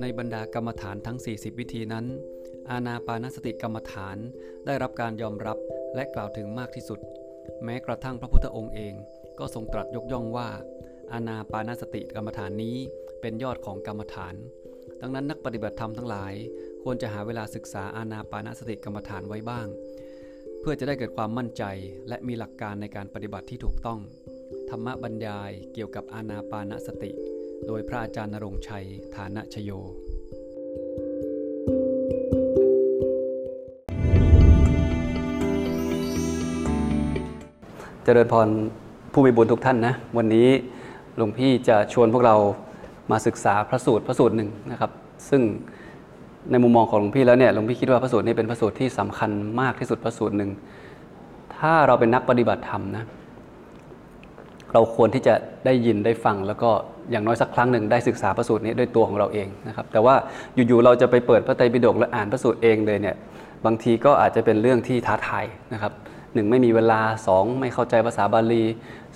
[0.00, 2.06] ในบรรดากรรมฐานทั้ง 40 วิธีนั้น
[2.70, 4.16] อานาปานสติกรรมฐาน
[4.66, 5.58] ได้รับการยอมรับ
[5.94, 7.00] และกล่าวถึงมากที่สุด
[7.64, 8.94] แม้กระทั่งพระพุทธองค์เอง
[9.38, 10.48] ก็ทรงตรัสยกย่องว่า
[11.12, 12.76] อานาปานสติกรรมฐานนี้
[13.20, 14.34] เป็นยอดของกรรมฐาน
[15.00, 16.34] ดังนั้นนักปฏิบัติธรรมทั้งหลาย
[16.82, 19.66] ควรจะหาเวลาศึกษาอานาปานสติกรรมฐานไว้บ้าง
[20.60, 21.64] เพื่อจะได้เกิดความมั่นใจ
[22.08, 24.00] และมีหลักการในการปฏิบัติที่ถูกต้อง
[24.70, 27.12] ธรรมบรรยายเกี่ยวกับอานาปานสติ
[27.66, 28.84] โดยพระอาจารย์นรงชัย
[29.16, 29.70] ฐานะชโย
[38.04, 38.48] เจริญพร
[39.12, 40.48] ผู้มีบุญทุกท่านนะ วันนี้
[41.16, 42.36] หลวงพี่จะชวนพวกเรา
[43.10, 44.90] มาศึกษาพระสูตรพระสูตรหนึ่งนะครับ
[45.28, 45.42] ซึ่ง
[46.50, 49.30] ในมุมมองของหลวงพี่แล้วเนี่ยหลวงพี่คิดว่าพระสูตรนี้เป็นพระสูตรที่สำคัญ
[49.60, 50.50] มากที่สุดพระสูตรหนึ่ง
[51.58, 53.04] ถ้าเราเป็นนักปฏิบัติธรรมนะ
[54.74, 56.70] เราควรที่จะได้ยินได้ฟัง แล้วก็
[57.10, 60.14] อย่างน้อยสักครั้งหนึ่งได้ศึกษาพระสูตรนี้ด้วยตัวของเราเองนะครับแต่ว่า
[60.54, 63.16] อยู่ๆเราจะไปเปิดพระไตรปิฎกและอ่านพระสูตรเองเลยเนี่ย
[63.66, 65.92] บางทีก็อาจจะเป็นเรื่องที่ท้าทายนะครับ
[66.34, 68.62] หนึ่งไม่มีเวลาสองไม่เข้าใจภาษาบาลี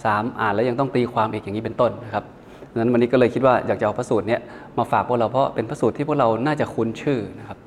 [0.05, 2.25] สามอ่านแล้วยังต้องตีความอีกอย่างนี้เป็นต้นนะครับ
[2.71, 4.39] ดังนั้นวันนี้ก็เลยคิดว่าอยากจะเอาพระสูตรนี้
[4.79, 7.59] มาฝากพวกเราเพราะเป็นพระสูตรที่พวกเราน่าจะคุ้นชื่อนะครับ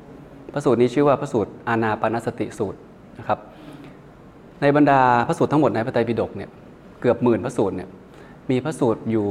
[0.53, 2.79] พระสูตรนี้ชื่อว่าพระสูตรอานาปานสติสูตร
[3.19, 3.39] นะครับ
[4.61, 6.49] ในบรรดาพระสูตรทั้งหมดในพระไตรปิฎกเนี่ย
[7.01, 7.89] เกือบหมื่นพระสูตรเนี่ย
[8.51, 9.27] มีพระสูตรอยู่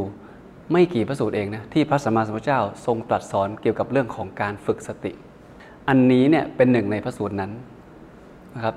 [0.72, 5.12] ไม่กี่พระสูตรเองนะที่พระสัมมาสัมพุทธเจ้าทรงตรัสสอนเกี่ยวกับเรื่องของการฝึกสติ
[5.89, 7.50] อันนี้เนี่ยเป็นหนึ่งในพระสูตรนั้น
[8.55, 8.75] นะครับ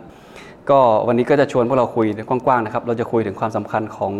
[0.69, 4.13] ก็วันนี้ก็จะชวนพวกเราคุยกว้างๆนะครับ เราจะคุยถึงความสำคัญของ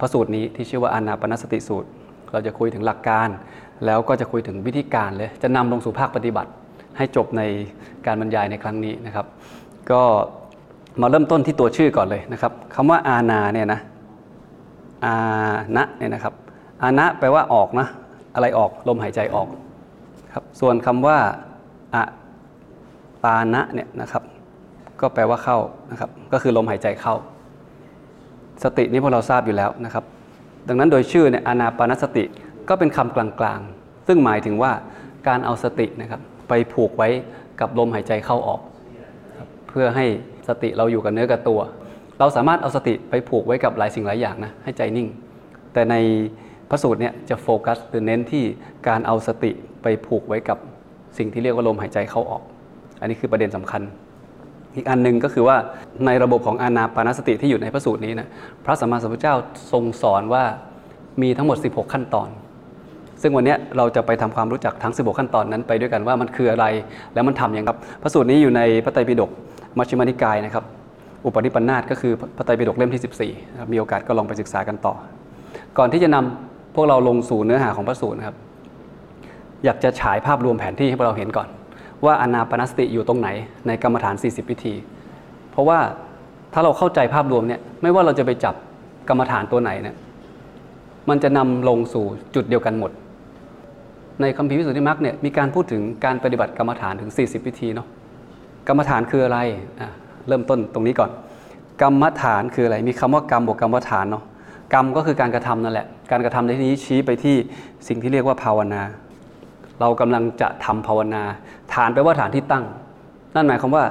[0.00, 1.88] พระสูตรนี้ที่ชื่อว่าอานาปนสติสูตร
[2.32, 3.28] เราจะคุยถึงหลักการ
[3.86, 6.50] แล้วก็จะคุยถึงวิธีการเลยจะนำลงสู่ภาคปฏิบัติ
[6.96, 7.42] ให้จบใน
[8.06, 9.26] การบรรยายในครั้งนี้นะครับ
[9.90, 10.02] ก็
[11.00, 13.80] มาเริ่มต้นที่ตัวชื่อก่อนเลยนะครับคำว่าอานาเนี่ยนะ
[15.04, 15.14] อา
[15.76, 16.34] นะเนี่ยนะครับ
[16.82, 17.86] อานะแปลว่าออกนะ
[18.34, 19.48] อะไรออกลมหายใจออก
[20.34, 21.16] ครับส่วนคำว่า
[21.94, 22.02] อะ
[23.22, 24.22] ปานะเนี่ยนะครับ
[25.00, 25.58] ก็แปลว่าเข้า
[25.90, 27.14] นะครับก็คือลมหายใจเข้า
[28.64, 30.04] สตินี้พวกเราทราบอยู่แล้วนะครับ
[30.68, 32.24] ดังนั้นโดยชื่อเนี่ยอานาปานสติ
[32.68, 34.72] ก็เป็นคำกลางๆ ซึ่งหมายถึงว่า
[35.28, 37.08] การเอาสตินะครับไปผูกไว้
[37.60, 38.60] กับลมหายใจเข้าออก
[39.68, 40.06] เพื่อให้
[40.50, 41.60] สติเราอยู่กับเนื้อกับตัว
[42.18, 45.08] เราสามารถเอาสติไปผูกไว้กับหลายสิ่งหลายอย่างนะให้ใจนิ่ง
[45.72, 45.94] แต่ใน
[46.70, 48.44] พระสูตรเนี่ยจะโฟกัสหรือเน้นที่
[48.88, 49.50] การเอาสติ
[49.82, 50.58] ไปผูกไว้กับ
[51.18, 52.42] สิ่งที่เรียกว่าลมหายใจเข้าออก
[53.00, 53.82] อันนี้คือประเด็นสำคัญ
[54.76, 55.56] อีกอันหนึ่งก็คือว่า
[56.06, 58.28] ในระบบของอานาปานสติที่อยู่ในพระสูตรนี้นะ
[58.64, 59.34] พระสัมมาสัมพุทธเจ้า
[59.72, 60.44] ทรงสอนว่า
[61.22, 62.28] มีทั้งหมด 16 ขั้นตอน
[63.22, 66.66] ซึ่งวันนี้เราจะไปทำความรู้จักทั้ง 16 ขั้นตอนนั้นไปด้วยกันว่ามันคืออะไร
[67.14, 69.30] แล้วมันทำอย่างครับ พระสูตรนี้อยู่ในพระไตรปิฎก
[69.78, 70.64] มัชฌิมานิกายนะครับ
[71.24, 74.94] อุปนิปันธาตก็คือพระไตรปิฎกเล่มที่ 14นะครับมีโอกาสก็ลองไปศึกษากันต่อ
[75.78, 78.36] ก่อนที่จะนำพวกเราลงสู่เนื้อหาของพระสูตรนะครับ
[79.64, 81.48] อยากจะฉายภาพรวมแผนที่ให้พวกเราเห็นก่อน
[82.04, 83.28] ว่าอนาปนสติอยู่ตรงไหน
[83.66, 84.74] ในกรรมฐาน 40 วิธี
[85.50, 85.78] เพราะว่า
[86.52, 88.54] ถ้าเราเข้าใจภาพรวมเนี่ยไม่ว่าเราจะไปจับ
[89.08, 89.96] กรรมฐานตัวไหนเนี่ย
[91.08, 92.04] มันจะนำลงสู่
[92.34, 92.90] จุดเดียวกันหมด
[94.20, 97.86] ในคัมภีร์วิสุทธิมรรคเนี่ยมีการพูดถึงการปฏิบัติกรรมฐานถึง 40 วิธีเนาะ
[98.68, 99.38] กรรมฐานคืออะไร
[100.28, 101.10] เริ่มต้นตรงนี้ก่อน
[101.82, 104.24] กรรมฐานคืออะไร มีคำว่ากรรมบวกกรรมฐานเนาะ
[104.74, 107.36] กรรมก็คือการกระทำนั่นแหละ การกระทำในที่นี้ชี้ไปที่
[107.88, 108.82] สิ่งที่เรียกว่าภาวนา
[109.80, 111.22] เรากำลังจะทำภาวนา
[111.74, 112.64] ฐานแปลว่าฐานที่ตั้ง
[113.34, 113.84] นั่นหมายความว่า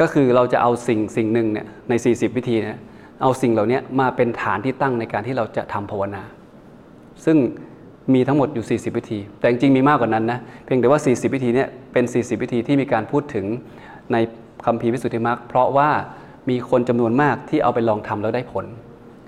[0.00, 2.78] ก็คือเราจะเอาสิ่งสิ่งหนึ่งเนี่ยใน 40 วิธีเนี่ย
[3.22, 6.22] เอาสิ่งเหล่านี้มาเป็นฐานที่ตั้งในการที่เราจะทำภาวนา
[7.24, 7.36] ซึ่ง
[8.14, 13.46] มีทั้งหมดอยู่ 40 วิธี แต่จริงๆมีมากกว่านั้นนะ เพียงแต่ว่า 40 วิธีเนี่ยเป็น 40 วิธีที่มีการพูดถึง
[14.12, 14.16] ใน
[14.66, 15.90] คัมภีร์วิสุทธิมรรคเพราะว่า
[16.50, 18.64] มีคนจำนวนมากที่เอาไปลองทำแล้วได้ผล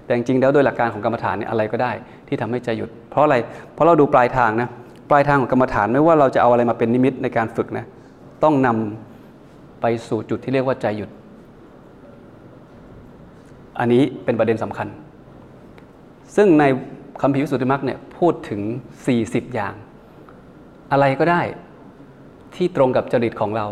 [0.05, 1.93] แต่จริงๆแล้วโดยหลักการของกรรมฐานเนี่ยอะไรก็ได้
[2.29, 3.37] ที่ทำให้ใจหยุด เพราะอะไร
[3.75, 4.69] เพราะเราดูปลายทางนะ
[5.11, 7.85] ปลายทางของกรรมฐานไม่ว่าเราจะเอาอะไรมาเป็นนิมิตในการฝึกนะ
[8.43, 11.11] ต้องนำไปสู่จุดที่เรียกว่าใจหยุด
[13.79, 14.89] อันนี้เป็นประเด็นสำคัญ
[16.37, 16.65] ซึ่งใน
[17.21, 18.61] คำพิวิสุทธิมรรคเนี่ยพูดถึง
[19.09, 19.75] 40 อย่าง
[20.93, 21.43] อะไรก็ได้
[22.55, 23.67] ที่ตรงกับจริตของเรา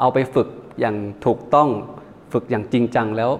[0.00, 0.48] เอาไปฝึก
[0.80, 0.96] อย่าง
[1.26, 1.68] ถูกต้อง
[2.32, 3.30] ฝึกอย่างจริงจังแล้ว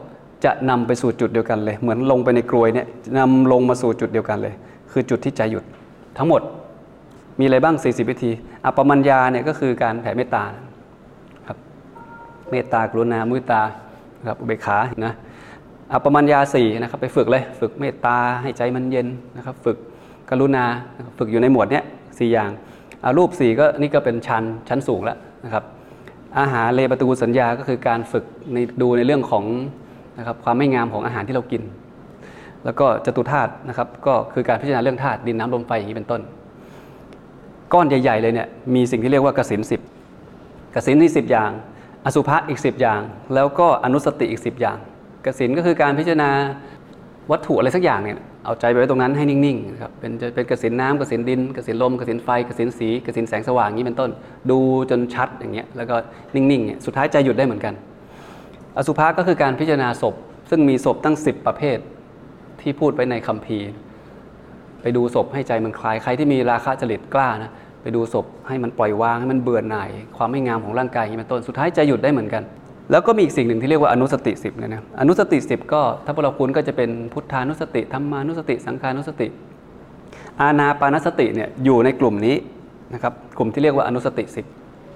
[0.45, 2.87] จะนำไปสู่จุดเดียวกันเลย เหมือนลงไปในกรวยเนี่ย
[3.19, 4.55] นำลงมาสู่จุดเดียวกันเลย
[4.91, 5.65] คือจุดที่ใจหยุด
[6.19, 6.43] ทั้งหมด
[7.39, 8.31] มีอะไรบ้าง 40 วิธี
[8.65, 10.45] อัปปมัญญาเนี่ยก็คือการแผ่เมตตา
[11.47, 11.59] ครับ
[12.51, 13.61] เมตตากรุณามุตตา
[14.29, 15.15] ครับอุเบกขานะ
[15.93, 19.07] อัปปมัญญาสี่นะครับไปฝึกเลย ฝึกเมตตาให้ใจมันเย็น
[19.37, 19.77] นะครับ ฝึก
[20.31, 20.65] กรุณา
[21.19, 21.85] ฝึกอยู่ในหมวดเนี้ย
[22.19, 22.51] สี่อย่าง
[23.05, 25.65] อารูปสี่ก็นี่ก็เป็นชั้นชั้นสูงแล้วนะครับ
[26.39, 29.45] อาหารเลปตูสัญญาก็คือการฝึกในดูในเรื่องของ
[30.19, 31.63] นะครับความไม่งามของอาหารที่เรากิน
[32.65, 36.21] แล้วก็จตุธาตุนะครับก็คือการพิจารณาเรื่องธาตุดินน้ำลมไฟอย่างนี้เป็นต้น
[37.73, 39.81] ก้อนใหญ่ ๆ เลยเนี่ยมีสิ่งที่เรียกว่ากสินสิบ
[40.75, 41.51] กสินนี่สิบอย่าง
[42.05, 43.01] อสุภะอีกสิบอย่าง
[43.35, 44.79] แล้วก็อนุสติอีกสิบอย่าง
[45.27, 46.31] กสินก็คือการพิจารณา
[47.31, 54.11] วัตถุอะไรสักอย่างเนี่ยเอาใจไปไว้ตรงนั้นให้นิ่งๆนะครับเป็นจะเป็นกสินน้ำกสินดินกสินลมกสินไฟกสินสีกสินแสงสว่างนี้เป็นต้น
[54.51, 54.59] ดู
[54.91, 55.95] จนชัดอย่างเงี้ยแล้วก็
[56.35, 57.75] นิ่งๆเนี่ยสุดท้ายใจหยุดได้เหมือนกัน
[58.77, 60.15] อสุภะก็คือการพิจารณาศพ
[60.51, 61.79] ซึ่งมีศพตั้ง 10 ประเภท
[62.61, 63.69] ที่พูดไว้ในคัมภีร์
[64.83, 67.53] ไปดูศพให้ใจมันคลายใครที่มีราคะจริตกล้านะ
[67.83, 72.43] ไปดูศพให้มันปล่อยวางให้มันเบื่อหน่ายความไม่งามของร่างกายอย่างนี้เป็นต้นสุดท้ายใจหยุดได้เหมือนกัน
[72.91, 79.29] แล้วก็มีอีกสิ่งหนึ่งที่เรียกว่าอนุสติสิบเนี่ยนะอนุสติสิบก็ถ้าพวกเราคุ้นก็จะเป็นพุทธานุสติธรรมานุสติ สังขานุสติ
[80.41, 82.37] อาณาปานสติเนี่ยอยู่ในกลุ่มนี้
[82.95, 84.47] นะครับกลุ่มที่เรียกว่าอนุสติสิบ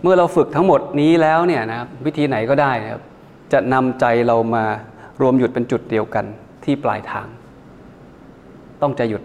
[0.02, 3.02] เมื่อเราฝึกทั้งหมดนี้แล้วเนี่ยนะครับวิธีไหนก็ได้นะครับ
[3.52, 4.64] จะนำใจเรามา
[5.20, 6.24] รวมหยุดเป็นจุดเดียวกัน
[6.64, 7.26] ที่ปลายทาง
[8.82, 9.22] ต้องใจหยุด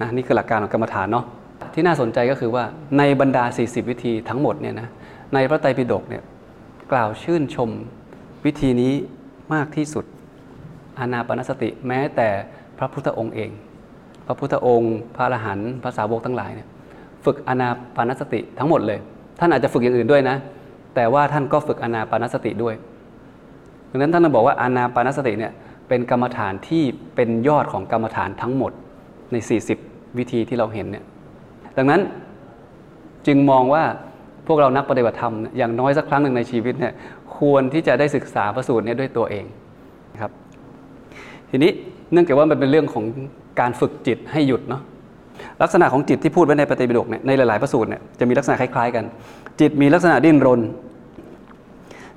[0.00, 1.24] นะนี่คือหลักการของกรรมฐานเนาะ
[1.74, 2.64] ที่น่าสนใจก็คือว่า
[2.98, 4.88] ในบรรดา 40 วิธีทั้งหมดเนี่ยนะ
[5.34, 6.22] ในพระไตรปิฎกเนี่ย
[6.94, 7.70] กล่าวชื่นชม
[8.44, 8.92] วิธีนี้
[9.54, 10.04] มากที่สุด
[10.98, 12.28] อานาปนสติแม้แต่
[12.78, 13.50] พระพุทธองค์เอง
[14.26, 16.68] พระพุทธองค์ พระอรหันต์ภาษาวกทั้งหลายเนี่ย
[17.24, 18.98] ฝึกอานาปนสติทั้งหมดเลย
[19.38, 20.36] ท่านอาจจะฝึกอย่างอื่นด้วยนะ
[20.94, 22.74] แต่ว่าท่านก็ฝึกอานาปนสติด้วย
[23.90, 25.52] ดังนั้นท่านบอกว่าอานาปนสติเนี่ย
[25.88, 26.82] เป็นกรรมฐานที่
[27.14, 28.72] เป็นยอดของกรรมฐานทั้งหมด
[29.32, 29.36] ใน
[29.76, 31.04] 40 วิธีที่เราเห็นเนี่ย
[31.76, 32.00] ดังนั้น
[33.26, 33.84] จึงมองว่า
[34.46, 36.92] พวกเรานักปฏิบัติธรรมอย่างน้อยสักครั้งหนึ่งในชีวิตเนี่ย
[37.36, 39.44] ควรที่จะได้ศึกษาพระสูตรนี้ด้วยตัวเอง
[40.14, 40.32] นะครับ
[41.50, 41.70] ทีนี้
[42.12, 43.04] เนื่องจากว่ามันเป็นเรื่องของ
[43.60, 44.82] การฝึกจิตให้หยุดเนาะ
[45.62, 49.04] ลักษณะของจิตที่พูดไว้ในปฏิปิฎกเนี่ยในหลาย ๆ พระสูตรเนี่ยจะมีลักษณะคล้าย ๆ กัน
[49.60, 50.60] จิตมีลักษณะดิ้นรน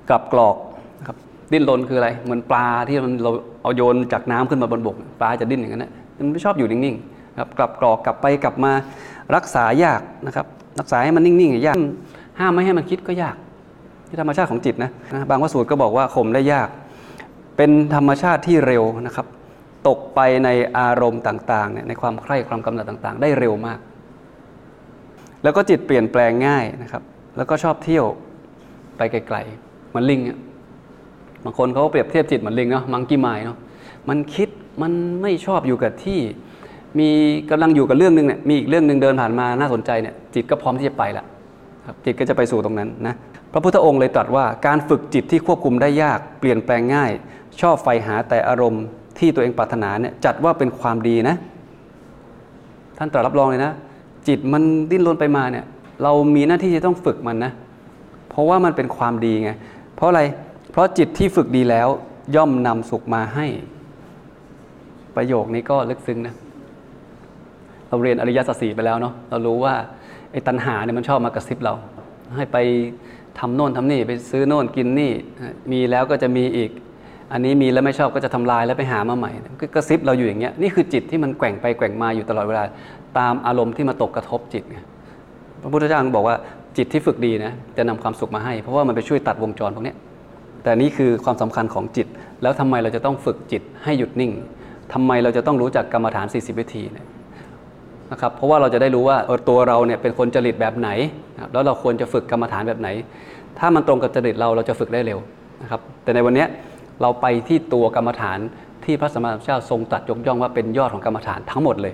[0.09, 0.55] กับกรอก
[0.99, 1.17] นะครับ
[1.53, 3.31] ดิ้นรนคืออะไร เหมือนปลาที่มันเรา
[3.61, 8.71] เอาโยนจากน้ำขึ้นมาบนบก ปลาจะดิ้นอย่างนั้นนะมันไม่ชอบอยู่นิ่งๆครับกลับกรอกกลับไปกลับมา
[9.35, 10.45] รักษายากนะครับ
[10.79, 11.77] รักษาให้มันนิ่งๆยาก
[12.39, 13.35] ห้ามไม่ให้มันคิดก็ยาก
[14.07, 16.69] ที่ธรรมชาติของจิตนะนะบางวสูตรก็บอกว่าข่มได้ยาก
[17.57, 19.27] เป็นธรรมชาติที่เร็วนะครับ
[19.87, 23.79] ตกไปในอารมณ์ต่างๆเนี่ยในความใคร่ความกำหนัดต่างๆ ได้เร็วมาก
[25.43, 27.03] แล้วก็จิตเปลี่ยนแปลงง่ายนะครับ
[27.37, 28.05] แล้วก็ชอบเที่ยว
[28.97, 29.67] ไปไกลๆ
[29.97, 30.37] มือนลิงอะ
[31.43, 33.57] บางคนเขาเปรียบเทียบจิตเหมือนลิงเนาะมังกี้ไมเนาะ
[34.09, 34.49] มันคิด
[34.81, 34.91] มัน
[35.21, 36.19] ไม่ชอบอยู่กับที่
[36.99, 37.09] มี
[37.49, 41.25] กำลังอยู่กับเรื่องหนึ่งเนี่ยมีอีกเรื่องหนึ่งเดินผ่านมาน่าสนใจเนี่ยจิตก็พร้อมที่จะไปละ
[42.05, 43.15] จิตก็จะไปสู่ตรงนั้นนะ
[43.51, 47.11] พระพุทธองค์เลยตรัสว่าการฝึกจิตที่ควบคุมได้ยากเปลี่ยนแปลงง่าย
[47.61, 48.83] ชอบใฝ่หาแต่อารมณ์
[49.19, 51.35] ที่ตัวเองปรารถนาเนี่ยจัดว่าเป็นความดีนะ
[52.97, 53.73] ท่านตรัสรับรองเลยนะ
[54.27, 55.65] จิตมันดิ้นรนไปมาเนี่ย
[56.03, 57.51] เรามีหน้าที่จะต้องฝึกมันนะ
[58.29, 59.51] เพราะว่ามันเป็นความดีไง
[59.95, 60.21] เพราะอะไร
[60.71, 61.87] เพราะจิตที่ฝึกดีแล้ว
[62.35, 63.45] ย่อมนำสุขมาให้
[65.15, 66.35] ประโยคนี้ก็ลึกซึ้งนะ
[67.87, 69.73] เราเรียนอริยสัจสี่ไปแล้วเนาะเรารู้ว่า
[70.31, 71.73] ไอ้ตัณหาเนี่ยมันชอบมากระซิบเรา
[72.35, 72.57] ให้ไป
[73.39, 75.11] ทำโน่นทำนี่ไปซื้อโน่นกินนี่
[75.71, 76.71] มีแล้วก็จะมีอีก
[77.31, 79.31] อันนี้มีแล้วไม่ชอบก็จะทำลายแล้วไปหามาใหม่
[79.61, 82.63] ก็กระซิบเราอยู่อย่างเงี้ยนี่คือจิตที่มันแกว่งไปแกว่งมาอยู่ตลอดเวลา
[83.17, 84.63] ตามอารมณ์ที่มาตกกระทบจิต
[85.61, 86.35] พระพุทธเจ้าบอกว่า
[86.77, 89.95] จิตที่ฝึกดีนะจะนำความสุขมาให้ เพราะว่ามันไปช่วยตัดวงจรพวกนี้
[90.63, 92.07] แต่นี่คือความสำคัญของจิต
[92.41, 94.31] แล้วทำไมเราจะต้องฝึกจิตให้หยุดนิ่ง
[94.93, 96.97] ทำไมเราจะต้องรู้จักกรรมฐาน 40 วิธีน
[98.11, 99.17] นะครับเพราะว่าเราจะได้รู้ว่า
[99.49, 100.89] ตัวเราเนี่ยเป็นคนจริตแบบไหน
[101.53, 102.89] แล้วเราควรจะฝึกกรรมฐานแบบไหน
[103.59, 105.19] ถ้ามันตรงกับจริตเราเราจะฝึกได้เร็ว
[105.61, 106.45] นะครับแต่ในวันนี้
[107.01, 108.39] เราไปที่ตัวกรรมฐาน
[108.85, 111.93] ที่พระสัมมาสัมพุทธเจ้าทรงตรัสยกย่องว่าเป็นยอดของกรรมฐานทั้งหมดเลย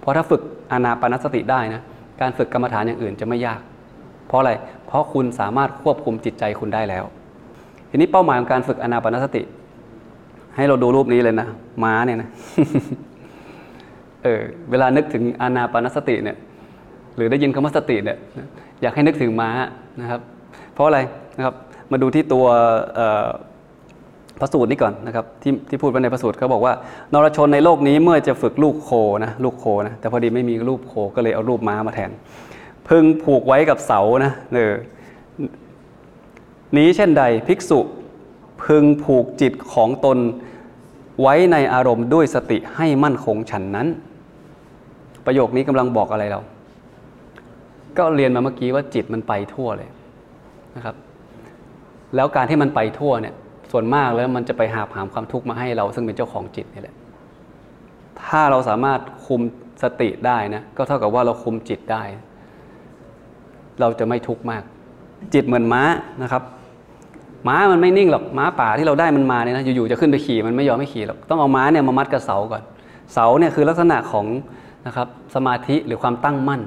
[0.00, 0.40] เพราะถ้าฝึก
[0.72, 1.82] อานาปนสติได้นะ
[2.20, 3.60] การฝึกกรรมฐานอย่างอื่นจะไม่ยาก
[4.28, 4.52] เพราะอะไร
[4.86, 7.04] เพราะคุณสามารถควบคุมจิตใจคุณได้แล้ว
[7.90, 9.42] ทีนี้เป้าหมายของการฝึกอานาปนสติ
[10.56, 11.48] ให้เราดูรูปนี้เลยนะ
[11.82, 12.28] ม้าเนี่ยนะ
[14.24, 14.40] เออ
[14.70, 16.36] เวลานึกถึงอานาปานสติเนี่ย
[17.16, 18.18] หรือได้ยินคำว่าสติเนี่ย
[18.82, 19.50] อยากให้นึกถึงม้า
[20.00, 20.20] นะครับ
[20.74, 21.00] เพราะอะไร
[21.36, 21.54] นะครับ
[21.92, 22.44] มาดูที่ตัว
[24.40, 26.74] พระสูตรนี้ก่อนนะครับที่ที่พูดไว้ในพระสูตรเขาบอกว่า
[27.12, 28.90] นรชนในโลกนี้เมื่อจะฝึกลูกโค
[29.24, 32.10] นะลูกโคนะแต่พอดีไม่มีรูปโคก็เลยเอารูปม้ามาแทน
[32.88, 34.74] พึงผูกไว้กับเสานะเออ
[36.76, 37.80] นี้เช่นใดภิกษุ
[38.64, 40.18] พึงผูกจิตของตน
[41.22, 43.88] ไว้ในอารมณ์ด้วยสติให้มั่นคงฉันนั้น
[45.26, 46.40] ประโยคนี้กำลังบอกอะไรเรา
[47.98, 49.88] ก็เรียนมาเมื่อกี้ว่าจิตมันไปทั่วเลย
[50.76, 50.94] นะครับ
[52.16, 53.34] แล้วการที่มันไปทั่วเนี่ย
[53.72, 56.96] ส่วนมากแล้วมันจะไปหาผามความทุกข์มาให้เราซึ่งเป็นเจ้าของจิตนี่แหละ
[58.24, 59.40] ถ้าเราสามารถคุม
[59.82, 62.02] สติได้นะ ก็เท่ากับว่าเราคุมจิตได้
[63.80, 64.62] เราจะไม่ทุกข์มาก
[65.34, 65.82] จิตเหมือนม้า
[66.22, 66.42] นะครับ
[67.48, 72.62] ม้ามันไม่นิ่งหรอกม้าป่าที่เราได้มันมาเนี่ยนะอยู่ๆจะขึ้นไปขี่มันไม่ยอมไม่ขี่หรอกต้องเอาม้าเนี่ยมามัดกับเสาก่อน
[73.12, 74.26] เสาเนี่ยคือลักษณะของ
[74.86, 76.62] นะครับสมาธิหรือความตั้งมั่น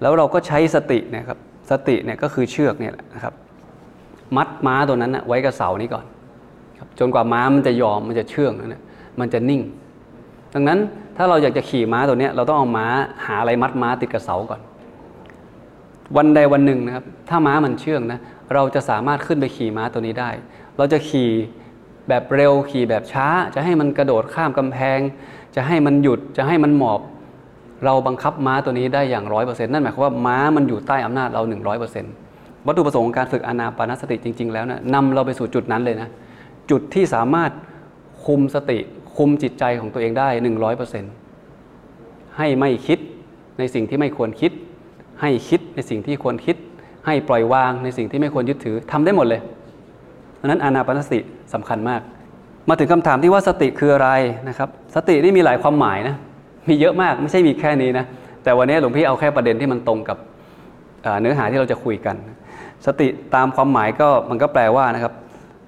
[0.00, 1.38] แล้วเราก็ใช้สตินะครับ
[1.70, 3.34] สติเนี่ยก็คือเชือกเนี่ยนะครับ
[4.36, 6.04] มัดม้าตัวนั้นนะไว้กับเสานี้ก่อน
[6.78, 8.82] ครับจนกว่าม้ามันจะยอมมันจะเชื่องนะ
[9.20, 9.62] มันจะนิ่ง
[10.54, 10.78] ดังนั้น
[11.16, 12.86] ถ้าเราอยากจะขี่ม้าตัวนี้เราต้องเอาม้า
[13.26, 14.60] หาอะไรมัดม้าติดกับเสาก่อน
[16.16, 18.18] วันใดวันหนึ่งนะครับถ้าม้ามันเชื่องนะ
[18.54, 20.30] เราจะสามารถขึ้นไปขี่ม้าตัวนี้ได้
[20.76, 21.30] เราจะขี่
[22.08, 24.98] แบบเร็วขี่แบบช้า จะให้มันกระโดดข้ามกำแพง
[25.54, 27.00] จะให้มันหยุดจะให้มันหมอบ
[27.84, 32.12] เราบังคับม้าตัวนี้ได้อย่างร้อยเปอร์เซ็นต์นั่นหมายความว่าม้ามันอยู่ใต้อำนาจเราหนึ่งร้อยเปอร์เซ็นต์
[32.66, 36.08] วัตถุประสงค์ของการฝึกอานาปานสติจริง ๆ แล้วนะนำเราไปสู่จุดนั้นเลยนะ
[36.70, 37.50] จุดที่สามารถ
[38.26, 38.78] คุมสติ
[39.16, 41.12] คุมจิตใจของตัวเองได้หนึ่งร้อยเปอร์เซ็นต์
[42.38, 42.98] ให้ไม่คิด
[43.58, 44.52] ในสิ่งที่ไม่ควรคิด
[45.20, 46.56] ให้คิดในสิ่งที่ควรคิด
[47.06, 49.40] ให้ปล่อยวางในสิ่งที่ไม่ควรยึดถือทำได้หมดเลย
[50.40, 51.20] ดังนั้นอานาปานสติ
[51.54, 52.00] สำคัญมาก
[52.68, 54.10] มาถึงคำถามที่ว่าสติคืออะไร
[54.48, 56.16] นะครับ สตินี่มีหลายความหมายนะ
[56.68, 58.04] มีเยอะมากไม่ใช่มีแค่นี้นะ
[58.44, 60.18] แต่วันนี้หลวงพี่เอาแค่ประเด็นที่มันตรงกับ
[61.20, 62.16] เนื้อหาที่เราจะคุยกัน
[62.86, 65.12] สติตามความหมายก็มันก็แปลว่านะครับ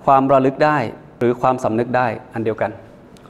[0.04, 0.76] ความระลึกได้
[1.18, 2.70] หรือความสำนึกได้อันเดียวกัน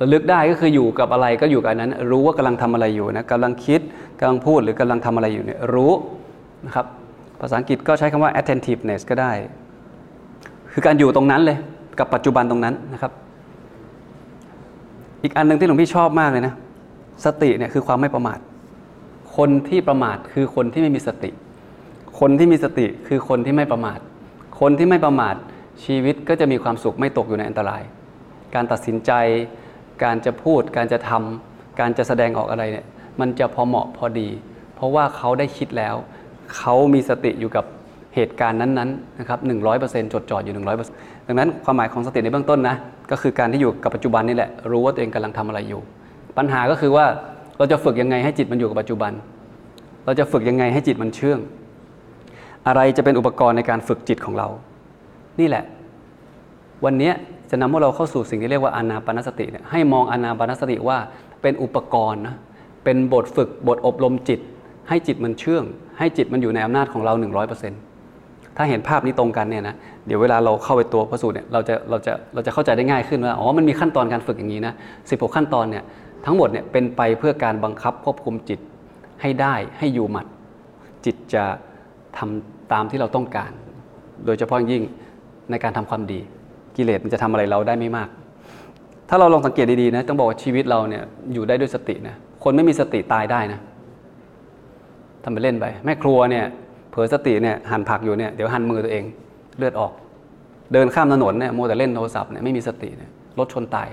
[0.01, 3.81] ระลึกได้ก็คืออยู่กับอะไรก็อยู่กับนั้น รู้ว่ากำลังทำอะไรอยู่นะกำลังคิด
[4.21, 5.93] กำลังพูดหรือกำลังทำอะไรอยู่เนี่ยรู้
[6.67, 6.87] นะครับ
[7.41, 9.33] ภาษาอังกฤษก็ใช้คำว่า attentiveness ก็ได้
[10.73, 11.59] คือการอยู่ตรงนั้นเลย
[11.99, 13.13] กับปัจจุบันตรงนั้นนะครับ
[15.23, 16.55] อีกอันหนึ่งที่หลวงพี่ชอบมากเลยนะ
[17.25, 18.39] สติเนี่ยคือความไม่ประมาท
[19.37, 21.31] คนที่ประมาทคือคนที่ไม่มีสติ
[22.21, 23.99] คนที่มีสติคือคนที่ไม่ประมาท
[24.61, 25.35] คนที่ไม่ประมาท
[25.85, 27.83] ชีวิตก็จะมีความสุขไม่ตกอยู่ในอันตราย
[28.55, 29.13] การตัดสินใจ
[30.05, 32.87] การจะพูด การจะทำการจะแสดงออกอะไรเนี่ย
[33.21, 34.29] มันจะพอเหมาะพอดี
[34.75, 35.95] เพราะว่าเขาได้คิดแล้ว
[36.57, 37.65] เขามีสติอยู่กับ
[38.15, 42.77] เหตุการณ์นั้นๆนะครับหนึ่งร้อยเปอร์เซ็นต์จดจ่ออยู่หนึ่งร้อยเปอร์เซ็นต์ดังนั้นความหมายของสติในเบื้องต้นนะ
[43.11, 45.83] ก็คือการที่อยู่กับปัจจุบันนี่แหละ รู้ว่าตัวเองกำลังทำอะไรอยู่
[46.39, 47.07] ปัญหาก็คือว่า
[47.59, 49.13] เราจะฝึกยังไงให้จิตมันอยู่กับปัจจุบัน
[50.05, 51.39] เราจะฝึกยังไงให้จิตมันเชื่อง
[52.67, 54.49] อะไรจะเป็นอุปกรณ์ในการฝึกจิตของเรา
[55.41, 55.65] นี่แหละ
[56.85, 57.13] วันนี้
[57.51, 60.99] จะนำพวกเราเข้าสู่สิ่งที่เรียกว่าอานาปนสติเนี่ยให้มองอานาปนสติว่า
[61.43, 62.35] เป็นอุปกรณ์นะ
[62.85, 64.41] เป็นบทฝึกบทอบรมจิต
[64.89, 65.65] ให้จิตมันเชื่อง
[65.99, 67.13] ให้จิตมันอยู่ในอำนาจของเรา
[67.85, 69.75] 100%ถ้าเห็นภาพนี้ตรงกันเนี่ยนะ
[70.07, 75.85] เดี๋ยวเวลาเราเข้าไปตัวพระสูตรเนี่ยเราจะเราจะเราจะเข้าใจได้ง่ายขึ้นว่าอ๋อมันมีขั้นตอนการฝึกอย่างนี้นะ16 ขั้นตอนเนี่ย
[76.27, 78.61] ทั้งหมดเนี่ยเป็นไปเพื่อการบังคับควบคุมจิต
[79.23, 80.27] ให้ได้ให้อยู่หมัด
[81.05, 81.45] จิตจะ
[82.19, 83.51] ทำตามที่เราต้องการ
[84.27, 84.83] โดยเฉพาะยิ่ง
[85.51, 86.21] ในการทำความดี
[86.77, 88.09] กิเลสมันจะทำอะไรเราได้ไม่มาก
[89.09, 91.03] ถ้าเราลองสังเกตดีๆนะต้องบอกว่าชีวิตเราเนี่ย
[91.33, 92.15] อยู่ได้ด้วยสตินะ
[92.45, 93.61] คนไม่มีสติตายได้นะ
[95.23, 96.45] ทำไปเล่นไปแม่ครัวเนี่ย
[96.91, 99.05] เผลอสติเนี่ยหั่นผักอยู่เนี่ยเดี๋ยวหั่นมือตัวเอง
[99.59, 99.93] เลือดออก
[100.73, 103.89] เดินข้ามถนนเนี่ยโมแต่เล่นโทรศัพท์เนี่ยไม่มีสติเนี่ยรถชนตาย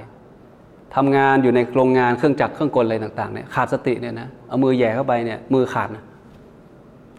[0.95, 6.03] ทำงานอยู่ในโรงงานเครื่องจักรเครื่องกลอะไรต่างๆเนี่ยขาดสติเนี่ยนะเอามือแย่เข้าไปเนี่ยมือขาดนะ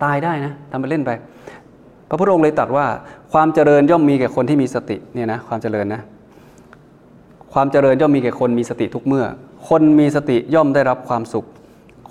[0.02, 1.10] ตายได้นะทำไปเล่นไป
[2.08, 2.86] พระพุทธองค์เลยตรัสว่า
[3.32, 6.02] ความเจริญย่อมมีแก่คนที่มีสติเนี่ยนะความเจริญนะ
[7.52, 9.24] ความเจริญย่อมมีแก่คนมีสติทุกเมื่อ
[9.68, 11.46] คนมีสติย่อมได้รับความสุข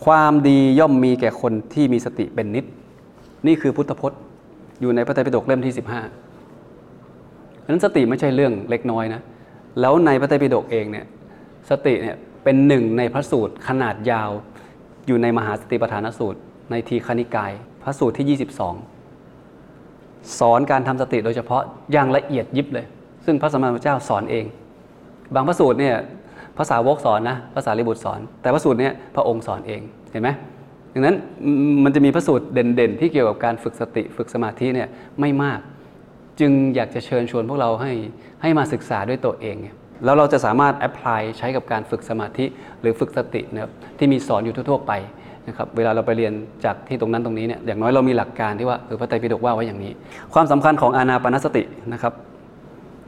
[0.05, 2.65] ความดีย่อมมีแก่คนที่มีสติเป็นนิด
[3.47, 4.19] นี่คือพุทธพจน์
[4.81, 5.89] อยู่ในพระไตรปิฎกเล่มที่ 15เพ
[7.65, 9.21] ราะนั้นสติไม่ใช่เรื่องเล็กน้อยนะ
[9.79, 11.05] แล้วในพระไตรปิฎกเองเนี่ย
[11.69, 14.29] สติเนี่ยเป็นหนึ่งในพระสูตรขนาดยาว
[15.07, 16.39] อยู่ในมหาสติปัฏฐานสูตร
[16.71, 17.51] ในทีคณิกาย
[17.83, 18.39] พระสูตรที่
[19.09, 22.85] 22 สอนการทำสติโดยเฉพาะอย่างละเอียดยิบเลย
[23.25, 24.45] ซึ่งพระสมมาสัมพุทธเจ้าสอนเอง
[25.35, 25.95] บางพระสูตรเนี่ย
[26.57, 30.29] ภาษาวกสอนนะภาษาลิบุตรสอน แต่พระสูตรเนี่ยพระองค์สอนเองเห็นไหม
[30.93, 31.15] ดังนั้น
[31.83, 34.87] มันจะมีพระสูตรเด่นๆ ที่เกี่ยวกับการฝึกสติฝึกสมาธิเนี่ย
[35.19, 35.59] ไม่มาก
[36.39, 37.91] จึงอยากจะเชิญชวนพวกเราให้
[38.41, 39.55] ให้มาศึกษาด้วยตัวเอง
[40.03, 42.45] แล้วเราจะสามารถแอพพลายใช้กับการฝึกสมาธิ
[42.81, 44.91] หรือฝึกสตินะครับที่มีสอนอยู่ทั่ว ๆ ไป
[45.47, 46.33] นะครับเวลาเราไปเรียน
[46.65, 49.91] จากที่ตรงนั้นตรงนี้เนี่ยอย่างน้อยเรามีหลักการที่ว่าเออพระไตรปิฎกว่าไว้อย่างนี้
[50.33, 52.13] ความสำคัญของอานาปานสตินะครับ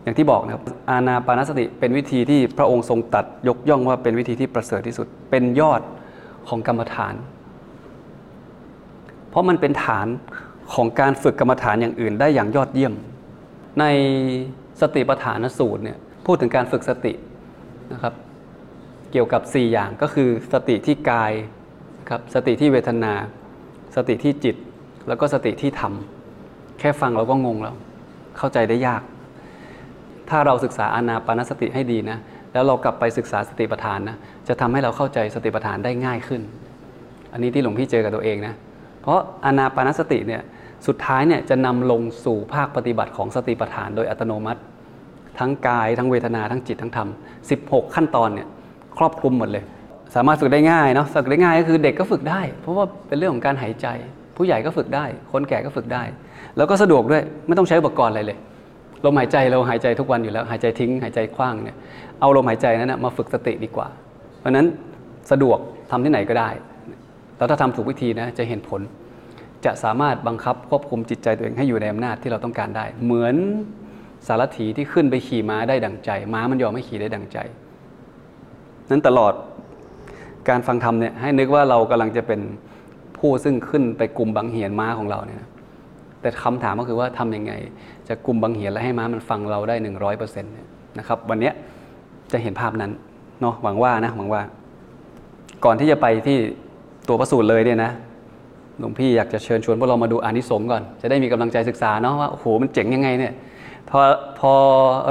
[0.04, 5.82] อย่างที่บอกนะครับอานาปานสติเป็นวิธีที่พระองค์ทรงตัดยกย่องว่าเป็นวิธีที่ประเสริฐที่สุด เป็นยอด
[6.50, 7.14] ของกรรมฐาน
[9.30, 10.08] เพราะมันเป็นฐาน
[10.74, 12.94] ของการฝึกกรรมฐานอย่างอื่นได้อย่างยอดเยี่ยม
[13.80, 13.86] ใน
[14.82, 17.14] สติปัฏฐานสูตรเนี่ย พูดถึงการฝึกสติ
[17.94, 18.14] นะครับ
[19.12, 21.32] เกี่ยวกับ 4 อย่างก็คือสติที่กาย
[22.10, 23.14] ครับสติที่เวทนา
[23.96, 24.56] สติที่จิต
[25.08, 25.94] แล้วก็สติที่ธรรม
[26.80, 27.76] แค่ฟังเราก็งงแล้ว
[28.38, 29.02] เข้าใจได้ยาก
[30.30, 32.18] ถ้าเราศึกษาอานาปานสติให้ดีนะ
[32.54, 36.42] แล้วเรากลับไปศึกษาสติปัฏฐานนะ จะทำให้เราเข้าใจสติปัฏฐานได้ง่ายขึ้น
[37.34, 38.54] อันนี้ที่หลวงพี่เจอกับตัวเองนะ
[39.02, 40.42] เพราะอานาปานสติเนี่ย
[40.88, 44.62] สุดท้ายเนี่ยจะนำลงสู่ภาคปฏิบัติของสติปัฏฐานโดยอัตโนมัติ
[45.40, 47.08] ทั้งกาย ทั้งเวทนาทั้งจิตทั้งธรรม
[47.52, 48.48] 16 ขั้นตอนเนี่ย
[48.98, 49.64] ครอบคลุมหมดเลย
[50.16, 53.88] สามารถฝึกได้ง่ายเนาะฝึกได้ง่ายก็คือเด็กก็ฝึกได้ เพราะว่าเป็นเรื่องของการหายใจ
[54.38, 56.04] ผู้ใหญ่ก็ฝึกได้ คนแก่ก็ฝึกได้
[56.58, 58.38] แล้วก็สะดวกด้วยไม่ต้องใช้อุปกรณ์อะไรเลย
[59.06, 61.78] ลมหายใจเราหายใจทุกวันอยู่แล้ว หายใจทิ้งหายใจคว้างเนี่ย
[62.20, 63.88] เอาลมหายใจนั้นนะมาฝึกสติดีกว่า
[64.40, 64.66] เพราะฉะนั้น
[65.32, 65.58] สะดวก
[65.92, 66.50] ทำที่ไหนก็ได้
[67.38, 68.82] แล้วถ้าทำถูกวิธีนะจะเห็นผล
[69.66, 73.36] จะสามารถบังคับควบคุมจิตใจตัวเองให้อยู่ในอำนาจที่เราต้องการได้ เหมือน
[74.28, 77.38] สารถีที่ขึ้นไปขี่ม้าได้ดังใจ ม้ามันยอมให้ขี่ได้ดังใจ
[78.90, 79.34] นั้นตลอด
[80.50, 82.42] การฟังธรรมเนี่ยให้นึกว่าเรากำลังจะเป็น
[83.18, 85.50] ผู้ซึ่งขึ้นไปกลุ่มบังเหียนม้าของเราเนี่ยนะ
[86.22, 87.54] แต่คำถามก็คือว่าทำยังไง
[88.08, 90.54] จะกลุ่มบังเหียนและให้ม้ามันฟังเราได้หนึ่งร้อยเปอร์เซ็นต์
[91.00, 91.52] นะครับ วันนี้
[92.32, 92.92] จะเห็นภาพนั้น
[93.42, 94.42] เนาะหวังว่านะหวังว่า
[95.66, 96.38] ก่อนที่จะไปที่
[97.08, 97.92] ตัวประสูตรเลยเนี่ยนะ
[98.80, 103.34] หลวงพี่อยากจะเชิญชวนพวกเรามาดูอานิสงส์ก่อน จะได้มีกำลังใจศึกษาเนาะว่าโอ้โหมันเจ๋งยังไงเนี่ย
[103.96, 104.02] พอ
[104.40, 104.54] พอ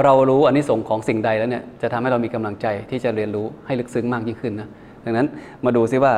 [0.03, 4.69] เรารู้อานิสงส์ของสิ่งใดแล้วเนี่ยจะทำให้เรามีกำลังใจที่จะเรียนรู้ให้ลึกซึ้งมากยิ่งขึ้นนะ
[5.05, 5.27] ดังนั้น
[5.65, 6.13] มาดูซิว่า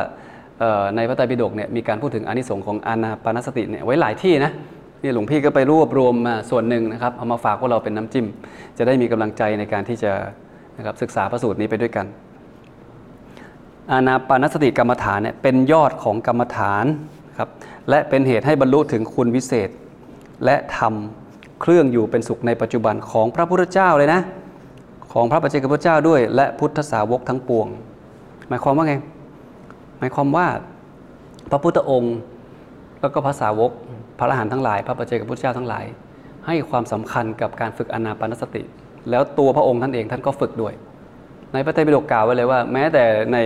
[0.95, 4.51] ในพระไตรปิฎกเนี่ยมีการพูดถึงอานิสงส์ของอานาปานสติเนี่ยไว้หลายที่นะ
[5.01, 8.25] นี่หลวงพี่ก็ไปรวบรวมมาส่วนหนึ่งนะครับเอามาฝากพวกเราเป็นน้ำจิ้ม
[8.77, 10.12] จะได้มีกำลังใจในการที่จะ
[10.77, 12.05] นะครับศึกษาพระสูตรนี้ไปด้วยกัน
[13.91, 16.86] อานาปานสติกรรมฐานเนี่ยเป็นยอดของกรรมฐาน
[17.38, 17.50] ครับ
[17.89, 19.69] และเป็นเหตุให้บรรลุถึงคุณวิเศษ
[20.45, 21.25] และทำ
[21.62, 24.21] เครื่องอยู่เป็นสุขในปัจจุบันของพระพุทธเจ้าเลยนะ
[25.13, 27.67] ของพระปัจเจกพุทธเจ้าด้วย และพุทธสาวกทั้งปวง
[28.47, 28.95] หมายความว่าไง
[30.00, 30.47] หมายความว่า
[31.51, 32.15] พระพุทธองค์
[33.01, 33.71] แล้วก็พระสาวก
[34.17, 35.85] พระอรหันต์ทั้งหลาย พระปัจเจกพุทธเจ้าทั้งหลาย
[36.47, 38.63] ให้ความสำคัญกับการฝึกอนาปานสติ
[39.09, 40.74] แล้วตัวพระองค์ท่านเองท่านก็ฝึกด้วย
[41.53, 43.38] ในพระไตรปิฎกกล่าวไว้เลยว่า แม้แต่ใน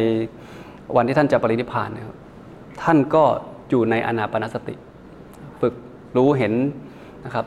[0.95, 2.17] วันที่ท่านจะปรินิพพานนะครับ
[2.83, 3.23] ท่านก็
[3.69, 4.75] อยู่ในอนาปานสติ
[5.61, 5.73] ฝึก
[6.17, 6.53] รู้เห็น
[7.25, 7.45] นะครับ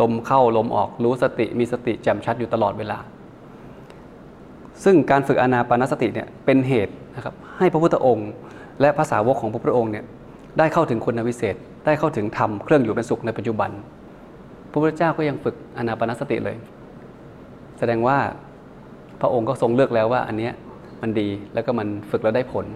[0.00, 2.98] ลมเข้าลมออกรู้สติมีสติแจ่มชัดอยู่ตลอดเวลา
[4.84, 8.30] ซึ่งการฝึกอนาปานสติเนี่ยเป็นเหตุนะครับให้พระพุทธองค์
[8.80, 10.04] และภาษาวกของพระพุทธองค์เนี่ย
[10.58, 13.70] ได้เข้าถึงคุณวิเศษ ได้เข้าถึงธรรมเครื่องอยู่เป็นสุขในปัจจุบัน
[14.70, 16.56] พระพุทธเจ้าก็ยังฝึกอนาปานสติเลย
[17.78, 18.18] แสดงว่า
[19.20, 20.50] พระองค์ก็ทรงเลือกแล้วว่าอันนี้
[21.02, 22.66] มันดีแล้วก็มันฝึกแล้วได้ผล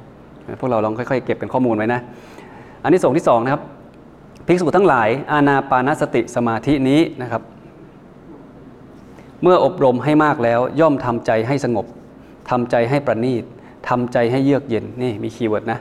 [0.61, 2.01] พวกเราลองค่อยๆ เก็บเป็นข้อมูลไว้นะ
[2.83, 3.62] อันนี้ส่งที่สองนะครับ
[4.51, 7.43] ภิกษุทั้งหลาย อาณาปานสติสมาธินี้นะครับ
[9.43, 11.87] เมื่ออบรมให้มากแล้วย่อมทำใจให้สงบ
[12.51, 13.45] ทำใจให้ประณีต
[13.89, 15.79] ทำใจให้เยือกเย็นนี่มีคีย์เวิร์ดนะ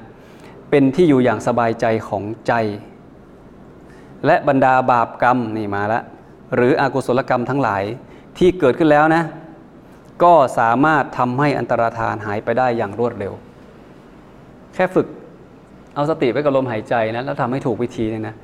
[0.69, 2.53] เป็นที่อยู่อย่างสบายใจของใจ
[4.25, 6.03] และบรรดาบาปกรรมนี่มาล้ว
[6.55, 7.83] หรืออกุศลกรรมทั้งหลาย
[8.37, 9.23] ที่เกิดขึ้นแล้วนะ
[10.23, 13.33] ก็สามารถทำให้อันตรธานหายไปได้อย่างรวดเร็ว
[14.73, 15.07] แค่ฝึก
[15.97, 18.35] เอาสติไว้กับลมหายใจนะแล้วทำให้ถูกวิธีเนี่ยนะ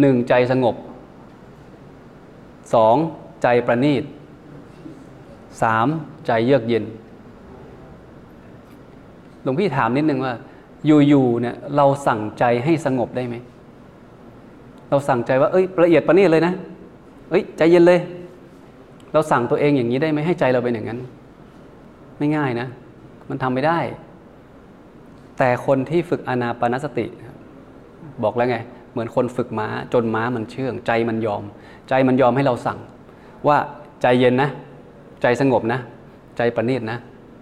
[0.00, 0.74] หนึ่งใจสงบ
[2.74, 2.96] สอง
[3.42, 4.04] ใจประณีต
[5.62, 5.86] สาม
[6.26, 6.84] ใจเยือกเย็น
[9.42, 10.32] หลวงพี่ถามนิดนึงว่า
[10.86, 13.36] อยู่ๆเนี่ยเราสั่งใจให้สงบได้ไหม
[14.90, 16.54] เราสั่งใจว่าเอ้ยละเอียดประณีตเลยนะ
[17.30, 18.00] เอ้ยใจเย็นเลย
[19.12, 20.98] เราสั่งตัวเองอย่างนี้ได้ไหมให้ใจเราเป็นอย่างนั้น
[22.18, 22.68] ไม่ง่ายนะ
[23.30, 23.78] มันทำไม่ได้
[25.38, 27.06] แต่คนที่ฝึกอนาปานสติ
[28.22, 28.58] บอกแล้วไง
[28.92, 31.42] เหมือนคนฝึกม้าจนม้ามันเชื่อง ใจมันยอม
[31.88, 32.78] ใจมันยอมให้เราสั่ง
[33.48, 33.56] ว่า
[34.02, 34.50] ใจเย็นนะ
[35.22, 35.80] ใจสงบนะ
[36.36, 36.98] ใจประณีตนะ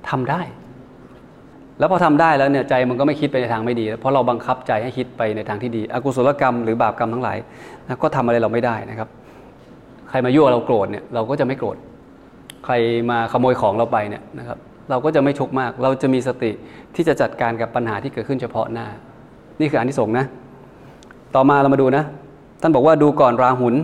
[0.08, 0.40] ทำได้
[1.78, 7.38] แล้วพอทำได้แล้วเนี่ยใจมันก็ไม่คิดไปในทางไม่ดี เพราะเราบังคับใจให้คิดไปในทางที่ดี อกุศลกรรมหรือบาปกรรมทั้งหลาย
[7.86, 9.08] นะก็ทำอะไรเราไม่ได้นะครับ
[10.08, 11.76] ใครมายั่วเราโกรธเนี่ยเราก็จะไม่โกรธ
[12.64, 12.74] ใคร
[13.10, 14.58] มาขโมยของเราไปเนี่ยนะครับ
[14.90, 16.50] เราก็จะไม่ชกมาก เราจะมีสติ
[16.94, 18.86] ที่จะจัดการกับปัญหาที่เกิดขึ้นเฉพาะหน้า
[19.60, 20.26] นี่คืออันที่สงนะ
[21.34, 22.04] ต่อมาเรามาดูนะ
[22.60, 23.74] ท่านบอกว่าดูก่อนราหุล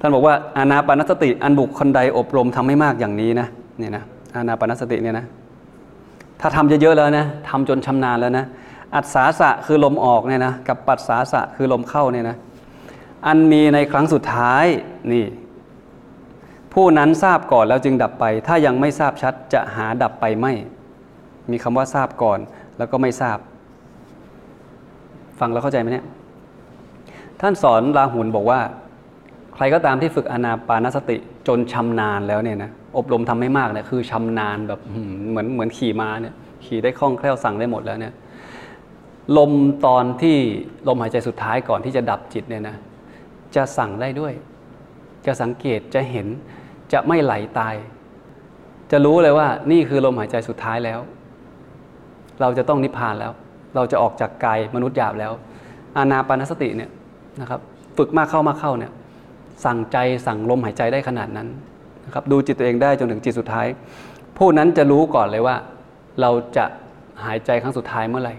[0.00, 3.46] ท่านบอกว่าอานาปานสติอันบุคคลใดอบรมทำให้มากอย่างนี้นะ
[3.78, 5.26] เนี่ยนะอานาปานสติเนี่ยนะ
[6.40, 8.44] ถ้าทำเยอะๆแล้วนะทำจนชำนาญแล้วนะ
[8.94, 12.36] อัศสาสะคือลมออกเนี่ยนะกับปัสสาสะคือลมเข้าเนี่ยนะ
[13.26, 14.64] อันมีในครั้งสุดท้าย
[15.12, 15.24] นี่
[16.72, 20.52] ผู้นั้นทราบก่อนแล้วจึงดับไป ถ้ายังไม่ทราบชัดจะหาดับไปไม่
[21.50, 22.38] มีคำว่าทราบก่อน
[22.78, 23.38] แล้วก็ไม่ทราบ
[25.40, 26.06] ฟังแล้วเข้าใจไหมเนี่ย
[27.40, 28.60] ท่านสอนราหุลบอกว่า
[29.54, 31.16] ใครก็ตามที่ฝึกอนาปานสติ
[31.48, 34.80] จนชำนาญแล้วเนี่ยนะ อบรมทำให้มากเนี่ยคือชำนาญแบบ
[35.30, 38.12] เหมือนเหมือนขี่ม้าเนี่ย ขี่ได้คล่องแคล่วสั่งได้หมดแล้วเนี่ย
[39.36, 39.52] ลม
[39.86, 40.36] ตอนที่
[40.88, 42.76] ลมหายใจสุดท้ายก่อนที่จะดับจิตเนี่ยนะ
[43.56, 44.32] จะสั่งได้ด้วย
[45.26, 46.26] จะสังเกตจะเห็น
[46.92, 47.74] จะไม่ไหลตาย
[48.90, 51.00] จะรู้เลยว่านี่คือลมหายใจสุดท้ายแล้ว
[52.40, 53.32] เราจะต้องนิพพานแล้ว
[53.74, 55.32] เราจะออกจากกายมนุษย์หยาบแล้ว
[55.96, 56.90] อานาปานสติเนี่ย
[57.40, 57.60] นะครับ
[57.96, 58.92] ฝึกมากเข้ามากเข้าเนี่ย
[59.64, 61.48] สั่งใจสั่งลมหายใจได้ขนาดนั้น
[62.06, 63.66] นะครับดูจิตตัวเองได้จนถึงจิตสุดท้าย
[64.38, 65.56] ผู้นั้นจะรู้ก่อนเลยว่า
[66.20, 66.64] เราจะ
[67.24, 68.34] หายใจครั้งสุดท้ายเมื่อไหร่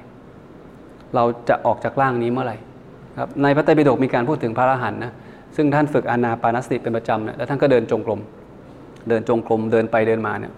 [1.16, 2.58] เราจะออกจากร่างนี้เมื่อไหร่
[3.20, 5.12] ครับในพระไตรปิฎกมีการพูดถึงพระอรหันต์นะ
[5.56, 8.20] ซึ่งท่านฝึกอานาปานสติเป็นประจำเนี่ยแล้วท่านก็เดินจงกรม
[9.08, 10.54] เดินจงกรมเดินไปเดินมาเนี่ย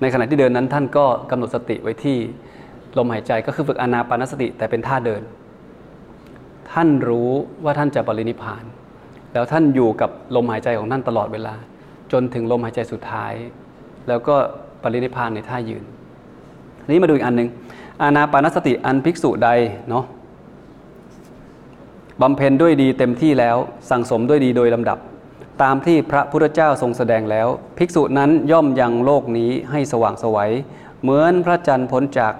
[0.00, 2.16] ในขณะที่เดินนั้นท่านก็กำหนดสติไว้ที่
[2.98, 5.22] ลมหายใจก็คือฝึกอานาปานสติแต่เป็นท่าเดิน
[6.72, 7.30] ท่านรู้
[7.64, 8.64] ว่าท่านจะปรินิพาน
[9.32, 11.54] แล้วท่านอยู่กับลมหายใจของท่านตลอดเวลา
[12.12, 13.32] จนถึงลมหายใจสุดท้าย
[14.08, 14.36] แล้วก็
[14.82, 15.84] ปรินิพพานในท่ายืน
[16.90, 17.48] นี้มาดูอีกอันหนึ่ง
[18.02, 19.50] อานาปานสติอันภิกษุใด
[19.88, 20.04] เนาะ
[22.22, 23.56] บำเพ็ญด้วยดีเต็มที่แล้ว
[23.90, 24.98] สั่งสมด้วยดีโดยลำดับ
[25.62, 30.52] ตามที่พระพุทธเจ้าทรงแสดงแล้ว ภิกษุนั้นย่อมยังโลกนี้ให้สว่างสวัย
[31.02, 32.34] เหมือนพระจันทร์พ้นจาก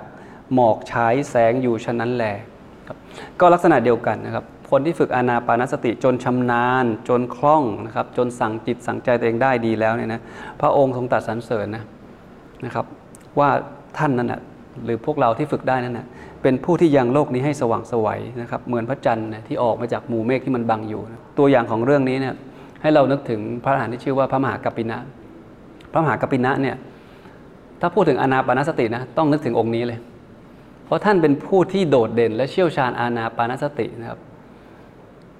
[0.55, 2.25] หมอกฉายแสงอยู่ฉะนั้นแล
[2.89, 2.97] ครับ
[3.41, 10.21] ก็ลักษณะเดียวกันนะครับ คนที่ฝึกอานาปานสติจนชำนาญ จนคล่องนะครับ จนสั่งจิตสั่งใจตัวเองได้ดีแล้วเนี่ยนะ
[10.61, 11.85] พระองค์ทรงตรัสสรรเสริญนะ
[12.65, 12.87] นะครับ
[13.39, 13.49] ว่า
[13.99, 14.41] ท่านนั้นนะ
[14.85, 16.07] หรือพวกเราที่ฝึกได้นั่นนะ
[16.43, 22.35] เป็นผู้ที่ยังโลกนี้ให้สว่างสวัยนะครับ เหมือนพระจันทร์นะที่ออกมาจากหมู่เมฆที่มันบังอยู่นะตัวอย่างของเรื่องนี้เนี่ย
[22.83, 24.99] ให้เรานึกถึงพระอรหันต์ที่ชื่อว่าพระมหากัปปินะ
[25.93, 26.77] พระมหากัปปินะเนี่ย
[27.81, 29.99] ถ้าพูดถึงอานาปานสตินะต้องนึกถึงองค์นี้เลย
[30.85, 34.21] เพราะท่านเป็นผู้ที่โดดเด่น และเชี่ยวชาญอานาปานสตินะครับ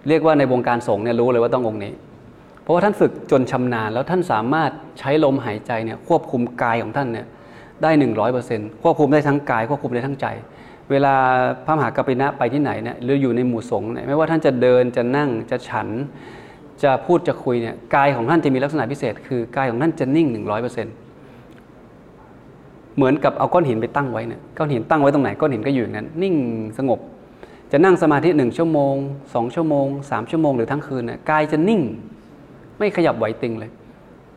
[0.09, 1.93] เรียกว่าในวงการสงฆ์เนี่ยรู้เลยว่าต้ององค์นี้
[2.63, 7.27] เพราะว่าท่านฝึกจนชำนาญ แล้วท่านสามารถใช้ลมหายใจเนี่ยควบคุมกายของท่านเนี่ย
[7.83, 10.27] ได้หนึ่งร้อยเปอร์เซ็นต์ควบคุมได้ทั้งกายควบคุมได้ทั้งใจ
[10.91, 11.15] เวลา
[11.67, 15.89] พระมหากปินะไปที่ไหนเนี่ยหรืออยู่ในหมู่สงฆ์เนี่ยไม่ว่าท่านจะเดินจะนั่งจะฉัน
[16.83, 20.95] จะพูดจะคุยเนี่ยกายของท่านจะมีลักษณะพิเศษ คือกายของท่านจะนิ่งหนึ่งร้อยเปอร์เซ็นต์
[22.97, 26.35] เหมือนกับเอาก้อนหินไปตั้งไว้เนี่ยก้อนหินตั้งไว้ตรงไหนก้อนหินก็อยู่อย่างนั้น นิ่ง
[26.79, 26.99] สงบ
[27.73, 28.95] จะนั่งสมาธิหนึ่งชั่วโมง
[29.35, 31.81] สองชั่วโมงสามชั่วโมงหรือทั้งคืนเนี่ยกายจะนิ่ง
[32.79, 33.71] ไม่ขยับไหวติงเลย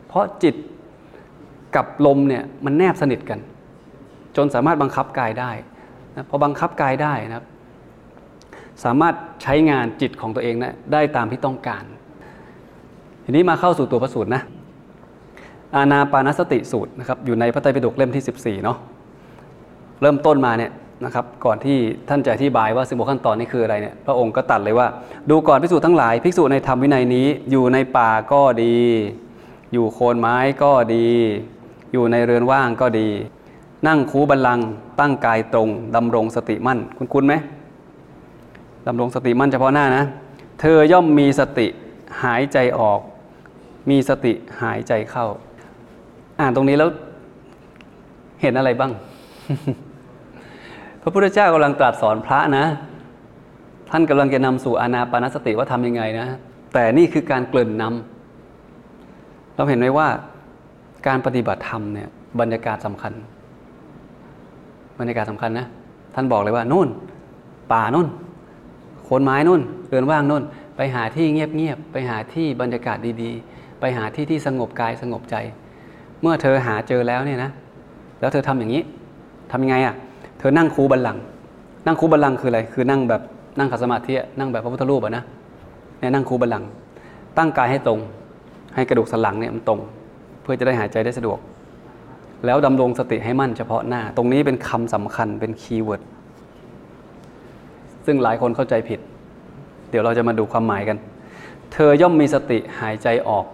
[0.08, 0.54] เพราะจิต
[1.76, 3.38] กับลมเนี่ยมันแนบสนิทกัน
[4.36, 5.50] จนสามารถบังคับกายได้
[6.16, 7.46] นะพอบังคับกายได้นะครับ
[8.84, 11.84] สามารถใช้งานจิตของตัวเองนะได้ตามที่ต้องการ
[13.24, 14.42] ทีนี้มาเข้าสู่ตัวพระสูตรนะ
[15.76, 18.76] อาณาปานสติสูตรนะครับอยู่ในพระไตรปิฎกเล่มที่ 14 เนาะ
[20.00, 20.72] เริ่มต้นมาเนี่ย
[21.04, 21.76] นะครับก่อนที่
[22.08, 24.86] ท่านจะอธิบายว่าสิบขั้นตอนนี้คืออะไรเนี่ยพระองค์ก็ตัดเลยว่า
[25.30, 28.76] ดูก่อนภิกษุทั้งหลายภิกษุในธรรมวินัยนี้ อยู่ในป่าก็ดี
[29.72, 31.06] อยู่โคนไม้ก็ดี
[31.92, 33.08] อยู่ในเรือนว่างก็ดี
[33.86, 34.60] นั่งคูบัลลัง
[35.00, 37.34] ตั้งกายตรงดำรงสติมั่น คุณคุณไหม
[38.86, 40.04] ดำรงสติมั่นเฉพาะหน้านะ
[40.60, 41.66] เธอย่อมมีสติ
[42.22, 43.00] หายใจออก
[43.90, 45.26] มีสติหายใจเข้า
[46.40, 46.90] อ่านตรงนี้แล้ว
[48.42, 48.92] เห็นอะไรบ้าง
[51.02, 52.66] พระพุทธเจ้ากำลังตรัสสอนพระนะ
[53.90, 56.26] ท่านกำลังจะนำสู่อานาปานสติว่าทำยังไงนะ
[56.74, 60.08] แต่นี่คือการเกลิ่นนำเราเห็นไหมว่า
[61.06, 62.08] การปฏิบัติธรรมเนี่ย
[62.40, 63.12] บรรยากาศสำคัญ
[64.98, 65.66] บรรยากาศสำคัญนะ
[66.14, 66.88] ท่านบอกเลยว่านู่น
[67.72, 68.08] ป่านู่น
[69.04, 70.42] โคนไม้นู่นเรือนว่างนู่น
[70.76, 75.36] ไปหาที่เงียบๆไปหาที่บรรยากาศดีๆ ไปหาที่ที่สงบกายสงบใจ
[76.22, 77.50] เมื่อเธอหาเจอแล้วเนี่ยนะ
[78.20, 78.82] แล้วเธอทำอย่างนี้
[79.52, 79.94] ทำยังไงอะ่ะ
[80.38, 81.18] เธอนั่งคูบัลลัง
[81.86, 83.22] นั่งคูบัลลังคืออะไร คือนั่งแบบ
[83.58, 85.24] นั่งขัดสมาธินั่งแบบพระพุทธรูปอะนะ
[85.98, 86.64] เนี่ยนั่งคูบัลลัง
[87.38, 87.98] ตั้งกายให้ตรง
[88.74, 89.80] ให้กระดูกสันหลังเนี่ยมันตรง
[90.42, 91.38] เพื่อจะได้หายใจได้สะดวก
[92.46, 96.02] แล้วดำรงสติให้มั่นเฉพาะหน้า ตรงนี้เป็นคำสำคัญเป็น keyword
[98.06, 99.00] ซึ่งหลายคนเข้าใจผิด
[99.90, 100.98] เดี๋ยวเราจะมาดูความหมายกัน
[101.72, 103.44] เธอย่อมมีสติหายใจออก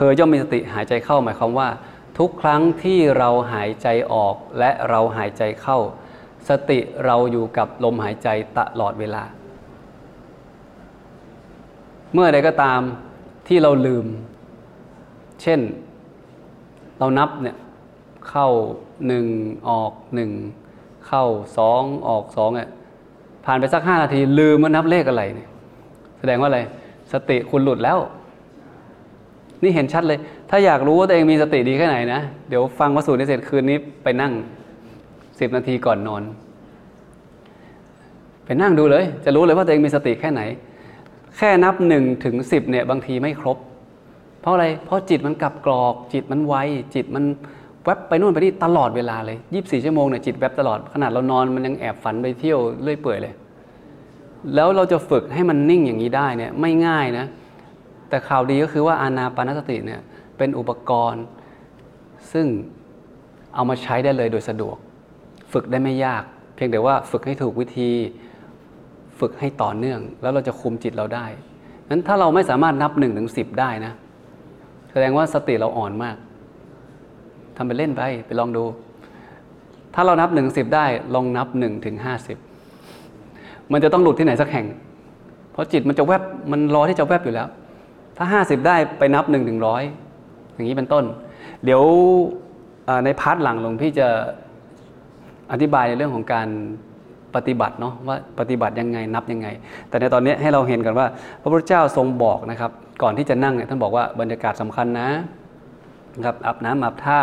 [0.00, 1.68] เธอย่อมมีสติหายใจเข้าหมายความว่า
[2.18, 5.78] ทุกครั้งที่เราหายใจออกและเราหายใจเข้า
[6.48, 9.22] สติเราอยู่กับลมหายใจตลอดเวลา
[12.12, 12.80] เมื่อใดก็ตาม
[13.48, 14.06] ที่เราลืม
[15.42, 15.60] เช่น
[16.98, 17.56] เรานับเนี่ย
[18.30, 18.48] เข้า
[19.06, 19.26] หนึ่ง
[19.68, 20.30] ออกหนึ่ง
[21.06, 21.24] เข้า
[21.56, 22.70] สองออกสองเนี่ย
[23.44, 25.48] ผ่านไปสักห้านาทีลืมว่านับเลขอะไรเนี่ย
[26.18, 26.60] แสดงว่าอะไร
[27.12, 27.98] สติคุณหลุดแล้ว
[29.62, 30.18] นี่เห็นชัดเลย
[30.50, 34.32] ถ้าอยากรู้ว่าตัวเองมีสติดีแค่ไหนนะ เดี๋ยวฟังวสูตรนี้เสร็จคืนนี้ไปนั่ง
[35.40, 36.22] สิบนาทีก่อนนอน
[38.44, 40.42] ไปนั่งดูเลย จะรู้เลยว่าตัวเองมีสติแค่ไหน
[41.36, 43.58] แค่นับหนึ่งถึงสิบเนี่ยบางทีไม่ครบ
[44.40, 46.54] เพราะอะไร เพราะจิตมันกลับกรอก จิตมันไว
[46.94, 47.24] จิตมัน
[47.84, 53.34] แวบไปนู่นไปนี่ตลอดเวลาเลยยี่บสี่ชั่วโมงเนี่ยจิตแวบตลอด ขนาดเรานอนมันยังแอบฝันไปเที่ยวเรื่อยเปื่อยเลย
[54.54, 57.26] แล้วเราจะฝึกให้มันนิ่งอย่างนี้ได้เนี่ยไม่ง่ายนะ
[58.10, 60.00] แต่ข่าวดีก็คือว่าอานาปานสติเนี่ย
[60.38, 61.24] เป็นอุปกรณ์
[62.32, 62.46] ซึ่ง
[63.54, 64.76] เอามาใช้ได้เลยโดยสะดวก
[65.52, 66.22] ฝึกได้ไม่ยาก
[66.54, 67.90] เพียงแต่ว่าฝึกให้ถูกวิธี
[69.20, 71.26] ฝึกให้ต่อเนื่อง แล้วเราจะคุมจิตเราได้
[71.90, 73.92] นั้นถ้าเราไม่สามารถนับหนึ่งถึงสิบได้นะ
[74.90, 76.16] แสดงว่าสติเราอ่อนมาก
[77.56, 78.64] ทำไปเล่นไปไปลองดู
[79.94, 82.38] ถ้าเรานับหนึ่งสิบได้ลองนับหนึ่งถึงห้าสิบ
[83.72, 84.66] มันจะต้องหลุดที่ไหนสักแห่ง
[85.52, 87.48] เพราะจิตมันจะแวบมันรอที่จะแวบอยู่แล้ว
[88.22, 89.82] ถ้าห้าสิบได้ไปนับหนึ่งถึงร้อย
[90.54, 91.04] อย่างนี้เป็นต้น
[91.64, 91.82] เดี๋ยว
[93.04, 94.08] ในพาร์ทหลังหลวงพี่จะ
[95.52, 96.48] อธิบายในเรื่องของการ
[97.34, 99.48] ปฏิบัติเนาะว่าปฏิบัติยังไงนับยังไง
[99.88, 101.06] แต่ในตอนนี้ให้เราเห็นกันว่า
[101.42, 102.70] พระพุทธเจ้าทรงบอกนะครับ
[103.02, 105.08] ก่อนที่จะนั่งเนี่ยท่านบอกว่าบรรยากาศสำคัญนะ
[106.16, 107.20] นะครับอาบน้ำอาบท่า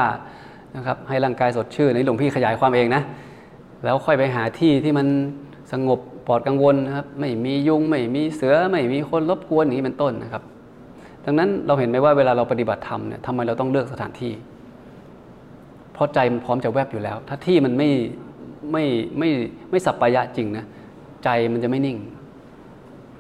[0.76, 3.02] นะครับให้ร่างกายสดชื่นนี่หลวงพี่ขยายความเองนะ
[3.84, 5.08] แล้วค่อยไปหาที่ที่มัน
[5.72, 10.44] สงบปลอดกังวลนะครับไม่มียุงไม่มีเสือไม่มีคนรบกวนอย่างนี้เป็นต้นนะครับ
[11.30, 14.34] ดังนั้นเราเห็นไหมว่าเวลาเราปฏิบัติธรรมเนี่ยทำไมเราต้องเลือกสถานที่
[15.94, 17.90] เพราะใจมันพร้อมจะแวบอยู่แล้ว ถ้าที่มันไม่
[18.72, 18.86] ไม่
[19.20, 19.30] ไม่
[19.72, 20.66] ไม่สัปปายะจริงนะ
[21.24, 21.98] ใจมันจะไม่นิ่ง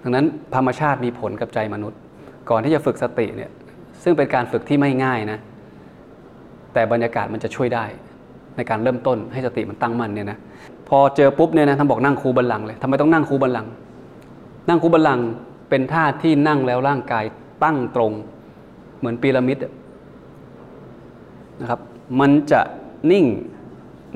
[0.04, 2.00] ดังนั้นธรรมชาติมีผลกับใจมนุษย์
[2.50, 3.52] ก่อนที่จะฝึกสติเนี่ย
[4.04, 5.40] ซึ่งเป็นการฝึกที่ไม่ง่ายนะ
[6.74, 7.86] แต่บรรยากาศมันจะช่วยได้
[8.56, 10.38] ในการเริ่มต้นให้สติมันตั้งมั่นเนี่ยนะ
[10.90, 13.68] พอเจอปุ๊บเนี่ยนะท่านบอกนั่งคูบัลลังเลยทำไมต้องนั่งคูบัลลัง
[14.70, 15.20] นั่งคูบัลลัง
[15.70, 17.24] เป็นท่าที่นั่งแล้วร่างกาย
[17.64, 18.12] ตั้งตรง
[19.00, 19.58] เหมือนพีระมิด
[21.62, 21.80] นะครับ
[22.20, 22.62] มันจะ
[23.12, 23.26] นิ่ง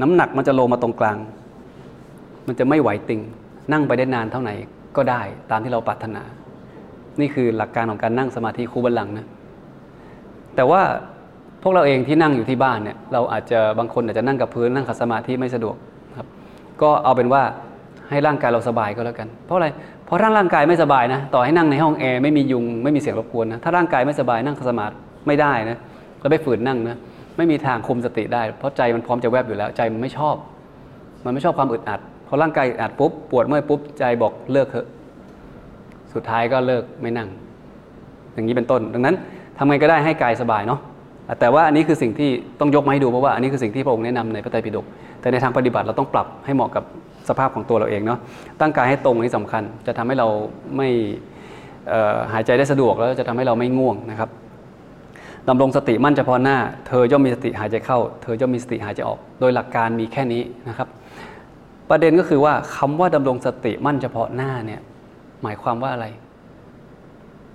[0.02, 1.18] น้ำหนักมันจะลงมาตรงกลาง
[2.48, 3.22] มันจะไม่ไหวติง
[3.72, 4.54] นั่งไปได้นานเท่าไหร่
[4.96, 6.24] ก็ได้ตามที่เราปรารถนา
[7.20, 9.28] นี่คือหลักการของการนั่งสมาธิคูบัลลังนะ
[10.56, 10.82] แต่ว่า
[11.62, 15.76] พวกเราเองที่นั่งอยู่ที่บ้านเนี่ยเราอาจจะบางคนอาจจะนั่งกับพื้นนั่งขัดสมาธิไม่สะดวก
[16.18, 16.28] ครับ
[16.82, 17.44] ก็เอาเป็นว่า
[18.10, 19.68] ให้ร่างกายเราสบายก็แล้วกัน เพราะอะไร
[20.12, 24.94] ราะร่างร่างกายไม่สบายนะ ต่อให้นั่งในห้องแอร์ไม่มียุงไม่มีเสียงรบกวนนะ ถ้าร่างกายไม่สบายนั่งสมาธิ
[25.28, 25.78] ไม่ได้นะ
[26.20, 26.98] แล้วไปฝืนนั่งนะ
[27.38, 30.36] ไม่มีทางคุมสติได้ เพราะใจมันพร้อมจะแวบอยู่แล้ว ใจมันไม่ชอบ
[31.26, 34.88] มันไม่ชอบความอึดอัด พอร่างกายอึดอัดปุ๊บปวดเมื่อยปุ๊บใจบอกเลิกเถอะ
[36.14, 37.30] สุดท้ายก็เลิกไม่นั่ง
[38.34, 39.16] อย่างนี้เป็นต้น ดังนั้น
[39.58, 40.80] ทำไงก็ได้ให้กายสบายเนาะ
[41.40, 44.86] แต่ว่าอันนี้คือสิ่งที่ต้องยกมาให้ดูเพราะว่าอันนี้คือสิ่งที่พระองค์แนะนำในพระไตรปิฎก
[45.22, 46.84] แต่ในทางปฏิบัติเราต้องปรับให้เหมาะกับ
[47.30, 48.20] สภาพของตัวเราเองเนาะ
[48.60, 50.28] ตั้งกายให้ตรงนี่สำคัญ จะทำให้เรา
[50.78, 50.90] ไม่
[52.34, 54.30] หายใจได้สะดวกแล้วจะทำให้เราไม่ง่วงนะครับ
[55.50, 56.58] ดำรงสติมั่นเฉพาะหน้า
[56.88, 60.88] เธอย่อมมีสติหายใจเข้า เธอย่อมมีสติหายใจออก โดยหลักการมีแค่นี้นะครับ
[61.90, 64.82] ประเด็นก็คือว่าคำว่าดำรงสติมั่นเฉพาะหน้าเนี่ย
[65.44, 66.06] หมายความว่าอะไร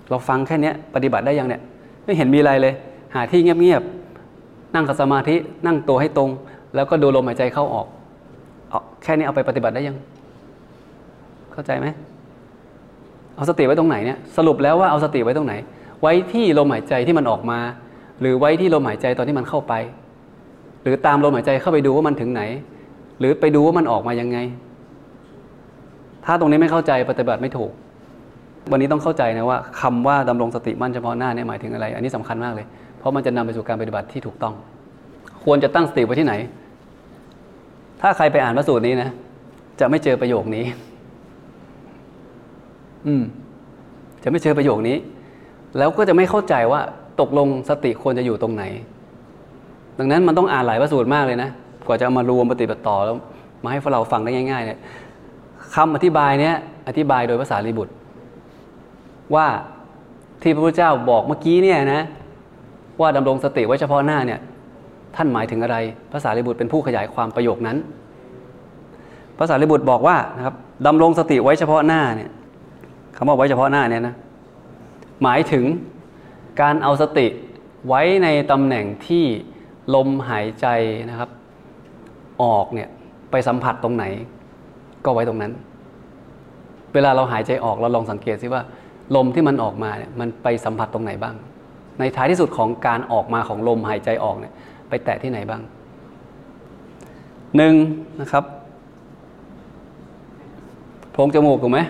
[0.09, 1.63] เราฟังแค่นี้ปฏิบัติได้ยังเนี่ย
[2.05, 2.75] ไม่เห็นมีอะไรเลย
[3.15, 6.31] หาที่เงียบๆนั่งกับสมาธินั่งตัวให้ตรง
[6.75, 7.87] แล้วก็ดูลมหายใจเข้าออก
[9.03, 9.97] แค่นี้เอาไปปฏิบัติได้ยัง
[11.53, 11.87] เข้าใจไหม
[13.37, 15.55] เอาสติไว้ตรงไหนเนี่ยสรุปแล้วว่าเอาสติไว้ตรงไหน
[16.03, 17.59] ไว้ที่ลมหายใจที่มันออกมา
[18.21, 19.75] หรือไว้ที่ลมหายใจตอนที่มันเข้าไป
[20.83, 22.43] หรือตามลมหายใจเข้าไปดูว่ามันถึงไหน
[23.19, 24.39] หรือไปดูว่ามันออกมายังไง
[26.25, 27.73] ถ้าตรงนี้ไม่เข้าใจปฏิบัติไม่ถูก
[28.71, 32.67] วันนี้ต้องเข้าใจนะว่าคำว่าดำรงสติมั่นเฉพาะหน้าเนี่ยหมายถึงอะไร อันนี้สำคัญมากเลย
[32.99, 34.55] เพราะมันจะนำไปสู่การปฏิบัติที่ถูกต้อง
[35.45, 36.35] ควรจะตั้งสติไว้ที่ไหน
[38.01, 39.11] ถ้าใครไปอ่านพระสูตรนี้นะ
[39.81, 40.65] จะไม่เจอประโยคนี้
[43.07, 43.23] อืม
[44.23, 44.97] จะไม่เจอประโยคนี้
[45.79, 46.81] แล้วก็จะไม่เข้าใจว่า
[47.21, 48.65] ตกลงสติควรจะอยู่ตรงไหน
[49.99, 51.51] ดังนั้นมันต้องอ่านหลายพระสูตรมากเลยนะ
[51.87, 53.17] กว่าจะมารวมปฏิบัติต่อแล้ว
[53.63, 54.81] มาให้เราฟังได้ง่าย ๆ เนี่ย
[55.75, 56.55] คำอธิบายเนี้ย
[56.89, 57.93] อธิบายโดยภาษาลีบุตร
[59.35, 59.47] ว่า
[60.43, 62.03] ที่พระพุทธเจ้าบอกเมื่อกี้เนี่ยนะ
[63.01, 64.41] ว่าดำรงสติไว้เฉพาะหน้าเนี่ย
[65.17, 65.77] ท่านหมายถึงอะไร
[66.13, 67.77] ภาษาลีบุตรเป็นผู้ขยายความประโยคนั้น
[69.39, 70.55] ภาษาลีบุตรบอกว่านะครับ
[70.87, 72.31] ดำรงสติไว้เฉพาะหน้าเนี่ย
[73.17, 74.15] คำว่าไว้เฉพาะหน้าเนี่ยนะ
[75.23, 75.65] หมายถึง
[76.61, 77.27] การเอาสติ
[77.89, 79.25] ไว้ในตำแหน่งที่
[79.95, 80.67] ลมหายใจ
[81.11, 81.31] นะครับ
[82.43, 82.89] ออกเนี่ย
[83.31, 84.05] ไปสัมผัสตรงไหน
[85.05, 85.53] ก็ไว้ตรงนั้น
[86.95, 88.63] เวลาเราหายใจออกเราลองสังเกตซิว่า
[89.17, 91.35] ลมที่มันออกมาเนี่ยมันไปสัมผัสตรงไหนบ้าง
[91.99, 94.53] ในท้ายที่สุดของการออกมาของลมหายใจออกเนี่ย
[94.89, 95.61] ไปแตะที่ไหนบ้าง
[97.57, 97.75] หนึ่ง
[98.21, 98.45] นะครับ
[101.13, 101.81] โพรงจมูกถูกไหม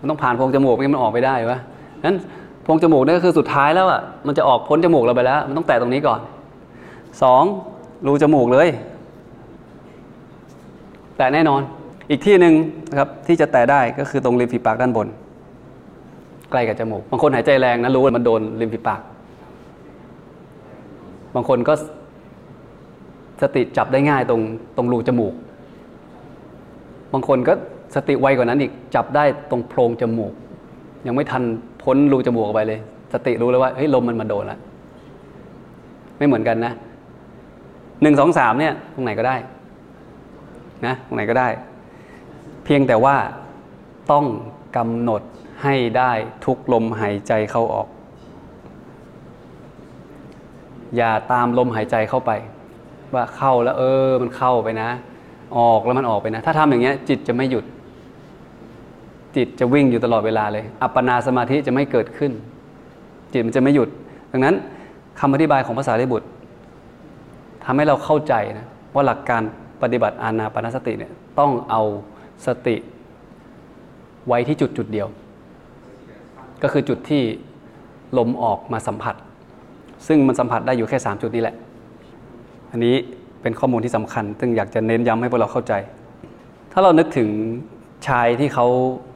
[0.00, 1.58] มันต้องผ่านโพรงจมูกไม่มันออกไปได้วะ
[2.06, 2.16] นั้น
[2.62, 6.20] โพรงจมูกนี่ก็คือสุดท้ายแล้วอะมันจะออกพ้นจมูกเราไปแล้ว มันต้องแตะตรงนี้ก่อน
[7.22, 7.42] สอง
[8.06, 8.68] รูจมูกเลย
[11.16, 11.60] แต่แน่นอน
[12.10, 12.54] อีกที่หนึ่ง
[12.90, 15.08] นะครับที่จะแตะได้ก็คือตรงริมฝีปากด้านบน
[16.50, 19.00] ใกล้กับจมูก บางคนหายใจแรงนะรู้ว่ามันโดนริมฝีปาก
[21.34, 21.74] บางคนก็
[23.42, 24.40] สติจับได้ง่ายตรง
[24.76, 25.34] ตรงรูจมูก
[27.12, 27.52] บางคนก็
[27.94, 30.32] สติไวกว่านั้นอีกจับได้ตรงโพรงจมูก
[31.06, 31.42] ยังไม่ทัน
[31.82, 32.80] พ้นรูจมูกออกไปเลย
[33.12, 34.58] สติรู้เลยว่าเฮ้ยลมมันมาโดนล้ว
[36.18, 36.72] ไม่เหมือนกันนะ
[38.02, 39.36] หนึ่งสองสามเนี่ยตรงไหนก็ได้
[40.86, 41.48] นะตรงไหนก็ได้
[42.64, 43.16] เพียงแต่ว่า
[44.10, 44.24] ต้อง
[44.76, 45.22] กำหนด
[45.62, 46.12] ให้ได้
[46.44, 47.88] ทุกลมหายใจเข้าออก
[50.96, 52.30] อย่าตามลมหายใจเข้าไป
[53.14, 54.90] ว่าเข้าแล้วเออ มันเข้าไปนะ
[55.58, 57.64] ออกแล้วมันออกไปนะ ถ้าทำอย่างเงี้ย จิตจะไม่หยุด
[59.36, 62.32] จิตจะวิ่งอยู่ตลอดเวลาเลย อัปปนาสมาธิจะไม่เกิดขึ้น
[63.32, 63.88] จิตมันจะไม่หยุด
[64.32, 64.54] ดังนั้น
[65.20, 66.28] คำอธิบายของภาษาลิบุตร
[67.64, 69.42] ทำให้เราเข้าใจนะว่าหลักการ
[69.82, 71.82] ปฏิบัติอานาปานสติเนี่ยต้องเอา
[72.46, 72.76] สติ
[74.26, 75.08] ไว้ที่จุดจุดเดียว
[76.62, 77.22] ก็คือจุดที่
[78.18, 79.14] ลมออกมาสัมผัส
[80.06, 81.56] ซึ่งมันสัมผัสได้อยู่แค่ 3 จุดนี้แหละ
[82.72, 82.94] อันนี้
[83.42, 85.72] เป็นข้อมูลที่สำคัญ ซึ่งอยากจะเน้นย้ำให้พวกเราเข้าใจ
[86.72, 87.28] ถ้าเรานึกถึง
[88.08, 88.66] ชายที่เขา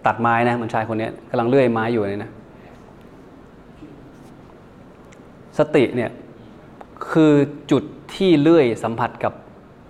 [0.06, 2.30] ตัดไม้นะเหมือนชายคนนี้กำลังเลื่อยไม้อยู่เนี่ยนะ
[5.58, 6.10] สติเนี่ย
[7.10, 7.32] คือ
[7.70, 7.82] จุด
[8.14, 9.32] ที่เลื่อยสัมผัสกับ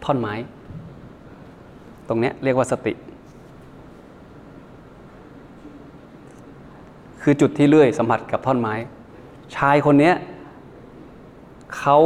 [0.04, 0.34] ท่อนไม้
[2.08, 2.92] ตรงนี้เรียกว่าสติ
[7.22, 8.74] คือจุดที่เลื่อยสัมผัสกับท่อนไม้
[9.56, 10.12] ชายคนนี้
[11.76, 11.98] เขา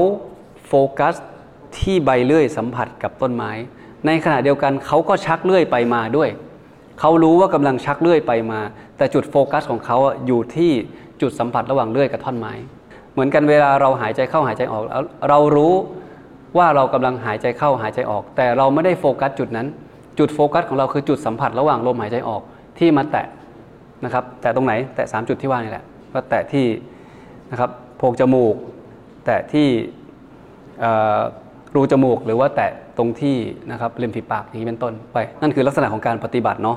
[0.67, 1.15] โฟกัส
[1.79, 3.51] ที่ใบเลื่อยสัมผัสกับต้นไม้
[4.07, 6.31] ในขณะเดียวกันเขาก็ชักเลื่อยไปมาด้วย
[7.01, 8.61] เขารู้ว่ากำลังชักเลื่อยไปมา
[8.97, 10.73] แต่จุดโฟกัสของเขาอยู่ที่
[11.21, 12.53] จุดสัมผัสระหว่างเลื่อยกับท่อนไม้
[13.13, 14.83] เหมือนกันเวลาเราหายใจเข้าหายใจออก
[15.29, 15.75] เรารู้
[16.59, 19.67] ว่าเรากำลังหายใจเข้าหายใจออก แต่เราไม่ได้โฟกัสจุดนั้น
[20.19, 22.43] จุดโฟกัสของเราคือจุดสัมผัสระหว่างลมหายใจออก
[22.79, 23.27] ที่มาแตะ
[24.05, 26.67] นะครับ แตะตรงไหน แตะ3จุดที่ว่านี่แหละ ก็แตะที่
[27.51, 28.55] นะครับโพรงจมูก
[29.27, 29.69] แตะที่
[31.75, 33.37] รูจมูก หรือว่าแตะตรงที่
[33.71, 36.77] นะครับริมฝีปากอย่างนี้เป็นต้นไป นั่นคือลักษณะของการปฏิบัติเนาะ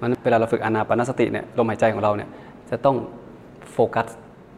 [0.00, 2.28] มันเวลาเราฝึกอานาปานสติเนี่ยลมหายใจของเราเนี่ย
[2.70, 2.96] จะต้อง
[3.72, 4.06] โฟกัส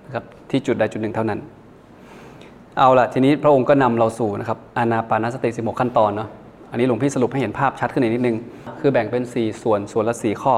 [0.06, 1.38] นะครับที่จุดใดจุดหนึ่งเท่านั้น
[2.78, 6.28] เอาละทีนี้พระองค์ก็นำเราสู่นะครับอานาปานสติ16ขั้นตอนเนาะ
[6.70, 8.36] อันนี้หลวงพี่สรุปให้เห็นภาพชัดขึ้นอีกนิดนึง
[8.80, 10.54] คือแบ่งเป็น 4 ส่วนส่วนละ 4 ข้อ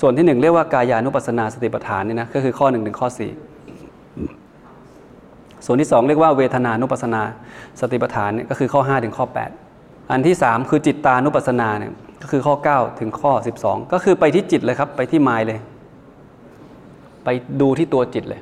[0.00, 4.41] ส่วนที่ 1 เรียกว่ากายานุปัสสนาสติปัฏฐานนี่นะก็คือข้อ1ถึงข้อ 4
[5.66, 7.22] ส่วนที่ 2 เรียกว่าเวทนานุปัสนา
[7.80, 9.26] สติปัฏฐานนี่ก็คือข้อ 5 ถึงข้อ
[9.68, 15.58] 8 อันที่ 3 คือจิตตานุปัสนาเนี่ยก็คือข้อ 9 ถึงข้อ 12 ก็คือไปที่จิตเลยครับ ไปที่มายเลย
[17.24, 17.28] ไป
[17.60, 18.40] ดูที่ตัวจิตเลย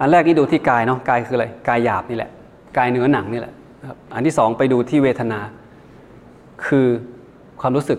[0.00, 2.30] อันแรกนี่ดูที่กายเนาะกายคืออะไรกายหยาบนี่แหละ
[2.76, 3.52] กายเนื้อหนังนี่แหละ
[4.14, 5.40] อันที่สองไปดูที่เวทนา
[6.66, 6.86] คือ
[7.60, 7.98] ความรู้สึก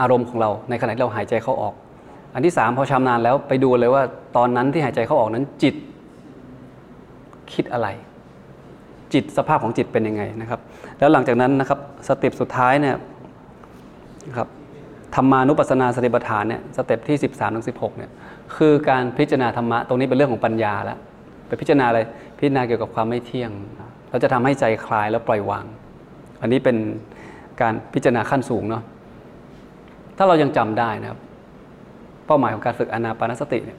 [0.00, 1.74] อารมณ์ของเราในขณะที่เราหายใจเข้าออก
[2.34, 4.02] อันที่สามพอชำนาญแล้วไปดูเลยว่า
[4.36, 5.74] ตอนนั้นที่หายใจเข้าออกนั้นจิต
[7.54, 7.88] คิดอะไร
[9.12, 10.60] จิตสภาพของจิตเป็นยังไงนะครับ
[10.98, 12.96] แล้วหลังจากนั้นนะครับสเต็ปสุดท้ายเนี่ย
[14.28, 14.48] นะครับ
[15.14, 18.10] ธรรมานุปัสสนาสติปัฏฐานเนี่ยสเต็ปที่ 13ถึง16เนี่ย
[18.56, 20.98] คือการพิจารณาธรรมะตรงนี้เป็นเรื่องของปัญญาแล้ว
[21.46, 22.00] ไปพิจารณาอะไร
[22.38, 23.50] พิจารณาเกี่ยวกับความไม่เที่ยง
[24.10, 25.64] เราจะทำให้ใจคลายแล้วปล่อยวาง
[26.42, 26.76] อันนี้เป็น
[27.60, 28.82] การพิจารณาขั้นสูงเนาะ
[30.16, 31.20] ถ้าเรายังจำได้นะครับ
[32.26, 33.78] เป้าหมายของการฝึกอนาปานสติเนี่ย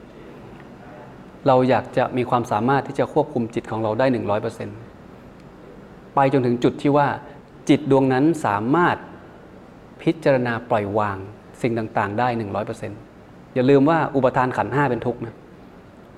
[1.46, 4.76] เราอยากจะมีความสามารถที่จะควบคุมจิตของเราได้หนึ่งร้อยเปอร์เซ็นต์
[6.14, 7.06] ไปจนถึงจุดที่ว่า
[7.68, 8.96] จิตดวงนั้นสามารถ
[10.02, 11.18] พิจารณาปล่อยวาง
[11.62, 12.98] สิ่งต่างๆ ได้หนึ่งร้อยเปอร์เซ็นต์
[13.54, 15.34] อย่าลืมว่าอุปทานขันห้าเป็นทุกข์นะ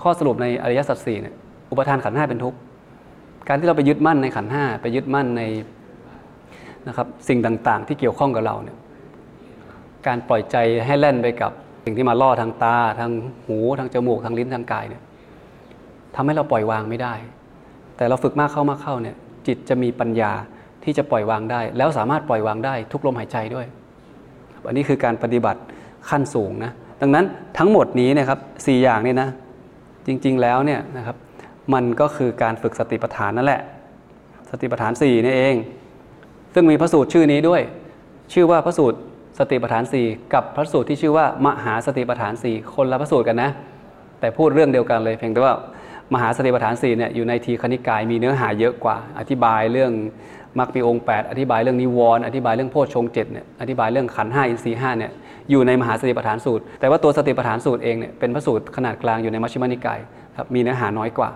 [0.02, 1.34] ข้อสรุปในอริยสัจสี่เนี่ย
[1.70, 2.58] อุปทานขันห้าเป็นทุกข์
[3.48, 5.42] การที่เราไปยึดมั่นในขันห้าไปยึดมั่นใน
[6.88, 8.76] นะครับสิ่งต่างๆ ที่เกี่ยวข้องกับเราเนี่ย
[10.06, 11.52] การปล่อยใจให้แล่นไปกับ
[11.84, 13.10] สิ่งที่มาล่อทางตาทาง
[13.46, 15.02] หูทางจมูกทางลิ้นทางกายเนี่ย
[16.16, 17.14] ทำให้เราปล่อยวางไม่ได้
[17.96, 20.33] แต่เราฝึกมากเข้ามากเข้าเนี่ยจิตจะมีปัญญา
[20.85, 23.66] ที่จะปล่อยวางได้ แล้วสามารถปล่อยวางได้ทุกลมหายใจด้วย
[24.66, 25.61] อันนี้คือการปฏิบัติ
[26.11, 27.24] ขั้นสูงนะดังนั้น
[27.59, 29.29] ทั้งหมดนี้นะครับสี่อย่างนี่นะ
[30.07, 31.16] จริงๆแล้วเนี่ยนะครับ
[31.74, 33.61] มันก็คือการฝึกสติปัฏฐานนั่นแหละ
[34.50, 35.55] สติปัฏฐาน4นี่เอง
[36.55, 37.62] ซึ่งมีพระสูตรชื่อนี้ด้วย
[38.33, 38.98] ชื่อว่าพระสูตร
[39.38, 43.50] สติปัฏฐาน 4 กับพระสูตรที่ชื่อว่ามหาสติปัฏฐาน 4 คนละพระสูตรกันนะ
[44.20, 45.55] แต่พูดเรื่องเดียวกันเลยเพียงแต่ว่า
[46.14, 49.92] มหาสติปัฏฐาน4เนี่ยอยู่ในทีคณิกายมีเนื้อหาเยอะกว่า อธิบายเรื่อง
[50.59, 55.12] มรรคมีองค์ 8 อธิบายเรื่องนิวรณ์อธิบายเรื่องโพชฌงเจ็ดเนี่ยอธิบายเรื่องขันห้าอินทรีห้าเนี่ย
[55.51, 59.99] อยู่ในมหาสติปัฏฐานสูตร แต่ว่าตัวสติปัฏฐานสูตรเองเนี่ยเป็นพระสูตรขนาดกลางอยู่ในมัชฌิมานิกาย
[60.38, 61.31] ครับมีเนื้อหาน้อยกว่า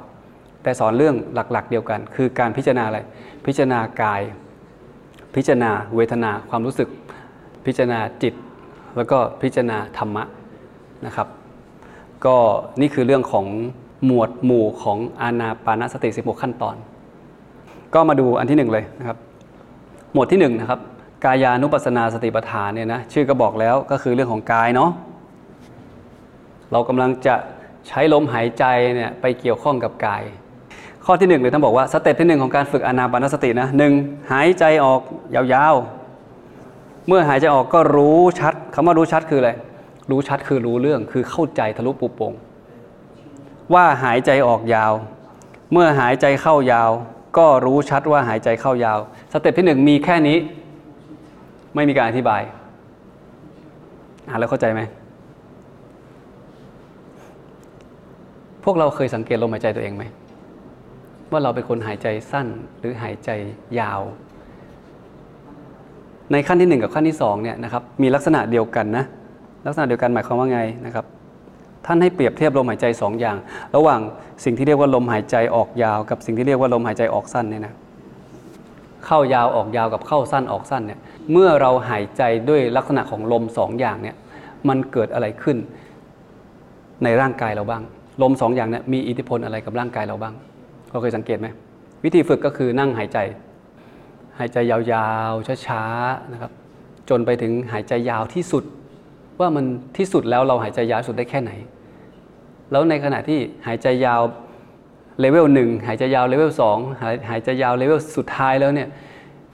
[0.62, 2.98] แต่สอนเรื่องหลักๆ เดียวกัน คือการพิจารณาอะไร
[3.46, 4.22] พิจารณากาย
[5.34, 6.88] พิจารณาเวทนาความรู้สึก
[7.66, 8.34] พิจารณาจิต
[8.96, 10.24] แล้วก็พิจารณาธรรมะ
[11.06, 11.28] นะครับ
[12.24, 12.36] ก็
[12.80, 13.46] นี่คือเรื่องของ
[14.06, 16.76] หมวดหมู่ของอานาปานสติ 16 ขั้นตอน
[17.94, 19.16] ก็มาดูอันที่หนึ่งเลยนะครับ
[20.12, 20.80] หมวดที่หนึ่งนะครับ
[21.24, 24.90] กายานุปัสนาสติปัฏฐานเนี่ยนะชื่อก็บอกแล้วก็คือเรื่องของกายเนาะ
[26.72, 27.34] เรากำลังจะ
[27.88, 30.22] ใช้ลมหายใจเนี่ยไปเกี่ยวข้องกับกาย
[31.04, 33.92] ข้อที่หนึ่งเลยท่านบอกว่า step ที่หนึ่งของการฝึกอนาปานสตินะหนึ่ง
[34.32, 35.00] หายใจออก
[35.34, 39.50] ยาวๆ เมื่อหายใจออกก็รู้ชัดคำว่ารู้ชัดคืออะไร
[40.10, 42.32] รู้ชัดคือรู้เรื่องคือเข้าใจทะลุปรุโปร่ง
[43.74, 44.92] ว่าหายใจออกยาว
[45.72, 46.90] เมื่อหายใจเข้ายาว
[47.38, 48.98] ก็รู้ชัดว่าหายใจเข้ายาว
[49.32, 50.36] step ที่หนึ่งมีแค่นี้
[51.74, 52.42] ไม่มีการอธิบาย
[54.28, 54.80] อ่านแล้วเข้าใจไหม
[58.64, 60.04] พวกเราเคยสังเกตลมหายใจตัวเองไหม
[61.30, 62.46] ว่าเราเป็นคนหายใจสั้น
[62.78, 63.30] หรือหายใจ
[63.80, 64.00] ยาว
[66.32, 69.04] ในขั้นที่หนึ่งกับขั้นที่สองเนี่ยนะครับมีลักษณะเดียวกันนะ
[69.66, 71.04] ลักษณะเดียวกันหมายความว่าไงนะครับ
[71.86, 73.36] ท่านให้เปรียบเทียบลมหายใจสองอย่าง
[73.76, 74.00] ระหว่าง
[74.44, 77.74] สิ่งที่เรียกว่าลมหายใจออกยาว กับสิ่งที่เรียกว่าลมหายใจออกสั้นเนี่ยนะ
[79.06, 80.98] เข้ายาวออกยาวกับเข้าสั้นออกสั้นเนี่ย
[81.32, 84.16] เมื่อเราหายใจด้วยลักษณะของลมสองอย่างเนี่ย
[84.68, 85.56] มันเกิดอะไรขึ้น
[87.04, 87.82] ในร่างกายเราบ้าง
[88.22, 90.34] ลมสองอย่างเนี่ยมีอิทธิพลอะไรกับร่างกายเราบ้าง
[90.90, 91.48] เราเคยสังเกตไหม
[92.04, 93.18] วิธีฝึกก็คือนั่งหายใจ
[94.38, 94.78] หายใจยา
[95.30, 96.52] วๆช้าๆนะครับ
[97.08, 98.64] จนไปถึงหายใจยาวที่สุด
[99.40, 99.64] ว่ามัน
[99.96, 101.52] ที่สุดแล้วเราหายใจยาวสุดได้แค่ไหน
[102.70, 104.22] แล้วในขณะที่หายใจยาว
[105.20, 108.88] เลเวลหนึ่งหายใจยาวเลเวลสองหายหายใจยาวเลเวลสุดท้ายแล้วเนี่ย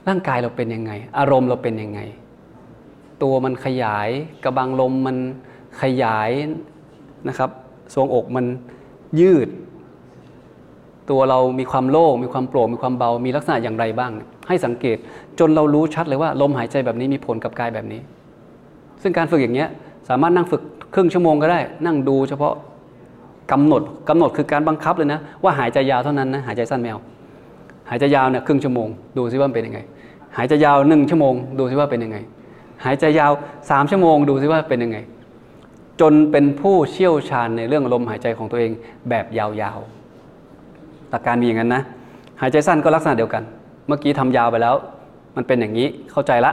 [0.07, 1.99] ร่างกายเราเป็นยังไง อารมณ์เราเป็นยังไง
[3.23, 4.09] ตัวมันขยาย
[4.43, 5.17] กระบังลมมัน
[5.81, 6.29] ขยาย
[7.27, 7.49] นะครับ
[7.93, 8.45] ทรวงอกมัน
[9.19, 9.49] ยืด
[11.09, 14.11] ตัวเรามีความโล่งมีความโปร่งมีความเบามีลักษณะอย่างไรบ้าง
[14.47, 14.97] ให้สังเกต
[15.39, 18.01] จนเรารู้ชัดเลยว่า ลมหายใจแบบนี้มีผลกับกายแบบนี้
[19.01, 19.69] ซึ่งการฝึกอย่างเงี้ย
[20.09, 20.61] สามารถนั่งฝึก
[20.93, 22.53] ครึ่งชั่วโมงก็ได้ นั่งดูเฉพาะ
[23.51, 27.01] กำหนดกำหนดคือการบังคับเลยนะว่าหายใจยาวเท่านั้นนะหายใจสั้นไม่เอา
[27.89, 28.87] หายใจยาวเนี่ยครึ่งชั่วโมง
[29.17, 29.79] ดูซิว่าเป็นยังไง
[30.37, 32.17] หายใจยาวหนึ่งชั่วโมง ดูซิว่าเป็นยังไง
[32.85, 33.31] หายใจยาว
[33.69, 34.97] สามชั่วโมง ดูซิว่าเป็นยังไง
[36.01, 38.71] จนเป็นผู้เชี่ยวชาญในเรื่องลมหายใจของตัวเอง
[39.09, 39.45] แบบยา
[39.75, 41.83] วๆหลักการมีอย่างนั้นนะ
[42.41, 43.43] หายใจสั้นก็ลักษณะเดียวกัน
[43.87, 44.75] เมื่อกี้ทำยาวไปแล้ว
[45.35, 46.51] มันเป็นอย่างนี้เข้าใจละ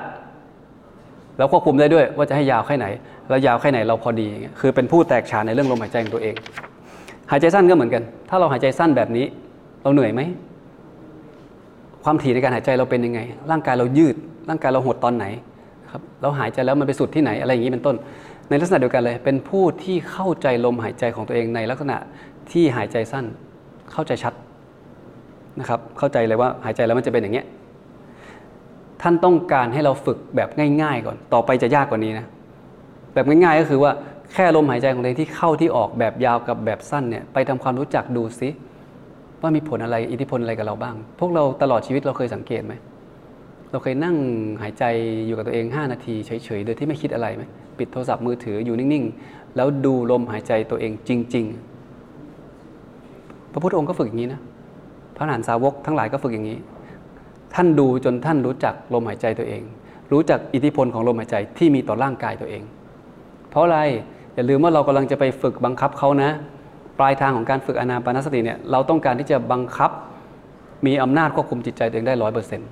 [1.36, 2.86] แล้วควบคุมได้ด้วยว่าจะให้ยาวแค่ไหน
[3.28, 4.26] แล้วยาวแค่ไหนเราพอดี
[4.60, 6.34] คือเป็นผู้แตกฉานในเรื่องลมหายใจของตัวเอง
[7.30, 9.26] หายใจสั้นก็เหมือนกัน ถ้าเราหายใจสั้นแบบนี้
[9.82, 10.20] เราเหนื่อยไหม
[12.04, 13.20] ความถี่ในการหายใจเราเป็นยังไง
[13.50, 14.16] ร่างกายเรายืด
[14.48, 15.24] ร่างกายเราหดตอนไหน
[15.92, 17.96] ครับเราหายใจแล้วมันไปสุดที่ไหนอะไรอย่างนี้เป็นต้น
[18.48, 21.96] ในลักษณะเดียวกันเลย เป็นผู้ที่เข้าใจลมหายใจของตัวเองในลักษณะ
[22.52, 23.24] ที่หายใจสั้น
[23.92, 24.34] เข้าใจชัด
[25.60, 27.46] นะครับเข้าใจเลยว่าหายใจแล้วมันจะเป็นอย่างเงี้ย
[29.06, 30.48] ท่านต้องการให้เราฝึกแบบ
[30.82, 32.26] ง่ายๆก่อน ต่อไปจะยากกว่านี้นะ
[33.14, 33.92] แบบง่ายๆก็คือว่า
[34.32, 38.48] แค่ลมหายใจของตัวเองที่เข้าที่ออกแบบยาวกับแบบสั้นเนี่ยไปทำความรู้จักดูซิ
[39.40, 42.74] ว่ามีผลอะไรอิทธิพลอะไรกับเราบ้าง พวกเราตลอดชีวิตเราเคยสังเกตไหม
[43.70, 44.16] เราเคยนั่ง
[44.62, 44.84] หายใจ
[45.26, 47.42] อยู่กับตัวเอง 5 นาทีเฉยๆโดยที่ไม่คิดอะไรไหม
[47.78, 51.44] ปิดโทรศัพท์มือถืออยู่นิ่งๆ แล้วดูลมหายใจตัวเองจริง
[52.68, 54.40] ๆ พระพุทธองค์ก็ฝึกอย่างนี้นะ
[55.16, 56.58] พระอรหันสาวกทั้งหลายก็ฝึกอย่างนี้
[57.54, 59.62] ท่านดูจนท่านรู้จักลมหายใจตัวเอง
[60.12, 62.62] รู้จักอิทธิพลของลมหายใจที่มีต่อร่างกายตัวเอง
[63.50, 63.78] เพราะอะไร
[64.34, 66.30] อย่าลืมว่าเรากำลังจะไปฝึกบังคับเขานะ
[66.98, 69.90] ปลายทางของการฝึกอนาปานสติเนี่ยเราต้องการที่จะบังคับ
[70.86, 72.68] มีอำนาจควบคุมจิตใจตัวเองได้ร้อยเปอร์เซ็นต์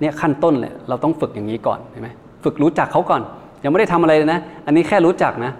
[0.00, 2.08] เนี่ยขั้นต้นเลยเราต้องฝึกอย่างนี้ก่อนเห็นไหม
[2.44, 3.22] ฝึกรู้จักเขาก่อน
[3.64, 5.52] ยังไม่ได้ทำอะไรเลยนะ อันนี้แค่รู้จักนะ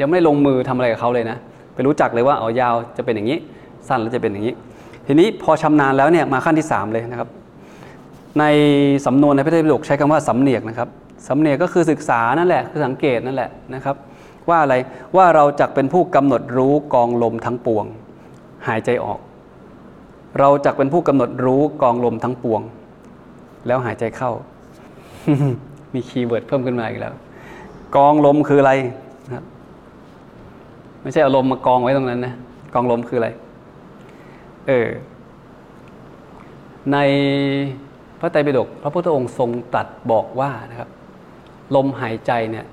[0.00, 1.36] ยังไม่ได้ลงมือทำอะไรกับเขาเลยนะ
[1.74, 3.38] ไปรู้จักเลยว่าอ๋อยาวจะเป็นอย่างนี้
[3.88, 4.54] สั้นแล้วจะเป็นอย่างนี้
[5.06, 7.28] ทีนี้พอชำนาญแล้วเนี่ยมาขั้นที่ 3 เลยนะครับ
[8.38, 8.44] ใน
[9.06, 10.88] สำนวนในพระไตรปิฎกใช้คำว่าสำเหนียกนะครับ
[11.28, 13.96] สำเหนียกก็คือศึกษานั่นแหละคือสังเกตนั่นแหละนะครับ
[14.48, 14.74] ว่าอะไร
[15.16, 17.84] ว่าเราจะเป็นผู้กำหนดรู้กองลมทั้งปวง
[18.68, 19.20] หายใจออก
[20.38, 22.60] เราจะเป็นผู้กำหนดรู้กองลมทั้งปวง
[23.66, 24.32] แล้วหายใจเข้า
[25.94, 27.14] มี keyword เพิ่มขึ้นมาอีกแล้ว
[27.96, 28.72] กองลมคืออะไร
[29.26, 29.44] นะครับ
[31.02, 32.34] ไม่ใช่อาลมณ์มากองไว้ตรงนั้นนะ
[32.74, 33.28] กองลมคืออะไร
[34.68, 34.88] เออ
[36.92, 36.98] ใน
[38.20, 40.88] พระไตรปิฎกพระพุทธองค์ทรงตรัสบอกว่านะครับ
[41.74, 42.66] ลมหายใจเนี่ย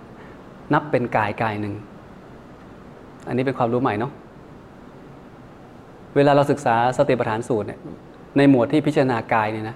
[0.73, 1.73] นับเป็นกายกายหนึ่ง
[3.27, 4.11] อันนี้เป็นความรู้ใหม่เนาะ
[6.15, 7.79] เวลาเราศึกษาสติปัฏฐานสูตรเนี่ย
[8.37, 9.75] ในหมวดที่พิจารณากายเนี่ยนะ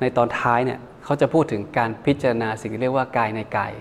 [0.00, 3.72] ในตอนท้ายเนี่ยเขาจะพูดถึงการพิจารณาสิ่งที่เรียกว่ากายในกาย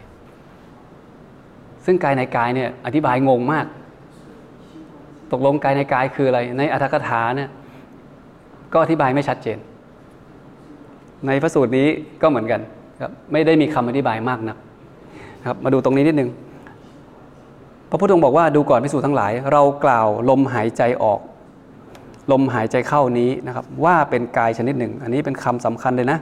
[1.85, 3.65] ซึ่งกายในกายเนี่ยอธิบายงงมาก
[5.31, 7.49] ตกลงกายในกายคืออะไร ในอัตถกถาเนี่ย
[8.73, 9.57] ก็อธิบายไม่ชัดเจน
[11.27, 11.87] ในพระสูตรนี้
[12.21, 12.61] ก็เหมือนกัน
[13.01, 14.57] ครับไม่ได้มีคำอธิบายมากนัก
[15.47, 16.29] ครับมาดูตรงนี้นิดนึง
[17.89, 21.19] พระพุทธองค์บอกว่าดูก่อนพิสูจน์ทั้งหลาย เรากล่าวลมหายใจออก
[22.31, 26.19] ลมหายใจเข้านี้นะครับ ว่าเป็นกายชนิดหนึ่ง อันนี้เป็นคำสำคัญเลยนะ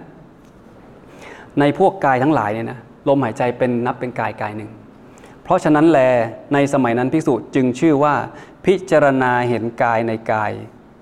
[1.59, 2.79] ในพวกกายทั้งหลายเนี่ยนะ
[3.09, 4.69] ลมหายใจเป็นนับเป็นกายกายหนึ่ง
[5.43, 5.99] เพราะฉะนั้นแล
[6.53, 8.15] ในสมัยนั้นภิกษุจึงชื่อว่า
[8.65, 10.51] พิจารณาเห็นกายในกาย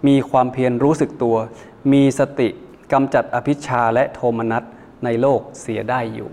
[0.08, 1.36] มีความเพียรรู้สึกตัว
[1.92, 2.50] มีสติ
[2.94, 4.64] กำจัดอภิชาและโทมนัส
[5.06, 6.30] ในโลกเสียได้อยู่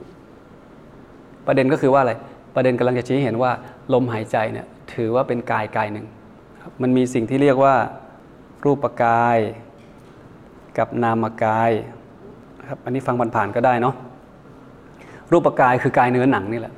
[1.47, 2.13] ประเด็นก็คือว่าอะไร
[2.55, 3.51] ประเด็นกำลังจะชี้เห็นว่า
[3.95, 6.07] ลมหายใจเนี่ยถือว่าเป็นกายกายหนึ่ง
[6.83, 7.75] มันมีสิ่งที่เรียกว่า
[8.65, 9.39] รูปกาย
[10.79, 11.71] กับนามกาย
[12.69, 13.95] ครับอันนี้ฟังผ่านๆก็ได้เนาะ
[15.33, 16.75] รูปกายคือกายเนื้อหนังนี่แหละ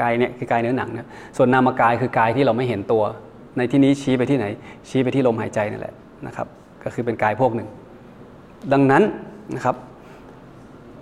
[0.00, 3.02] กายเนี่ยคือกายเนื้อหนังนะส่วนนามกายคือกายที่เราไม่เห็นตัว
[3.56, 4.46] ในที่นี้ชี้ไปที่ไหน
[4.88, 5.94] ชี้ไปที่ลมหายใจนั่นแหละ
[6.26, 6.46] นะครับ
[6.84, 7.68] ก็คือเป็นกายพวกหนึ่ง
[8.72, 9.02] ดังนั้น
[9.54, 9.76] นะครับ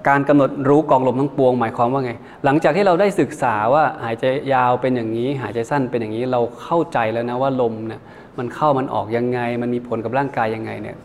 [0.09, 2.13] การกำหนดรู้กองลมทั้งปวงหมายความว่าไง
[2.45, 8.01] หลังจากที่เราได้ศึกษาว่าหายใจยาวเป็นอย่างนี้ หายใจสั้นเป็นอย่างนี้เราเข้าใจแล้วนะว่าลมเนี่ย
[8.39, 10.97] มันเข้ามันออกยังไง มันมีผลกับร่างกายยังไงเนี่ย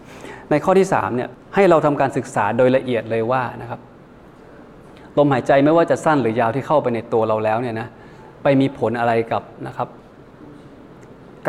[0.51, 3.79] ในข้อที่3เนี่ยให้เราทำการศึกษาโดยละเอียดเลยว่านะครับ
[5.17, 7.87] ลมหายใจไม่ว่าจะสั้นหรือยาวที่เข้าไปในตัวเราแล้วเนี่ยนะ
[8.43, 9.87] ไปมีผลอะไรกับนะครับ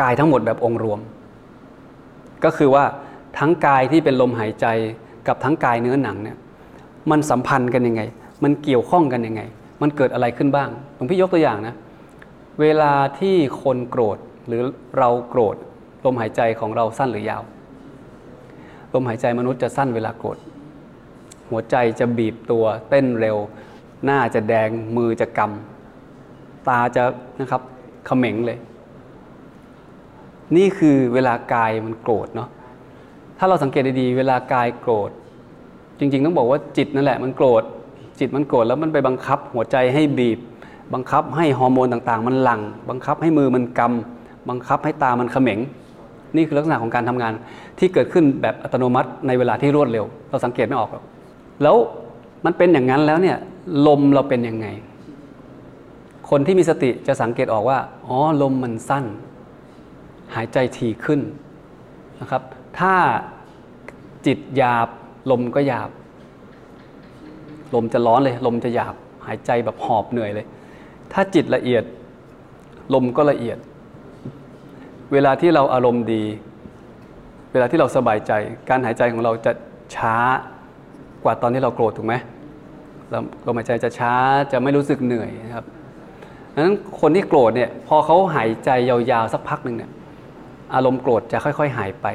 [0.01, 0.99] กายทั้งหมดแบบองค์รวม
[2.43, 2.83] ก็คือว่า
[3.37, 4.65] ทั้งกายที่เป็นลมหายใจ
[5.27, 6.37] กับทั้งกายเนื้อหนังเนี่ย
[7.11, 8.01] มันสัมพันธ์กันยังไง
[8.43, 9.41] มันเกี่ยวข้องกันยังไง
[9.81, 11.75] มันเกิดอะไรขึ้นบ้างหลวงพี่ยกตัวอย่างนะ
[12.61, 14.17] เวลาที่คนโกรธ
[14.47, 14.63] หรือ
[14.97, 15.55] เราโกรธ
[16.05, 17.43] ลมหายใจของเราสั้นหรือยาว
[18.93, 20.37] ลมหายใจมนุษย์จะสั้นเวลาโกรธ
[21.49, 23.37] หัวใจจะบีบตัวเต้นเร็ว
[24.05, 27.03] หน้าจะแดงมือจะกำ ตาจะ
[27.39, 27.61] นะครับ
[28.05, 28.59] เขม็งเลย
[30.57, 32.49] นี่คือเวลากายมันโกรธเนาะ
[33.39, 35.09] ถ้าเราสังเกตดีๆ เวลากายโกรธ
[35.99, 37.63] จริง ๆ ต้องบอกว่าจิตนั่นแหละมันโกรธ
[38.19, 40.39] จิตมันโกรธแล้วมันไปบังคับหัวใจให้บีบ
[40.93, 45.59] บังคับให้ฮอร์โมนต่างๆ มันหลัง่ง บังคับให้มือมันกำ บังคับให้ตามันเขม็ง
[46.35, 47.33] นี่คือลักษณะของการทำงาน
[47.79, 51.03] ที่เกิดขึ้นแบบอัตโนมัติในเวลาที่รวดเร็ว เราสังเกตไม่ออกหรอก
[51.63, 51.75] แล้ว
[52.45, 53.37] มันเป็นอย่างนั้นแล้วเนี่ย
[53.87, 54.67] ลมเราเป็นยังไง
[56.29, 59.05] คนที่มีสติจะสังเกตออกว่า อ๋อ ลมมันสั้น
[60.35, 61.19] หายใจถี่ขึ้น
[62.21, 62.41] นะครับ
[62.79, 62.95] ถ้า
[64.25, 64.87] จิตหยาบ
[65.31, 65.89] ลมก็หยาบ
[67.75, 68.95] ลมจะร้อนเลย ลมจะหยาบ
[69.27, 70.45] หายใจแบบหอบเหนื่อยเลย
[71.13, 71.83] ถ้าจิตละเอียด
[72.93, 73.57] ลมก็ละเอียด
[75.13, 76.23] เวลาที่เราอารมณ์ดี
[77.51, 78.31] เวลาที่เราสบายใจ
[78.69, 79.51] การหายใจของเราจะ
[79.95, 80.15] ช้า
[81.23, 82.15] กว่าตอนที่เราโกรธถูกไหม
[83.47, 84.13] ลมหายใจจะช้า
[84.51, 85.65] จะไม่รู้สึกเหนื่อยนะครับ
[86.53, 89.91] ดังนั้นคนที่โกรธเนี่ยพอเขาหายใจยาวๆสักพักหนึ่งเนี่ย
[90.75, 92.07] อารมณ์โกรธจะค่อย ๆ หายไป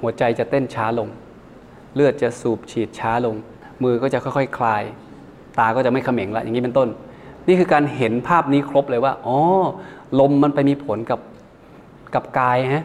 [0.00, 1.08] หัวใจจะเต้นช้าลง
[1.94, 3.36] เลือดจะสูบฉีดช้าลง
[3.82, 4.82] มือก็จะค่อย ๆ คลาย
[5.58, 6.88] ตาก็จะไม่เขม็งละอย่างนี้เป็นต้น
[7.46, 9.36] นี่คือการเห็นภาพนี้ครบเลยว่าอ๋อ
[10.20, 11.20] ลมมันไปมีผลกับ
[12.14, 12.84] กับกายฮะ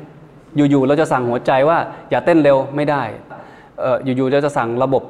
[0.56, 1.78] อยู่ๆเราจะสั่งหัวใจว่า
[2.10, 3.04] อย่าเต้นเร็วไม่ได้
[3.80, 5.04] เอออยู่ๆเราจะสั่งระบบ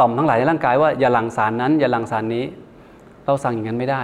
[0.00, 2.44] ต่อมทั้งหลายในร่างกายว่าอย่าหลั่งสารนั้น อย่าหลั่งสารนี้
[3.26, 4.02] เราสั่งอย่างนั้นไม่ได้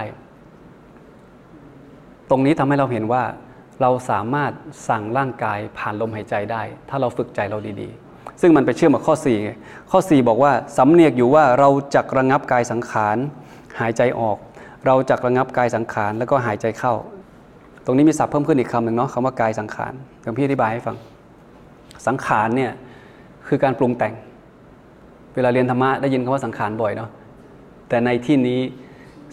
[2.29, 3.23] ตรงนี้ทำให้เราเห็นว่า
[3.81, 4.51] เราสามารถ
[4.89, 9.15] สั่งร่างกายผ่านลมหายใจได้ ถ้าเราฝึกใจเราดีๆ ซึ่งมันไปเชื่อมกับข้อ
[9.53, 13.17] 4ข้อ 4 บอกว่าสำเนียกอยู่ว่าเราจะระงับกายสังขาร
[13.79, 14.37] หายใจออก
[14.85, 16.93] เราจะระงับกายสังขารแล้วก็หายใจเข้า
[17.85, 20.95] ตรงนี้มีศัพท์เพิ่มขึ้นอีกคำหนึ่งเนาะคำว่ากายสังขารเดี๋ยวพี่อธิบายให้ฟัง
[22.07, 22.71] สังขารเนี่ย
[23.47, 24.13] คือการปรุงแต่ง
[25.35, 27.09] เวลาเรียนธรรมะได้ยินคำว่าสังขารบ่อยเนาะ
[27.89, 28.59] แต่ในที่นี้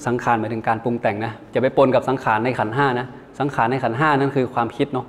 [0.07, 3.07] สังขารหมายถึงการปรุงแต่งนะจะไปปนกับสังขารในขันห้านะ
[3.39, 5.07] สังขารในขันห้านั่นคือความคิดเนาะ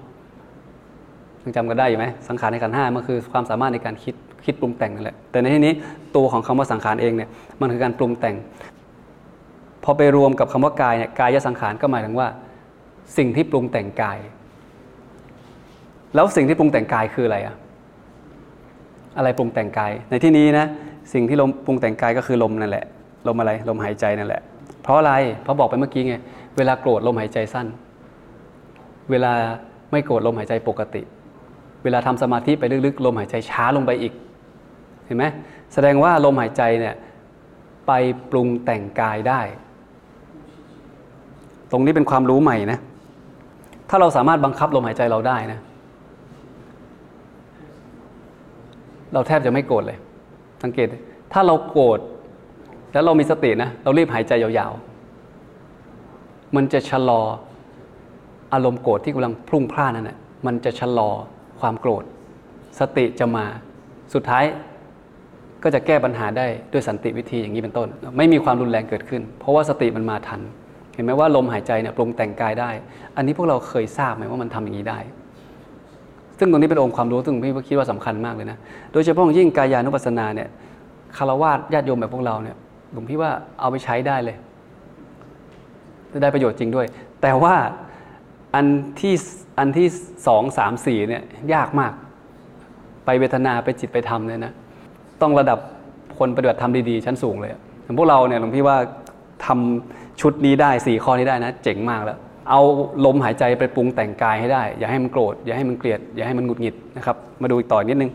[1.43, 4.15] ยังจำกันได้อยู่ไหมสังขารในขันห้ามันคือความสามารถในการคิด
[4.45, 5.73] คิดปรุงแต่งนั่นแหละแต่ในที่นี้
[6.15, 7.29] ตัวของคำว่าสังขารเองเนี่ย
[7.61, 8.35] มันคือการปรุงแต่ง
[9.83, 12.27] พอไปรวมกับคำว่ากายเนี่ยกายสังขารก็หมายถึงว่า
[13.17, 14.17] สิ่งที่ปรุงแต่งกาย
[16.15, 17.55] แล้วสิ่งที่ปรุงแต่งกายคืออะไรอะ
[19.17, 20.65] อะไรปรุงแต่งกาย ในที่นี้นะ
[21.13, 22.85] สิ่งที่ลมปรุงแต่งกายก็คือลมนั่นแหละ
[23.27, 24.41] ลมอะไรลมหายใจนั่นแหละ
[24.83, 25.13] เพราะอะไร
[25.43, 26.15] เพราะบอกไปเมื่อกี้ไง
[26.57, 27.67] เวลาโกรธลมหายใจสั้น
[29.11, 29.33] เวลา
[29.91, 31.01] ไม่โกรธลมหายใจปกติ
[31.83, 34.13] เวลาทำสมาธิไปลึกๆ ลมหายใจช้าลงไปอีก
[35.05, 35.25] เห็นไหม
[35.73, 36.95] แสดงว่าลมหายใจเนี่ย
[37.87, 37.91] ไป
[38.31, 39.41] ปรุงแต่งกายได้
[41.71, 42.79] ตรงนี้เป็นความรู้ใหม่นะ
[43.89, 45.59] ถ้าเราสามารถบังคับลมหายใจเราได้นะ
[49.13, 49.97] เราแทบจะไม่โกรธเลย
[50.63, 50.87] สังเกต
[51.33, 51.99] ถ้าเราโกรธ
[52.93, 57.21] แล้วเรามีสตินะ เรารีบหายใจยาวๆ มันจะชะลอ
[58.53, 61.09] อารมณ์โกรธที่กำลังพลุ่งพล่านนั่นแหละมันจะชะลอ
[61.59, 62.03] ความโกรธ
[62.79, 63.45] สติจะมา
[64.13, 64.45] สุดท้าย
[65.63, 67.87] ก็จะแก้ปัญหาได้ด้วยสันติวิธีอย่างนี้เป็นต้น
[68.17, 70.41] ไม่มีความรุนแรงเกิดขึ้น เพราะว่าสติมันมาทัน
[70.93, 72.69] เห็นไหมว่าลมหายใจเนี่ยปรุงแต่งกายได้
[73.15, 74.99] อันนี้พวกเราเคยทราบไหมว่ามันทำอย่างนี้ได้
[76.39, 78.57] ซึ่งตรงนี้เป็นองค์ความรู้ซึ่งพี่คิดว่าสำคัญมากเลยนะ
[78.91, 80.49] โดยเฉพาะยิ่งกายานุปัสสนาเนี่ย
[81.17, 82.57] คารวะญาติโยมแบบพวกเราเนี่ย
[82.93, 84.37] หลวงพี่ว่าเอาไปใช้ได้เลย
[86.11, 86.85] จะได้ประโยชน์จริงด้วย
[87.21, 87.55] แต่ว่า
[88.55, 88.65] อัน
[88.99, 89.13] ที่
[89.59, 89.87] อันที่
[90.27, 91.23] สองสามสี่เนี่ย
[91.53, 91.93] ยากมาก
[93.05, 94.53] ไปเวทนาไปจิตไปธรรมเนี่ยนะ
[95.21, 95.59] ต้องระดับ
[96.17, 97.53] คนปฏิบัติธรรมดีๆชั้นสูงเลยอ
[97.85, 98.77] ย่างพวกเราเนี่ยหลวงพี่ว่า
[99.45, 102.17] ทำชุดนี้ได้สี่ข้อนี้ได้นะเจ๋งมากแล้ว
[102.49, 102.61] เอา
[103.05, 108.11] ลมหายใจไปปรุงแต่งกายให้ได้ อย่าให้มันโกรธอย่าให้มันเกลียด อย่าให้มันหงุดหงิดนะครับมาดูอีกต่อนิดนึง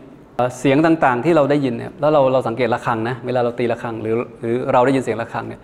[0.59, 5.61] เสียงต่างๆที่เราได้ยินเนี่ยแล้วเราเราสังเกตระฆังนะเวลาเราตีระฆังหรือหรือเราได้ยินเสียงระฆังเนี่ย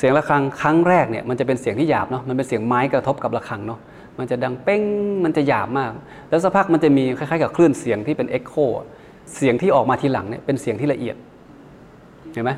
[0.00, 3.80] เสียงระฆังครั้งแรกเนี่ยมันจะเป็นเสียงที่หยาบเนาะมันเป็นเสียงไม้กระทบกับระฆังเนาะ
[4.18, 4.82] มันจะดังเป้ง
[5.24, 5.92] มันจะหยาบมาก
[6.28, 8.54] แล้วสักพักมันจะมีคล้ายๆกับคลื่นเสียงที่เป็นเอ็กโค
[9.36, 11.16] เสียงที่ออกมาทีหลังเนี่ยเป็นเสียงที่ละเอียด
[12.32, 12.50] เห็นไหม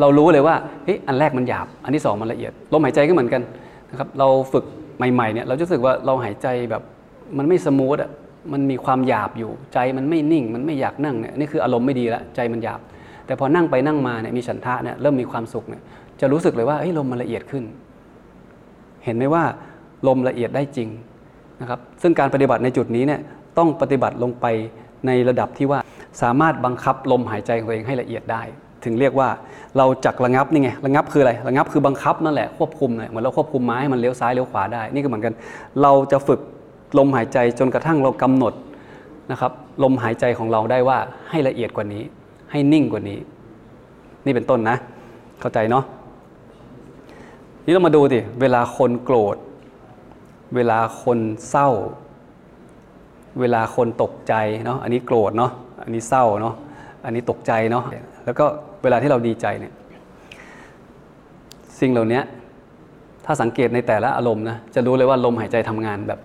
[0.00, 3.42] เรารู้เลยว่าเฮ้ยอันแรกมันหยาบ อันที่สองมันละเอียดลมหายใจก็เหมือนกัน
[3.90, 4.64] นะครับเราฝึก
[5.12, 6.82] ใหม่ๆเนี่ยเราจะรู้สึกว่าเราหายใจแบบ
[7.38, 8.10] มันไม่ smooth อะ
[8.52, 12.80] มันมีความหยาบอยู่ใจมันไม่นิ่ง มันไม่อยากนั่งเนี่ยนี่คืออารมณ์ไม่ดีละใจมันหยาบ
[13.26, 15.82] แต่พอนั่งไปนั่งมาเนี่ยมีฉันทะเนี่ยเริ่มมีความสุขเนี่ย
[16.20, 17.64] จะรู้สึกเลยว่าลมมันละเอียดขึ้น
[19.04, 19.44] เห็นไหมว่า
[20.06, 20.88] ลมละเอียดได้จริง
[21.60, 23.20] นะครับซึ่งการปฏิบัติในจุดนี้เนี่ย
[23.58, 24.46] ต้องปฏิบัติลงไป
[25.06, 25.80] ในระดับที่ว่า
[26.22, 28.42] สามารถบังคับลมหายใจของตัวเองให้ละเอียดได้
[28.84, 29.28] ถึงเรียกว่า
[29.78, 35.34] เราจักระงับนี่ไงระงับคืออะไรระงับคือบังคับนั่นแหละควบคุมเลยเหมือนเราควบคุมไม้ให้มันเลี้ยวซ้ายเลี้ยวขวาได้นี่ก็เหมือนกัน
[35.82, 36.40] เราจะฝึก
[36.98, 38.52] ลมหายใจจนกระทั่งเรากำหนด
[39.30, 39.52] นะครับ
[39.82, 40.98] ลมหายใจของเราได้ว่า
[41.30, 42.02] ให้ละเอียดกว่านี้
[42.50, 43.18] ให้นิ่งกว่านี้
[44.24, 44.76] นี่เป็นต้นนะ
[45.40, 45.84] เข้าใจเนาะ
[47.64, 49.36] นี่เรามาดูดิเวลาคนโกรธ
[50.54, 51.18] เวลาคน
[51.50, 51.68] เศร้า
[53.40, 54.34] เวลาคนตกใจ
[54.64, 55.52] เนาะอันนี้โกรธเนาะ
[55.82, 56.54] อันนี้เศร้าเนาะ
[57.04, 57.84] อันนี้ตกใจเนาะ
[58.24, 58.44] แล้วก็
[58.82, 59.72] เวลาที่เราดีใจเนี่ย
[61.80, 62.20] สิ่งเหล่านี้
[63.24, 66.20] ถ้าสังเกตในแต่ละอารมณ์นะจะรู้เลยว่าลมหายใจทำงานแบบ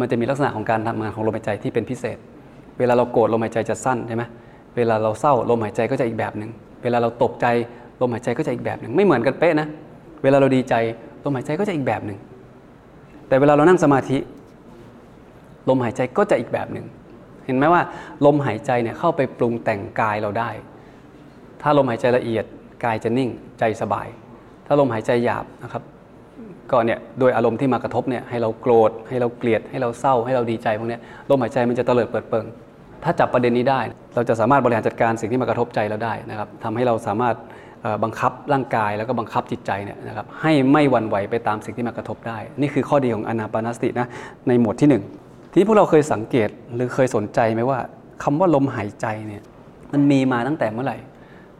[0.00, 2.18] มันจะมีลักษณะของการทำงานของลมหายใจที่เป็นพิเศษ
[2.78, 4.24] เวลาเราโกรธลมหายใจจะสั้นใช่ไหม
[4.76, 6.50] เวลาเราเศร้าลมหายใจก็จะอีกแบบหนึ่ง
[6.82, 7.46] เวลาเราตกใจ
[8.00, 9.68] ลมหายใจก็จะอีกแบบหนึ่งไม่เหมือนกันเป๊ะนะ
[10.22, 10.74] เวลาเราดีใจ
[11.24, 12.18] ลมหายใจก็จะอีกแบบหนึ่ง
[13.28, 14.18] แต่เวลาเรานั่งสมาธิ
[15.68, 16.86] ลมหายใจก็จะอีกแบบหนึ่ง
[17.46, 17.82] เห็นไหมว่า
[18.26, 20.50] ลมหายใจเนี่ยเข้าไปปรุงแต่งกายเราได้
[21.62, 22.44] ถ้าลมหายใจละเอียด
[22.84, 24.08] กายจะนิ่งใจสบาย
[24.66, 25.82] ถ้าลมหายใจหยาบนะครับ
[26.70, 30.98] ก็เนี่ยโดยอารมณ์ที่มากระทบเนี่ยให้เราโกรธให้เราเกลียด ให้เราเศร้าให้เราดีใจพวกนี้
[31.30, 32.46] ลมหายใจมันจะเตลิดเปิดเปิง
[33.04, 33.80] ถ้าจับประเด็นนี้ได้
[34.14, 37.36] เราจะสามารถบริหารจัดการสิ่งที่มากระทบใจเราได้นะครับทำให้เราสามารถ
[38.04, 44.06] บังคับร่างกายแล้วก็บังคับจิตใจเนี่ยนะครับให้ไม่หวั่นไหวไปตามสิ่งที่มากระทบได้ นี่คือข้อดีของอนาปานสตินะ
[44.48, 44.88] ในหมวดที่
[45.20, 47.78] 1 ที่พวกเราเคยสังเกตหรือเคยสนใจไหมว่า
[48.22, 49.42] คำว่าลมหายใจเนี่ย
[49.92, 50.96] มันมีมาตั้งแต่เมื่อไหร่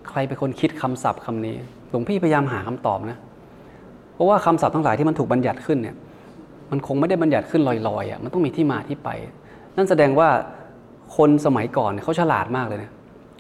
[0.09, 1.57] ใครเป็นคนคิดคำศัพท์คำนี้
[1.91, 3.19] หลวงพี่พยายามหาคำตอบนะ
[4.15, 5.97] เพราะว่าคำศัพท์ทั้งหลายที่มันถูกบัญญัติขึ้นเนี่ย
[6.71, 9.09] มันคงไม่ได้บัญญัติขึ้นลอยๆอะมันต้องมีที่มาที่ไป
[9.77, 10.29] นั่นแสดงว่า
[11.17, 12.93] คนสมัยก่อนเขาฉลาดมากเลยเนะ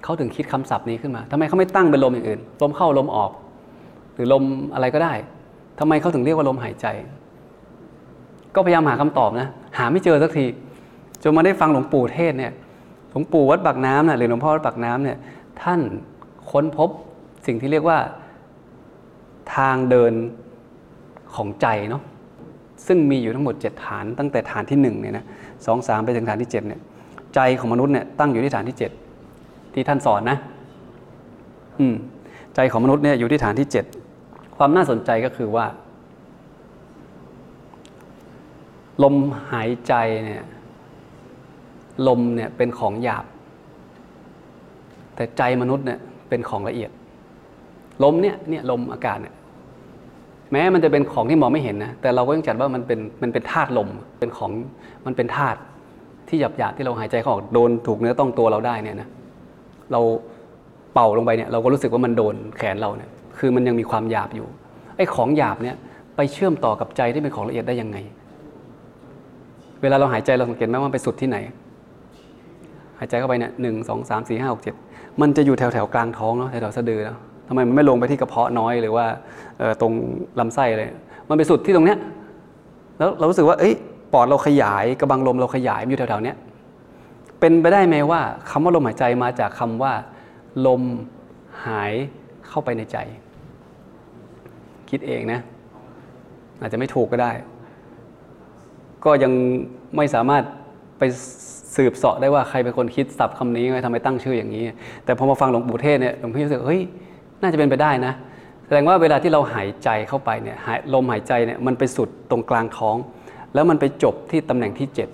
[0.04, 3.30] เขาถึงคิดคำศัพท์นี้ขึ้นมาทำไมเขาไม่ตั้งเป็นลมอย่างอื่น ลมเข้าลมออก
[4.14, 4.44] หรือลม
[4.74, 5.12] อะไรก็ได้
[5.78, 6.86] ทำไมเขาถึงเรียกว่าลมหายใจ
[8.54, 10.46] ก็พยายามหาคำตอบนะ หาไม่เจอสักที
[11.22, 12.52] จนมาได้ฟังหลวงปู่เทศเนี่ย
[13.10, 15.18] หลวงปู่วัดปากน้ำนะหรือหลวงพ่อวัดปากน้ำเนี่ย
[15.62, 15.80] ท่าน
[16.50, 16.90] ค้นพบ
[17.46, 17.98] สิ่งที่เรียกว่า
[19.54, 20.12] ทางเดิน
[21.34, 22.02] ของใจเนาะ
[22.86, 25.24] ซึ่งมีอยู่ทั้งหมด 7 ฐาน ตั้งแต่ฐานที่1เนี่ยนะ
[25.66, 26.80] สองสามไปถึงฐานที่7เนี่ย
[27.34, 29.07] ใจของมนุษย์เนี่ยตั้งอยู่ที่ฐานที่ 7
[29.74, 30.38] ที่ท่านสอนนะ
[31.80, 31.94] อืม
[32.54, 33.84] ใจของมนุษย์เนี่ยอยู่ที่ฐานที่เจ็ด
[34.56, 35.66] ความน่าสนใจก็คือว่า
[39.02, 39.14] ลม
[39.52, 39.94] หายใจ
[40.24, 40.44] เนี่ย
[42.08, 43.24] ลมเนี่ยเป็นของหยาบ
[45.14, 45.98] แต่ใจมนุษย์เนี่ย
[46.28, 46.90] เป็นของละเอียด
[48.04, 49.34] ลมเนี่ยเนี่ยลมอากาศเนี่ย
[50.52, 53.88] แม้มันจะเป็นของที่มองไม่เห็นนะ แต่เราก็ยังจัดว่ามันเป็นมันเป็นธาตุลม
[54.18, 54.50] เป็นของ
[55.06, 55.58] มันเป็นธาตุ
[56.28, 59.08] ที่หยาบหยาบที่เราหายใจเขาออกโดนถูกเนื้อต้องตัวเราได้เนี่ยนะ
[59.92, 60.00] เรา
[60.94, 64.46] เป่าลงไปเนี่ยเราก็รู้สึกว่ามันโดนแขนเราเนี่ยคือมันยังมีความหยาบอยู่
[64.96, 65.76] ไอ้ของหยาบเนี่ย
[66.16, 67.96] ไปเชื่อมต่อกับใจที่เป็นของละเอียดได้ยังไง
[69.82, 71.38] เวลาเราหายใจเราสังเกตไหมว่าไปสุดที่ไหน
[72.98, 74.74] หายใจเข้าไปเนี่ยหนึ่งสองสามสี่ห้าหกเจ็ด
[75.20, 77.18] มันจะอยู่แถวแถวกลางท้องเนาะแถวแถวสะดือเนาะ
[77.48, 79.06] ทำไมมันไม่ลงไปที่กระเพาะน้อยหรือว่า
[79.80, 79.92] ตรง
[80.40, 80.88] ลำไส้เลย
[81.28, 81.98] มันไปสุดที่ตรงเนี้ย
[82.98, 83.74] แล้วเรารู้สึกว่าเอ้ย
[84.12, 86.36] ปอดเราขยายกระบังลมเราขยายอยู่แถวๆเนี้ย
[87.40, 88.20] เป็นไปได้ไหมว่า
[88.50, 89.92] คำว่าลมหายใจมาจากคำว่า
[90.66, 90.82] ลม
[91.66, 91.92] หาย
[92.48, 92.98] เข้าไปในใจ
[94.90, 95.40] คิดเองนะ
[96.60, 97.32] อาจจะไม่ถูกก็ได้
[99.04, 99.32] ก็ยัง
[99.96, 100.42] ไม่สามารถ
[100.98, 101.02] ไป
[101.76, 104.64] สืบเสาะได้ว่าใครเป็นคนคิดศัพท์คำนี้ไงทำไมตั้งชื่ออย่างนี้
[105.04, 106.82] แต่พอมาฟังหลวงปู่เทศเนี่ยหลวงพี่รู้สึกเฮ้ย
[107.40, 108.12] น่าจะเป็นไปได้นะ
[108.66, 110.56] แสดงว่าเวลาที่เราหายใจเข้าไปเนี่ย
[110.94, 112.96] ลมหายใจเนี่ยมันไปสุดตรงกลางท้อง
[113.54, 115.08] แล้วมันไปจบที่ตำแหน่งที่เจ็ด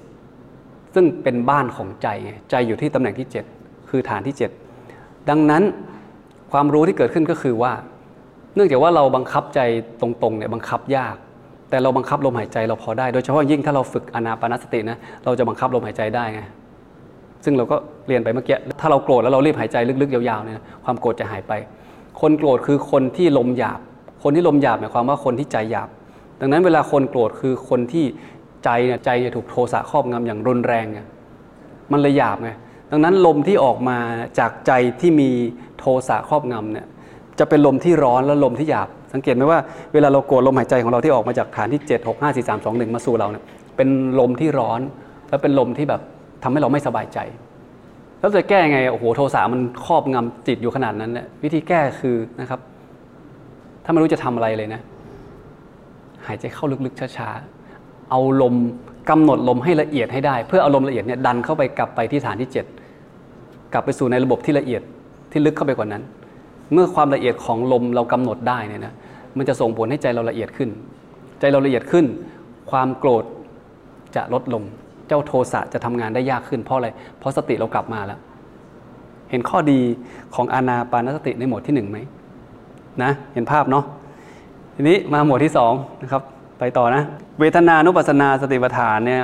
[0.95, 4.37] ซึ่งเป็นบ้านของใจไงใจอยู่ที่ตำแหน่งที่ 7 คือฐานที่
[4.81, 5.63] 7 ดังนั้น
[6.53, 7.73] ความรู้ที่เกิดขึ้นก็คือว่า
[8.55, 9.61] เนื่องจากว่าเราบังคับใจ
[10.01, 11.17] ตรงๆเนี่ยบังคับยาก
[11.71, 16.41] แต่เราบังคับลมหายใจเราพอได้ โดยเฉพาะยิ่งถ้าเราฝึกอนาปานสตินะเราจะบังคับลมหายใจได้ไง
[17.45, 17.77] ซึ่งเราก็
[18.09, 21.53] เรียนไปเมื่อกี้ถ้าเราโกรธแล้วเรารีบหายใจลึกๆยาวๆเนี่ยความโกรธจะหายไป
[22.21, 23.81] คนโกรธคือคนที่ลมหยาบ
[24.23, 25.89] คนที่ลมหยาบหมายความว่าคนที่ใจหยาบ
[26.41, 28.05] ดังนั้นเวลาคนโกรธคือคนที่
[28.65, 31.01] ใจเนี่ยใจจะถูกโทสะครอบงำอย่างรุนแรงไง
[31.93, 32.51] มันเลยหยาบไง
[32.91, 33.99] ดังนั้นลมที่ออกมา
[34.39, 35.31] จากใจที่มี
[35.79, 36.87] โทสะครอบงำเนี่ย
[37.39, 39.59] จะเป็นลมที่ร้อนและลมที่หยาบ สังเกตไหมว่า
[39.93, 43.45] เวลาเราโกรธลมหายใจของเราที่ออกมาจากฐานที่ 7 6 5 4 3 2 1 มาสู่เราเนี่ย
[43.77, 43.89] เป็น
[44.19, 44.81] ลมที่ร้อน
[45.29, 46.01] และเป็นลมที่แบบ
[46.43, 47.19] ทำให้เราไม่สบายใจ
[48.21, 52.61] แล้วจะแก้ไงโอ้โหโทสะมันครอบงำจิตอยู่ขนาดนั้นเนี่ยวิธีแก้คือนะครับ
[53.85, 54.81] ถ้าไม่รู้จะทำอะไรเลยนะ
[56.27, 57.54] หายใจเข้าลึกๆช้าๆ
[58.15, 58.55] เอาลม
[59.11, 62.51] กำหนดลมให้ละเอียดให้ได้ เพื่อเอาลมละเอียดเนี่ยดันเข้าไปกลับไปที่ฐานที่
[63.11, 64.83] 7 กลับไปสู่ในระบบที่ละเอียด
[65.31, 66.03] ที่ลึกเข้าไปกว่านั้น
[66.73, 68.95] เมื่อความละเอียดของลมเรากำหนดได้เนี่ยนะ
[69.37, 70.71] มันจะส่งผลให้ใจเราละเอียดขึ้น
[71.41, 72.05] ใจเราละเอียดขึ้น
[72.71, 73.25] ความโกรธ
[74.17, 74.63] จะลดลง
[75.09, 76.89] เจ้าโทสะจะทำงานได้ยากขึ้นเพราะอะไร
[77.19, 78.19] เพราะสติเรากลับมาแล้ว
[79.31, 79.81] เห็นข้อดี
[80.35, 81.99] ของอานาปานสติในหมวดที่หนึ่งไหม
[83.03, 83.85] นะเห็นภาพเนาะ
[84.75, 86.23] ทีนี้มาหมวดที่สองนะครับ
[86.59, 87.03] ไปต่อนะ
[87.41, 89.23] เวทนานุปัสนาสติปัฏฐานเนี่ย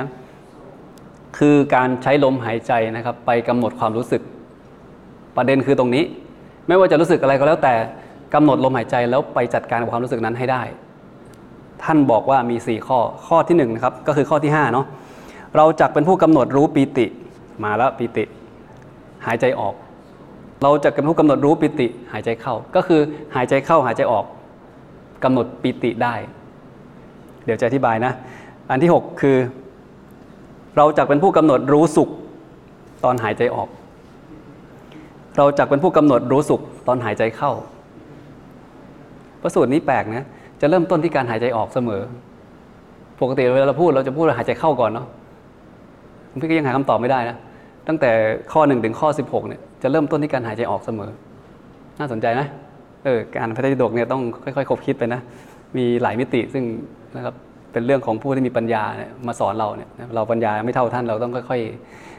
[1.37, 4.21] คือการใช้ลมหายใจนะครับ ไปกำหนดความรู้สึก
[5.37, 6.03] ประเด็นคือตรงนี้
[6.67, 7.73] ไม่ว่าจะรู้สึกอะไรก็แล้วแต่
[8.33, 10.61] กำหนดลมหายใจแล้วไปจัดการกับความรู้สึกนั้นให้ได้
[11.83, 14.85] ท่านบอกว่ามี 4 ข้อข้อที่1นะครับก็คือข้อที่5เนาะ
[15.57, 17.05] เราจักเป็นผู้กำหนดรู้ปีติ
[17.63, 18.23] มาแล้วปีติ
[19.25, 19.73] หายใจออก
[20.63, 23.01] เราจะเป็นผู้กำหนดรู้ปิติ หายใจเข้า ก็คือ
[23.35, 24.25] หายใจเข้าหายใจออก
[25.23, 26.15] กำหนดปิติได้
[27.51, 28.13] ดี๋ยวจะอธิบายนะ
[28.69, 29.37] อันที่ 6 คือ
[30.77, 32.09] เราจักเป็นผู้กำหนดรู้สุข
[33.03, 33.67] ตอนหายใจออก
[35.37, 37.51] เราจักเป็นผู้กำหนดรู้สุขตอนหายใจเข้า
[39.41, 40.27] พระสูตรนี้แปลกนะ
[40.61, 42.01] จะเริ่มต้นที่การหายใจออกเสมอ
[43.21, 45.07] ปกติเวลาเราพูดเราจะพูดหายใจเข้าก่อนเนาะ
[46.41, 47.37] พี่ก็ยังหาคำตอบไม่ได้นะ
[47.87, 48.11] ตั้งแต่
[48.51, 51.11] ข้อหนึ่งถึงข้อ 16เนี่ยจะเริ่มต้นที่การหายใจออกเสมอ
[51.99, 52.47] น่าสนใจนะ
[53.05, 55.21] เออการพระไตรปิฎกเนี่ยต้องค่อยๆคบคิดไปนะ
[55.77, 56.63] มีหลายมิติซึ่ง
[57.15, 57.35] นะครับ
[57.71, 61.61] เป็นเรื่องของผู้ที่มีปัญญาเนี่ยมาสอนเราเนี่ยเราปัญญาไม่เท่าท่านเราต้องค่อย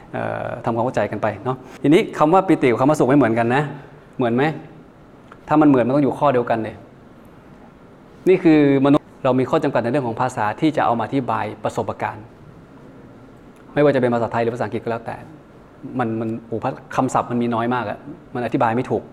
[0.03, 3.63] ๆทำความเข้าใจกันไปเนาะทีนี้คำว่าปิติกับคำว่าสุขไม่เหมือนกันนะ
[4.17, 4.43] เหมือนไหม
[5.47, 6.75] ถ้ามันเหมือนมันต้องอยู่ข้อเดียวกันเลย
[8.29, 12.25] นี่คือมนุษย์เรามีข้อจำกัดในเรื่องของภาษาที่จะเอามาอธิบายประสบการณ์
[13.73, 15.15] ไม่ว่าจะเป็นภาษาไทยหรือภาษาอังกฤษก็แล้วแต่
[15.99, 16.57] มันมันโอ้
[16.95, 17.97] คำศัพท์มันมีน้อยมากอะ
[18.35, 19.03] มันอธิบายไม่ถูก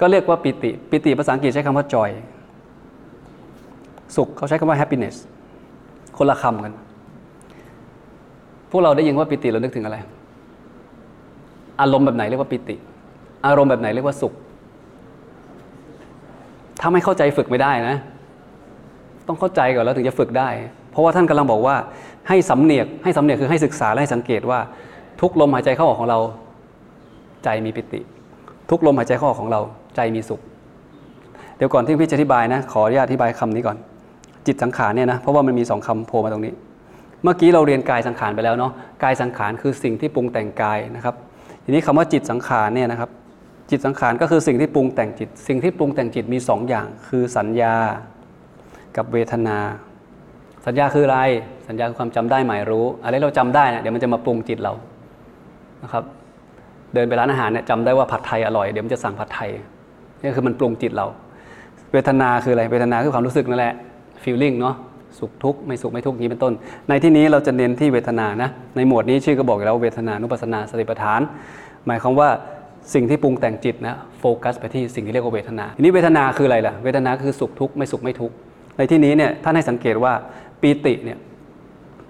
[0.00, 2.10] ก็เรียกว่าปิติ ปิติภาษาอังกฤษใช้คำว่า joy
[4.16, 5.16] สุขเขาใช้คำว่า happiness
[6.16, 6.72] คนละคำกัน
[8.70, 9.96] พวกเราได้ยินว่าปิติเรานึกถึงอะไร
[11.80, 12.76] อารมณ์แบบไหนเรียกว่าปิติ
[13.46, 14.32] อารมณ์แบบไหนเรียกว่าสุข
[16.80, 17.96] ถ้าไม่เข้าใจฝึกไม่ได้นะ
[19.26, 20.48] ต้องเข้าใจก่อนแล้วถึงจะฝึกได้
[20.90, 21.76] เพราะว่าท่านกำลังบอกว่า
[22.28, 24.60] ให้สำเนียก ให้สำเนียกคือให้ศึกษาและให้สังเกตว่า
[25.20, 26.18] ทุกลมหายใจเข้าออกของเรา
[27.44, 28.00] ใจมีปิติ
[28.70, 29.60] ทุกลมหายใจเข้าออกของเรา
[29.96, 30.40] ใจมีสุข
[31.56, 33.76] เดี๋ยวก่อนที่พี่จะอธิบายนะ ขออนุญาตอธิบายคำนี้ก่อน
[34.46, 36.52] จิตสังขารเนี่ยนะ เพราะว่ามันมีสองคำโผล่มาตรงนี้
[37.22, 38.72] เมื่อกี้เราเรียนกายสังขารไปแล้วเนาะ
[39.02, 41.14] กายสังขารคือสิ่งที่ปรุงแต่งกายนะครับ
[41.64, 43.10] ทีนี้คำว่าจิตสังขารเนี่ยนะครับ
[43.70, 47.74] จิตสังขารก็คือสิ่งที่ปรุงแต่งจิต สิ่งที่ปรุงแต่งจิตมีสองอย่าง คือสัญญา
[48.96, 49.58] กับเวทนา
[50.66, 51.18] สัญญาคืออะไร
[51.68, 54.72] สัญญาคือความจำได้หมายรู้ อะไรเราจำได้นะเดี๋ยวมันจะมาปรุงจิตเรา
[55.82, 56.04] นะครับ
[56.94, 59.50] เดินไปร้านอาหารเนี่ยจำได้ว่าผัดไทยอร่อยเดี๋ยวมันจะสั่งผัดไทย
[60.22, 61.06] นี่คือมันปรุงจิตเรา
[61.92, 63.74] เวทนาคืออะไร เวทนาคือความรู้สึกนั่นแหละ
[64.22, 64.74] feeling เนาะ
[65.18, 66.52] สุขทุกข์ไม่สุขไม่ทุกข์นี้เป็นต้น
[66.88, 71.20] ในที่นี้เราจะเน้นที่เวทนานะในหมวดนี้ชื่อก็บอกแล้วเวทนานุปัสสนาสติปัฏฐาน
[71.86, 72.28] หมายความว่า
[72.94, 78.34] สิ่งที่ปรุงแต่งจิตนะโฟกัสไปที่สิ่งที่เรียกว่าเวทนาทีนี้เวทนาคืออะไรล่ะเวทนาคือสุขทุกข์ไม่สุขไม่ทุกข์
[78.76, 80.12] ในที่นี้เนี่ยท่านให้สังเกตว่า
[80.60, 81.18] ปีติเนี่ย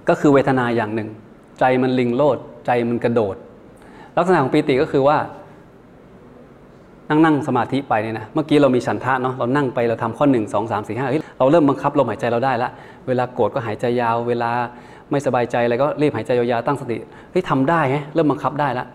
[0.08, 1.08] ก็คือเวทนาอย่างหนึ่ง
[1.60, 3.36] ใจมันลิงโลดใจมันกระโดด
[4.16, 5.18] ลักษณะของปีติก็คือว่า
[7.10, 11.08] นั่งนั่งสมาธิไปเนี่ยนะ เมื่อกี้เรามีฉันทะเนาะ เรานั่งไปเราทำข้อหนึ่งสองสามสี่ห้า
[11.38, 12.70] เราเริ่มบังคับลมหายใจเราได้ละ
[13.08, 14.50] เวลาโกรธก็หายใจยาว เวลา
[15.10, 16.96] ไม่สบายใจอะไรก็รีบหายใจยาวๆตั้งสติ
[17.30, 18.86] เฮ้ยทำได้ไงเริ่มบังคับได้ละ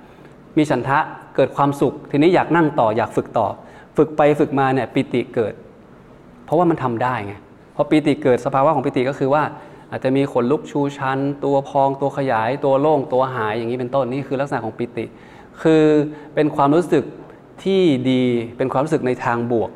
[0.57, 0.97] มีฉันทะ
[1.35, 3.47] เกิดความสุข ทีนี้อยากนั่งต่ออยากฝึกต่อ
[3.97, 5.53] ฝึกไปฝึกมาเนี่ยปิติเกิด
[6.45, 7.33] เพราะว่ามันทำได้ไง
[7.75, 9.43] พอปิติเกิดสภาวะของปิติก็คือว่า
[9.91, 15.05] อาจจะมีขนลุกชูชัน ตัวพองตัวขยาย ตัวโล่งตัวหายอย่างนี้เป็นต้นนี่คือลักษณะของปิติ
[15.61, 15.83] คือ
[16.33, 17.03] เป็นความรู้สึก
[17.63, 18.21] ที่ดี
[18.57, 19.69] เป็นความรู้สึกในทางบวก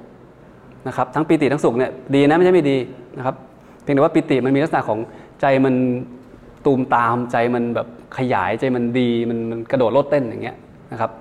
[0.88, 2.77] นะครับทั้งปิติทั้งสุขเนี่ยดีนะไม่ใช่ไม่ดี
[3.17, 3.36] นะครับ
[3.82, 4.99] เพียงแต่ว่าปิติมันมีลักษณะของ
[5.41, 5.75] ใจมัน
[6.65, 10.57] ตูมตามใจมันแบบขยายใจมันดีมันมันกระโดดโลดเต้นอย่างเงี้ย
[10.91, 11.11] นะครับ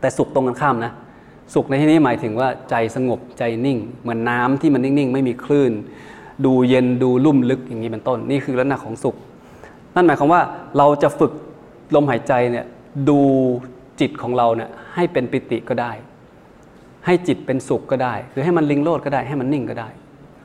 [0.00, 0.92] แต่สุขตรงกันข้ามนะ
[1.54, 5.72] สุขในที่นี้หมายถึงว่าใจสงบใจนิ่ง เหมือนน้าที่มันนิ่งๆ ไม่มีคลื่น
[6.44, 9.16] ดูเย็นดูลุ่มลึกอย่างนี้เป็นต้น นี่คือลักษณะของสุข
[9.94, 10.40] นั่นหมายความว่า
[10.78, 11.32] เราจะฝึก
[11.94, 12.66] ลมหายใจเนี่ย
[13.08, 13.20] ดู
[14.00, 15.92] จิตของเราเนี่ยให้เป็นปิติก็ได้
[17.06, 19.88] ให้จิตเป็นสุขก็ได้หรือให้มันลิงโลดก็ได้ให้มันนิ่งก็ได้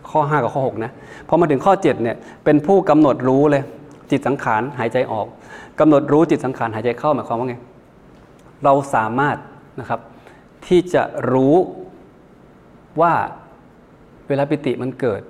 [0.10, 0.92] ข้อ 5 กับข้อ 6 นะ
[1.28, 3.64] พอมาถึงข้อ 7 เนี่ยเป็นผู้กำหนดรู้เลย
[4.12, 5.28] จิตสังขารหายใจออก
[5.80, 7.56] กำหนดรู้จิตสังขารหายใจเข้าหมายความว่าไง
[8.64, 9.38] เราสามารถ
[9.80, 10.00] นะครับ
[10.68, 11.56] ที่จะรู้
[13.02, 13.14] ว่า
[14.28, 15.22] เวลาปิติมันเกิด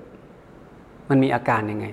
[1.09, 1.85] มันมีอาการยังไง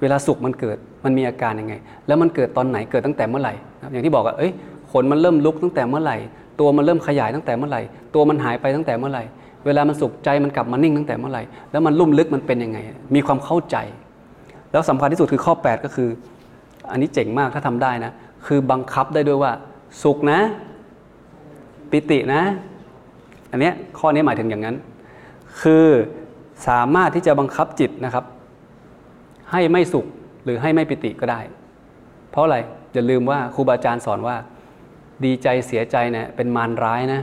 [0.00, 1.74] เวลาสุขมันเกิด มันมีอาการยังไง
[2.06, 3.54] แล้วมันเกิดตอนไหนเกิดตั้งแต่เมื่อไหร่
[3.92, 4.52] อย่างที่บอกว่าเอ้ย
[4.96, 6.16] ขนมันเริ่มลุกตั้งแต่เมื่อไหร่
[6.60, 7.80] ตัวมันเริ่มขยายตั้งแต่เมื่อไหร่
[8.14, 9.24] ตัวมันหายไปตั้งแต่เมื่อไหร่
[9.66, 12.78] เวลามันสุขใจมันกลับมานิ่งตั้งแต่เมื่อไหร่ แล้วมันลุ่มลึกมันเป็นยังไง
[13.14, 13.76] มีความเข้าใจ
[14.72, 16.08] แล้วสำคัญที่สุดคือข้อ 8 ก็คือ
[16.90, 18.12] อันนี้เจ๋งมากถ้าทำได้นะ
[18.46, 19.52] คือบังคับได้ด้วยว่า
[20.02, 20.38] สุขนะ
[21.90, 22.42] ปิตินะ
[23.50, 24.76] อันเนี้ยข้อนี้หมายถึงอย่างนั้น
[25.62, 25.86] คือ
[26.68, 28.24] สามารถที่จะบังคับจิตนะครับ
[29.50, 30.06] ให้ไม่สุข
[30.44, 31.40] หรือให้ไม่ปิติก็ได้
[32.30, 32.56] เพราะอะไร
[32.94, 34.36] อย่าลืมว่าครูบาอาจารย์สอนว่า
[35.24, 37.20] ดีใจเสียใจเนี่ยเป็นมารร้ายนะ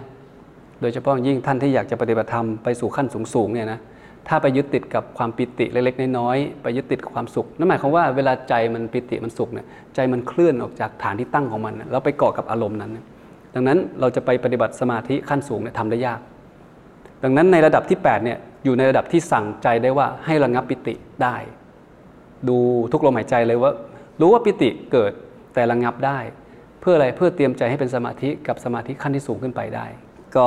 [0.81, 3.79] โดยเฉพาะยิ่งท่านที่อยากจะปฏิบัติธรรมไปสู่ขั้นสูงๆเนี่ยนะ
[4.27, 9.65] ถ้าไปยึดติดกับความปิติเล็กๆน้อยๆไปยึดติดกับความสุขนั่นหมายความว่าเวลาใจมันปิติมันสุขเนี่ย
[9.95, 12.91] ใจมันเคลื่อนออกจากฐานที่ตั้งของมันแล้วไปเกาะกับอารมณ์นั้น
[13.53, 16.19] ดังนั้นเราจะไปปฏิบัติสมาธิขั้นสูงเนี่ยทำได้ยาก
[17.23, 21.35] ดังนั้นในระดับที่8เนี่ยอยู่ในระดับที่สั่งใจได้ว่าให้ระงับปิติได้
[22.49, 22.57] ดู
[22.91, 23.71] ทุกลมหายใจเลยว่า
[24.19, 25.11] รู้ว่าปิติเกิด
[25.53, 26.19] แต่ระงับได้
[26.81, 29.85] เพื่ออะไรเพื่อเตรียมใจให้เป็นสมาธิกับสมาธิขั้นที่สูงขึ้นไปได้
[30.35, 30.45] ก็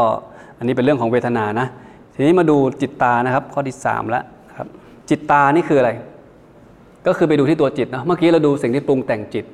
[0.59, 1.66] อันนี้เป็นเรื่องของเวทนานะ
[2.14, 4.24] ทีนี้มาดูจิตตานะครับข้อที่3แล้ว
[4.59, 4.68] ครับ
[5.09, 5.91] จิตตานี่คืออะไร
[7.07, 9.45] ก็คือไปดูที่ตัวจิตนะเมื่อกี้เราดูสิ่งที่ปรุงแต่งจิต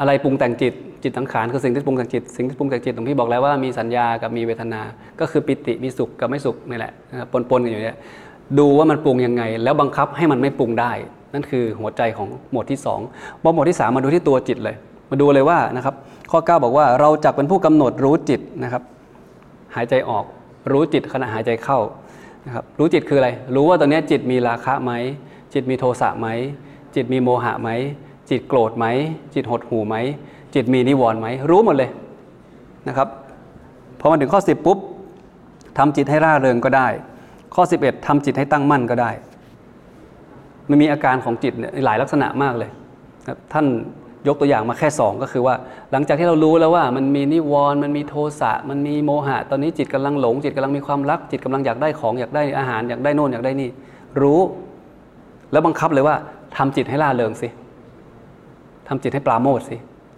[0.00, 4.80] อะไรปรุงแต่งจิต จิตสังขารคือสิ่งที่ปรุงแต่งจิต สิ่งที่ปรุงแต่งจิตตรงที่บอกแล้วว่ามีสัญญากับมีเวทนา
[5.20, 6.92] ก็คือปิติมีสุขกับไม่สุขนี่แหละ
[7.40, 7.98] นปนๆกันอยู่เนี่ย
[8.58, 10.92] ดูว่ามันปรุงยังไง แล้วบังคับให้มันไม่ปรุงได้
[11.34, 12.78] นั่นคือหัวใจของหมวดที่
[13.10, 14.76] 2พอหมวดที่ 3 มาดูที่ตัวจิตเลย
[15.12, 15.94] มาดูเลยว่านะครับ
[16.30, 18.82] ข้อ 9 บอกว่าเราจักเป็นผู้กำหนดรู้จิตนะครับ
[19.76, 20.24] หายใจออก
[20.72, 21.78] รู้จิตขณะหายใจเข้า
[22.46, 24.92] นะครับรู้จิตคืออะไร รู้ว่าตอนนี้จิตมีราคะไหม
[25.52, 26.28] จิตมีโทสะไหม
[26.94, 27.68] จิตมีโมหะไหม
[28.30, 28.86] จิตโกรธไหม
[29.34, 29.96] จิตหดหูไหม
[30.54, 31.90] จิตมีนิวรณ์ไหมรู้หมดเลย
[32.88, 33.08] นะครับ
[34.00, 34.78] พอมาถึงข้อ 10 ปุ๊บ
[35.78, 36.88] ทำจิตให้ร่าเริงก็ได้
[37.54, 39.10] ข้อ 11ทำจิตให้ตั้งมั่นก็ได้
[40.68, 42.70] มันมีอาการของจิตเนี่ยหลายลักษณะมากเลย
[43.52, 43.66] ท่าน
[44.26, 45.54] ยกตัวอย่างมาแค่ 2 ก็คือว่า
[45.92, 53.70] หลังจากที่เรารู้แล้วว่ามันมีนิวรณ์มันมีโทสะมันมีโมหะ ตอนนี้จิตกำลังหลง จิตกำลังมีความรัก จิตกำลังอยากได้ของอยากได้อาหารอยากได้โน่นอยากได้นี่
[54.22, 54.40] รู้
[55.52, 56.16] แล้วบังคับเลยว่า
[56.56, 57.48] ทำจิตให้ล่าเริงสิ
[58.88, 59.76] ทำจิตให้ปราโมทสิ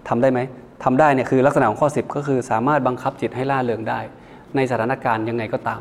[0.08, 0.40] ทำได้ไหม
[0.84, 4.00] ทำได้เนี่ยคือลักษณะของข้อ 10 ก็คือสามารถบังคับจิตให้ล่าเริงได้
[4.56, 5.80] ในสถานการณ์ยังไงก็ตาม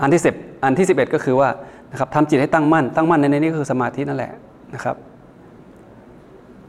[0.00, 1.48] อันที่ 10 อันที่ 11 ก็คือว่า
[1.90, 4.32] นะครับทำจิตให้ตั้งมั่นตั้งมั่นในนี้คือสมาธินั่นแหละ
[4.74, 4.96] นะครับ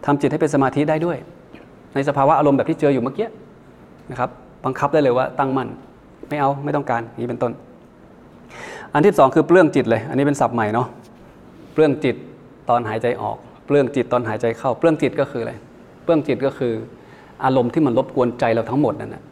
[0.06, 1.18] ทำจิตให้เป็นสมาธิได้ด้วย
[1.96, 3.28] ในสภาวะอารมณ์แบบที่เจออยู่เมื่อกี้
[4.12, 4.30] นะครับ
[4.66, 5.70] บังคับได้เลยว่าตั้งมั่น
[6.30, 7.52] ไม่เอาไม่ต้องการนี้เป็นต้น
[8.94, 10.88] อันที่สองคือเปลื้องจิตเลย อันนี้เป็นศัพท์ใหม่เนาะ
[11.74, 12.16] เปลื้องจิต
[12.70, 15.54] ตอนหายใจออก เปลื้องจิตตอนหายใจเข้า เปลื้องจิตก็คืออะไร
[16.04, 16.74] เปลื้องจิตก็คือ
[17.44, 19.24] อารมณ์ที่มันรบกวนใจเราทั้งหมดนั่นแหะ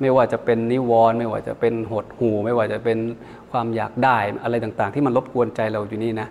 [0.00, 2.98] ไม่ว่าจะเป็นนิวรณ์ไม่ว่าจะเป็นหดหู ไม่ว่าจะเป็น
[3.50, 6.28] ความอยากได้อะไรต่างๆ ที่มันรบกวนใจเราอยู่นี่นะ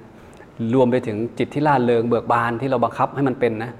[0.73, 3.71] รวมไปถึงจิตที่ล่าเริงเบิกบานที่เราบังคับให้มันเป็นนะ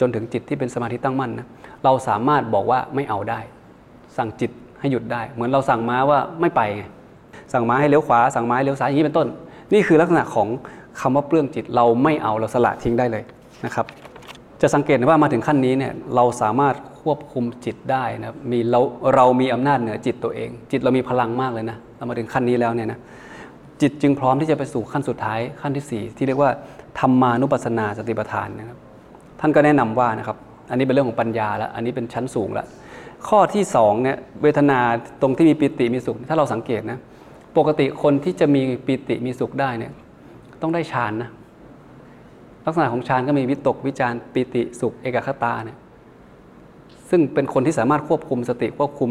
[0.00, 1.46] จนถึงจิตที่เป็นสมาธิตั้งมั่นนะ
[1.84, 3.40] เราสามารถบอกว่าไม่เอาได้
[4.16, 4.50] สั่งจิต
[4.80, 6.82] ให้หยุดได้ เหมือนเราสั่งม้าว่าไม่ไปไง
[7.52, 9.28] สั่งม้าให้เลี้ยวขวาสั่งม้าให้เลี้ยวซ้ายอย่างนี้เป็นต้น
[9.72, 10.48] นี่คือลักษณะของ
[11.00, 13.22] คำว่าเปลื้องจิตเราไม่เอาเราสละทิ้งได้เลย
[13.64, 13.86] นะครับ
[14.60, 18.80] จะสังเกตว่ามาถึงขั้นนี้เนี่ยเราสามารถควบคุมจิตได้นะมีเรา
[19.14, 22.98] เรามีอำนาจเหนือจิตตัวเอง จิตเรามีพลังมากเลยนะเรามาถึงขั้นนี้แล้วเนี่ยนะ
[23.82, 26.50] จิตจึงพร้อมที่จะไปสู่ขั้นสุดท้ายขั้นที่ 4 ที่เรียกว่า
[26.98, 28.78] ธรรมานุปัสสนาสติปัฏฐานนะครับ
[29.40, 30.36] ท่านก็แนะนำว่านะครับ
[30.70, 32.66] อันนี้เป็นเรื่องของปัญญาแล้วอันนี้เป็นชั้นสูงแล้ว
[33.28, 34.78] ข้อที่2เนี่ยเวทนา
[35.22, 36.98] ตรงที่มีปิติมีสุข ถ้าเราสังเกตนะ
[37.56, 39.92] ปกติคนที่จะมีปิติมีสุขได้เนี่ย
[40.62, 41.30] ต้องได้ฌานนะ
[42.66, 45.76] ลักษณะของฌานก็มีวิตกวิจารปิติสุข เอกคตาเนี่ย
[47.10, 49.10] ซึ่งเป็นคนที่สามารถควบคุมสติควบคุม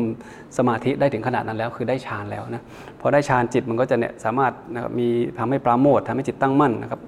[0.57, 2.63] สมาธิได้ถึงขนาดนั้นแล้ว คือได้ฌานแล้วนะ
[3.01, 7.01] พอได้ฌานจิตมันก็จะเนี่ยสามารถนะครับมีทำให้ปราโมททำให้จิตตั้งมั่นนะครับ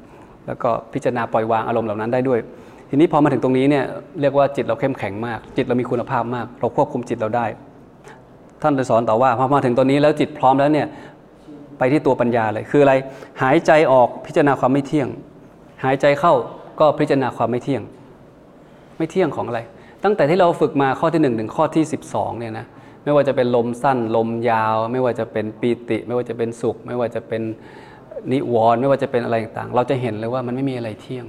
[0.48, 2.40] แล้วก็พิจารณาปล่อยวางอารมณ์เหล่านั้นได้ด้วย
[2.90, 3.86] ทีนี้พอมาถึงตรงนี้เนี่ย
[4.22, 7.46] เรียกว่าจิตเราเข้มแข็งมาก จิตเรามีคุณภาพมาก เราควบคุมจิตเราได้
[8.62, 10.88] ท่านจะสอนต่อว่าพอมาถึงตรงนี้แล้วจิตพร้อมแล้วเนี่ย
[11.78, 12.94] ไปที่ตัวปัญญาเลยคืออะไร
[13.42, 15.08] หายใจออกพิจารณาความไม่เที่ยง
[15.84, 16.34] หายใจเข้า
[16.80, 17.82] ก็พิจารณาความไม่เที่ยง
[18.98, 19.60] ไม่เที่ยงของอะไร
[20.04, 21.84] ตั้งแต่ที่เราฝึกมาข้อที่1ถึงข้อที่
[22.14, 22.66] 12เนี่ยนะ
[23.04, 27.42] ไม่ว่าจะเป็นลมสั้นลมยาว ไม่ว่าจะเป็นปีติ ไม่ว่าจะเป็นสุข ไม่ว่าจะเป็น
[28.32, 31.26] นิวรณ์ไม่ว่าจะเป็นอะไรต่างๆ เราจะเห็นเลยว่ามันไม่มีอะไรเที่ยง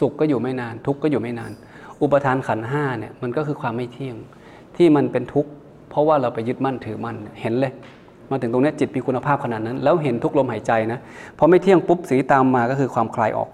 [0.00, 1.52] สุขก็อยู่ไม่นาน ทุกข์ก็อยู่ไม่นาน
[2.02, 4.16] อุปทานขันห้าเนี่ยมันก็คือความไม่เที่ยง
[4.76, 5.50] ที่มันเป็นทุกข์
[5.90, 7.72] เพราะว่าเราไปยึดมั่นถือมั่นเห็นเลย
[8.30, 10.98] มาถึงตรงนี้จิตมีคุณภาพขนาดนั้น แล้วเห็นทุกลมหายใจนะ
[11.38, 13.48] พอไม่เที่ยงปุ๊บสีตามมาก็คือความคลายออก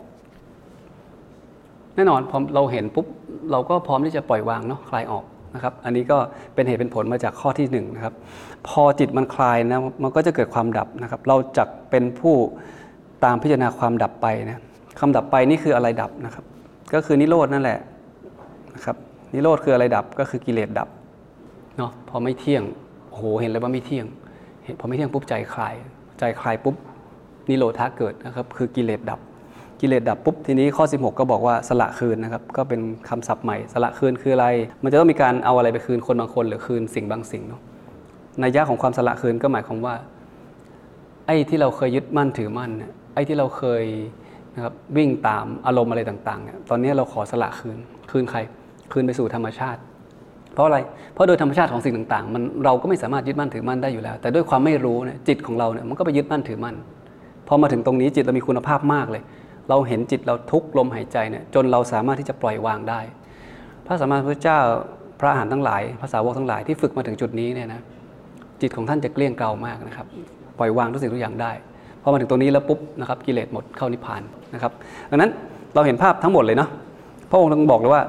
[1.97, 3.07] แน่นอนพอเราเห็นปุ๊บ
[3.51, 5.25] เราก็พร้อมที่จะปล่อยวางเนาะคลายออก
[5.55, 6.19] นะครับ อันนี้ก็
[6.55, 8.15] เป็นเหตุเป็นผลมาจากข้อที่1นงนะครับ
[8.69, 12.35] พอจิตมันคลายนะมันก็จะเกิดความดับนะครับ เราจะเป็นผู้
[13.25, 14.61] ตามพิจารณาความดับไปนะ
[15.01, 16.45] คำดับไปนี่คืออะไรดับนะครับ
[16.95, 17.79] ก็คือนิโรดนั่นแหละ
[18.75, 18.97] นะครับ
[19.35, 20.89] นิโรธคืออะไรดับก็คือกิเลสดับ
[21.77, 22.63] เนาะพอไม่เที่ยง
[23.09, 24.07] โอ้โหเห็นเลยว่าไม่เที่ยง
[24.65, 25.75] เห็นพอไม่เที่ยงปุ๊บใจคลาย
[26.19, 26.77] ใจคลายปุ๊บ
[27.49, 29.21] นิโรธาเกิดนะครับ คือกิเลสดับ
[29.81, 34.47] กิเลสดับปุ๊บทีนี้ข้อ 16 ก็บอกว่าสละคืนนะครับก็เป็นคำศัพท์ใหม่ สละคืนคืออะไร
[34.83, 37.61] มันจะต้องมีการเอาอะไรไปคืนคนบางคนหรือคืนสิ่งบางสิ่งเนาะ
[38.41, 39.95] ในยะของความสละคืนก็หมายความว่า
[41.27, 42.71] ไอ้ที่เราเคยยึดมั่นถือมั่น
[43.15, 43.85] ไอ้ที่เราเคย
[44.55, 47.79] นะครับวิ่งตามอารมณ์อะไรต่างๆเนี่ยตอนนี้เราขอสละคืน
[48.11, 48.39] คืนใคร
[48.93, 49.81] คืนไปสู่ธรรมชาติ
[50.55, 50.79] เพราะอะไร
[51.13, 56.77] เพราะโดยธรรมชาติของสิ่งต่างๆ มันเราก็ไม่สามารถยึดมั่นถือมั่นได้อยู่แล้ว แต่ด้วยความไม่รู้เนี่ยจิตของเราเนี่ยมันก็ไปยึดมั่นถือมั่น
[57.49, 59.23] พอมาถึงตรงนี้จิตเรามีคุณภาพมากเลย
[59.69, 63.01] เราเห็นจิตเราทุกลมหายใจเนี่ยจนเราสามารถที่จะปล่อยวางได้
[63.87, 64.61] พระสัมมาสัมพุทธเจ้า
[65.21, 67.81] พระอาหารทั้งหลายภาษาวกทั้งหลายที่ฝึกมาถึงจุดนี้เนี่ยนะ
[68.61, 70.07] จิตของท่านจะเกลี้ยงเกลามากนะครับ
[70.59, 71.53] ปล่อยวางทุกสิ่งทุกอย่างได้
[72.03, 74.23] พอมาถึงตรงนี้แล้วปุ๊บนะครับกิเลสหมดเข้านิพพาน
[74.55, 74.73] นะครับ
[75.11, 75.31] ดังนั้น
[75.75, 76.69] เราเห็นภาพทั้งหมดเลยเนาะ
[77.31, 78.03] พระองค์ต้องบอกเลยว่า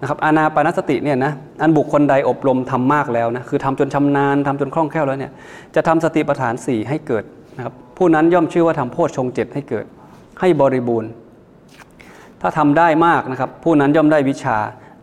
[0.00, 5.32] นะครับอานาปานสติเนี่ยนะอันบุคคลใดอบรมทำมากแล้วนะคือทำจนชำนาญทำจนคล่องแคล่วแล้วเนี่ย
[5.74, 7.24] จะทำสติปัฏฐาน 4 ให้เกิด
[7.56, 9.84] นะครับผู้นั้นย่อมชื่อว่าทำโพชฌงเจ็ดให้เกิด
[10.40, 11.10] ให้บริบูรณ์
[12.40, 14.56] ถ้าทำได้มากนะครับ ผู้นั้นย่อมได้วิชา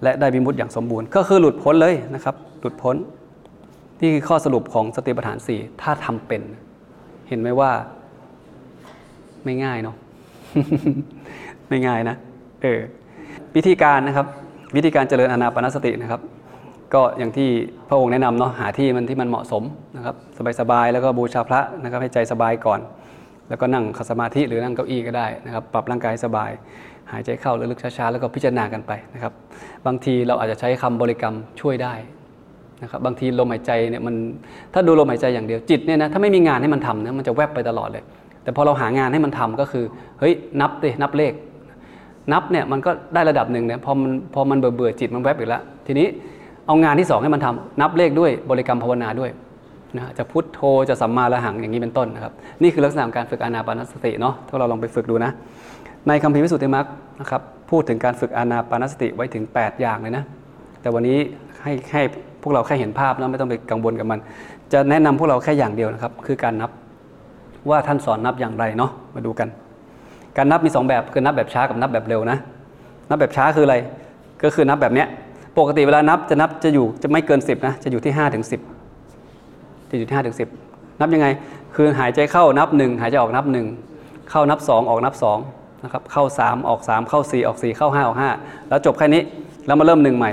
[0.03, 2.95] และได้วิมุตติอย่างสมบูรณ์ ก็คือหลุดพ้นเลยนะครับ หลุดพ้น
[4.01, 6.41] นี่คือข้อสรุปของสติปัฏฐานสี่ถ้าทำเป็น
[7.27, 7.71] เห็นไหมว่า
[9.43, 9.95] ไม่ง่ายเนาะ
[11.69, 12.15] ไม่ง่ายนะ
[12.61, 12.79] เออ
[13.55, 14.27] วิธีการนะครับ
[14.75, 16.21] วิธีการเจริญอานาปนสตินะครับ
[16.93, 17.49] ก็อย่างที่
[17.87, 19.63] พระองค์แนะนำเนาะหาที่มันที่มันเหมาะสม
[19.95, 20.15] นะครับ
[20.59, 22.79] สบายๆแล้วก็บูชาพระนะครับให้ใจสบายก่อน
[23.49, 26.51] แล้วก็นั่งขัดสมาธิหรือนั่งเก้าอี้ก็ได้นะครับ ปรับร่างกายสบาย
[27.11, 29.33] หายใจเข้าลึกๆช้าๆ แล้วก็พิจารณากันไปนะครับ
[29.85, 31.93] บางทีเราอาจจะใช้คำบริกรรมช่วยได้
[32.83, 34.15] นะครับ บางทีลมหายใจเนี่ยมัน
[34.73, 38.03] ถ้าดูลมหายใจอย่างเดียวจิตเนี่ยนะ ถ้าไม่มีงานให้มันทำนะ มันจะแวบไปตลอดเลย
[38.43, 39.85] แต่พอเราหางานให้มันทำก็คือ
[40.19, 41.33] เฮ้ย นับดิ นับเลข
[42.33, 46.07] นับเนี่ยมันก็ได้ระดับหนึ่งเนี่ย พอมัน พอมันเบื่อเบื่อจิตมันแวบอีกแล้ว ทีนี้
[46.67, 49.31] เอางานที่สองให้มันทำนับเลขด้วย บริกรรมภาวนาด้วย
[49.95, 50.59] นะจะพุทโธ
[50.89, 55.31] จะสัมมาระหังอย่างนี้เป็นต้นนะครับ นี่คือลักษณะของการฝึกอานาปานสติเนาะถ้าเราลองไปฝึกดูนะ
[56.07, 56.85] ในคำพีวิสุทธิมรรค
[57.21, 60.23] นะครับพูดถึงการฝึกอานาปานสติไว้ถึง 8 อย่างเลยนะ
[60.81, 61.17] แต่วันนี้
[61.63, 62.01] ให้ให้
[62.41, 64.19] พวกเราแค่เห็นภาพแล้วไม่ต้องไปกังวลกับมัน
[64.73, 66.71] จะแนะนำพวกเราแค่อย่างเดียวนะครับ คือการนับ
[67.69, 69.47] ว่าท่านสอนนับอย่างไรเนาะมาดูกัน
[70.37, 72.37] การนับมี 2 แบบคือนับแบบช้ากับนับแบบเร็วนะ
[73.09, 73.75] นับแบบช้าคืออะไร
[74.43, 75.07] ก็คือนับแบบเนี้ย
[75.57, 81.27] ปกติเวลานับจะนับจะอยู่จะไม่เกิน 10นะจะอยู่ที่5ถึง10จะอยู่ที่5ถึง10นับยังไง
[81.75, 83.45] คือหายใจเข้านับ1หายใจออกนับ
[83.87, 85.13] 1เข้านับ2องออกนับ
[85.49, 89.21] 2นะครับเข้า3ออก3เข้า4ออก4เข้า5ออก5แล้วจบแค่นี้
[89.65, 90.31] แล้วมาเริ่มหนึ่งใหม่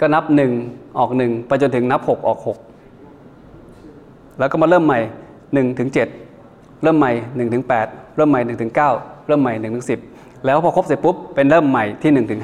[0.00, 0.24] ก็นับ
[0.60, 5.00] 1ออก1ไปจนถึงนับ6ออก6แล้วก็มาเริ่มใหม่
[5.38, 7.12] 1ถึง7เริ่มใหม่
[7.48, 12.42] 1ถึง8เริ่มใหม่1ถึง9เริ่มใหม่1ถึง10 แล้วพอครบเสร็จปุ๊บเป็นเริ่มใหม่ที่1ถึง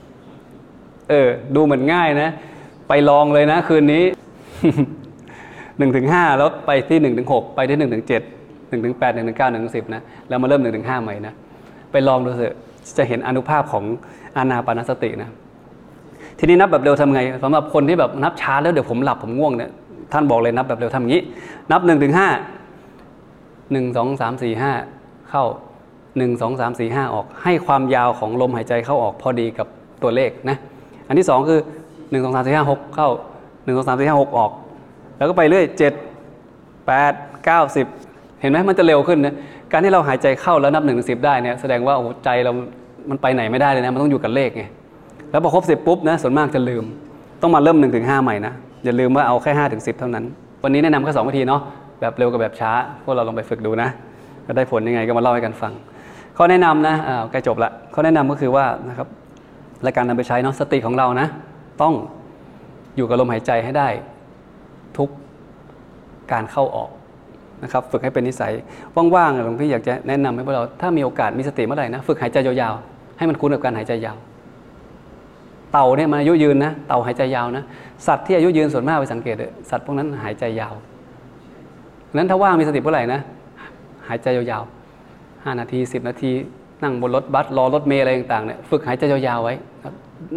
[0.00, 2.30] 5เออ ดูเหมือนง่ายนะ
[2.88, 4.04] ไปลองเลยนะคืนนี้
[5.80, 8.10] 1ถึง5แล้วไปที่1ถึง6ไปที่1ถึง7
[8.46, 11.34] 1ถึง8 1ถึง9 1ถึง10นะแล้วมาเริ่ม1ถึง5ใหม่นะ
[11.92, 12.54] ไปลองดูเถอะ
[12.98, 13.84] จะเห็นอนุภาพของ
[14.36, 15.30] อานาปานสตินะ
[16.38, 19.70] ทีนี้นับแบบเร็วทำไงสำหรับคนที่แบบนับช้าแล้วเดี๋ยวผมหลับผมง่วงเนี่ย
[20.12, 21.22] ท่านบอกเลยนับแบบเร็วทำอย่างนี้
[21.72, 22.28] นับ1นถึงห้า
[23.72, 24.72] หนึ่งสองสามสี่ห้า
[25.30, 25.44] เข้า
[26.18, 29.66] หนึ่งสองสามสี่ห้าออก ให้ความยาวของลมหายใจเข้าออกพอดีกับ
[30.02, 30.56] ตัวเลขนะ
[31.08, 31.60] อันที่สองคือ
[32.10, 33.08] หนึ่งสองสามสี่ห้าหกเข้า
[33.64, 34.50] หนึ่งสองสามสี่ห้าหกออก
[35.20, 35.92] แล้วก็ไปเรื่อยเจ็ด
[36.86, 37.12] แปด
[37.44, 37.86] เก้าสิบ
[38.40, 39.34] เห็นไหมมันจะเร็วขึ้นนะ
[39.72, 42.52] การที่เราหายใจเข้าแล้วนับหนึ่งถึงสิบได้เนี่ยแสดงว่าโอ้ใจเรา
[43.10, 44.64] มันไปไหนไม่ได้เลยนะ มันต้องอยู่กับเลขไง
[45.30, 46.84] แล้วพอครบสิบปุ๊บนะส่วนมากจะลืม
[47.42, 48.52] ต้องมาเริ่ม1นถึงหใหม่นะ
[48.84, 50.24] อย่าลืมว่าเอาแค่5ถึงสิเท่านั้น
[50.64, 51.60] วันนี้แนะนำแค่สองวิธีเนาะ
[52.00, 52.72] แบบเร็วกับแบบช้า
[53.04, 53.88] พวกเราลองไปฝึกดูนะ
[54.46, 55.72] ก็ได้ผลยังไงก็มาเล่าให้กันฟัง
[56.36, 59.08] ข้อแนะนำนะอ่าใกล้จบละข้อแนะนำก็คือว่านะครับ
[59.82, 61.26] และการนำไปใช้เนาะสติของเรานะ
[61.82, 61.94] ต้อง
[62.96, 63.88] อยู่กับลมหายใจให้ได้
[65.00, 65.10] ทุก
[66.32, 66.90] การเข้าออก
[67.62, 68.52] นะครับฝึกให้เป็นนิสัย
[69.14, 74.16] ว่างๆหลวงพี่อยากจะแนะนำให้พวกเราถ้ามีโอกาสมีสติเมื่อไหร่นะฝึกหายใจยาวๆให้มันคุ้นกับการหายใจยาว
[75.72, 77.64] เต่าเนี่ยมันอายุยืนนะเต่าหายใจยาวนะ
[78.06, 80.74] สัตว์ที่อายุยืนส่วนมากไปสังเกตเลยสัตว์พวกนั้นหายใจยาว
[82.16, 83.20] นั้นถ้าว่างมีสติเมื่อไหร่นะ
[84.08, 86.32] หายใจยาวๆห้านาทีสิบนาที
[86.82, 89.54] นั่งบนรถบัสรอรถเมล์อะไรต่างๆเนี่ยฝึกหายใจยาวๆไว้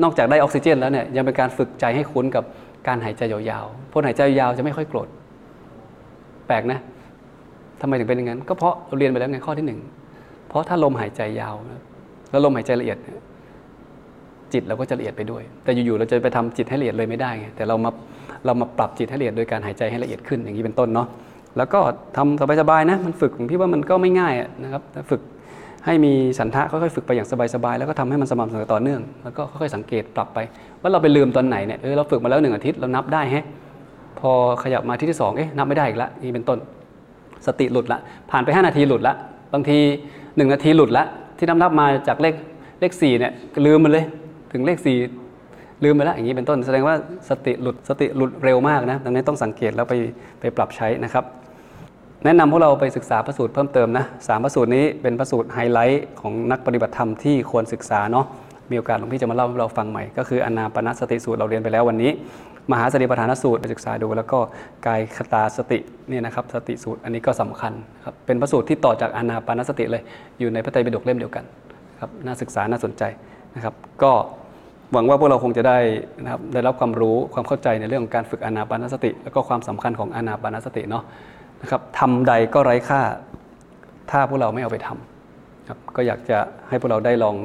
[0.04, 2.44] นอกจากได้ออกซิเจนแล้วเนี่ยยังเป็นการฝึกใจให้คุ้นกับ
[2.88, 5.08] การหายใจยาวๆพวกหายใจยาวจะไม่ค่อยโกรธ
[6.48, 6.80] แปลกนะ
[7.82, 9.80] ทำไมถึงเป็นอย่างนั้น ก็เพราะเราเรียนไปแล้วไงข้อที่หนึ่ง
[10.48, 11.56] เพราะถ้าลมหายใจยาว
[12.32, 12.98] แล้วลมหายใจละเอียด
[14.54, 17.92] จิตเราก็จะละเอียดไปด้วย แต่อยู่ๆเราจะไปทำจิตให้ละเอียดเลยไม่ได้ไง แต่เรามา
[18.46, 21.08] เรามาปรับจิตให้ละเอียดโดยการหายใจให้ละเอียดขึ้นอย่างนี้เป็นต้นเนาะ
[21.58, 21.80] แล้วก็
[22.18, 25.22] ทำสบายๆนะ มันฝึกผมพี่ว่ามันก็ไม่ง่ายนะครับ ฝึก
[25.86, 30.40] ให้มีฉันทะค่อยๆฝึกไปอย่างสบายๆแล้วก็ทำให้มันสม่ำเสมอต่อเนื่อง แล้วก็ค่อยๆสังเกตปรับไป
[30.82, 33.46] ว่าเราไปลืมตอนไหนเนี่ยเออเราฝึกมาแล้วหนึ่งอาทิตย์เรานับได้ฮะ
[34.20, 34.32] พอ
[34.64, 36.58] ขยับมาที่ที่สองเอ๊ะนับไม่ได้อีกละนี่เป็นต้น
[37.48, 38.00] สติหลุดละ
[38.32, 39.16] ผ่านไป 5 นาทีหลุดละ
[39.54, 39.78] บางที
[40.16, 41.06] 1 นาทีหลุดละ
[41.38, 42.36] ที่นับนับมาจากเลข
[42.82, 43.32] เลข4เนี่ย
[43.66, 44.06] ลืมมันเลย
[44.52, 44.78] ถึงเลข
[45.26, 46.96] 4 ลืมไปแล้วอย่างนี้เป็นต้น แสดงว่า
[47.30, 49.94] สติหลุดสติหลุดเร็วมากนะดังนั้นต้องสังเกตแล้วไป
[50.40, 51.24] ไปปรับใช้นะครับ
[52.26, 58.26] แนะนำพวกเราไปศึกษาพระสูตรเพิ่มเติมนะสามพระสูตรนี้เป็นพระสูตรไฮไลท์ของนักปฏิบัติธรรมที่ควรศึกษาเนาะ
[58.72, 62.12] มีโอกาสหลวงพี่จะมาเล่าให้เราฟังใหม่ ก็คืออนาปานสติสูตรเราเรียนไปแล้ววันนี้
[62.72, 64.40] มหาสติปัฏฐานสูตรไปศึกษาดู แล้วก็
[64.86, 67.74] กายคตาสติเนี่ยนะครับสติสูตรอันนี้ก็สำคัญ
[68.06, 70.02] ครับเป็นพระสูตรที่ต่อจากอนาปานสติเลย
[70.40, 71.44] อยู่ในพระไตรปิฎกเล่มเดียวกัน
[72.00, 73.04] ครับน่าศึกษาน่าสนใจ
[73.56, 74.12] นะครับก็
[74.94, 75.78] หวังว่าพวกเราคงจะได้
[76.24, 81.04] นะครับได้รับความรู้ความเข้าใจในเรื่องของการฝึกอนาปานสติ แล้วก็ความสำคัญของอนาปานสติเนาะ
[81.64, 83.02] นะครับทำใดก็ไร้ค่า
[84.12, 86.38] ถ้าพวกเราไม่เอาไปทำครับก็อยากจะ
[86.70, 87.36] ให้พวกเราได้ลอง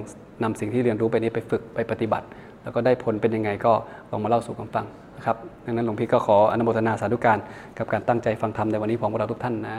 [0.42, 2.26] นำสิ่งที่เรียนรู้ไปนี้ไปฝึกไปปฏิบัติ
[2.62, 3.72] แล้วก็ได้ผลเป็นยังไงก็
[4.10, 7.38] ลองมาเล่าสู่กันฟังนะครับดังนั้นหลวงพี่ก็ขออนุโมทนาสาธุการ
[7.78, 9.78] กับการตั้งใจฟังธรรมในวันนี้ของพวกเราทุกท่านนะ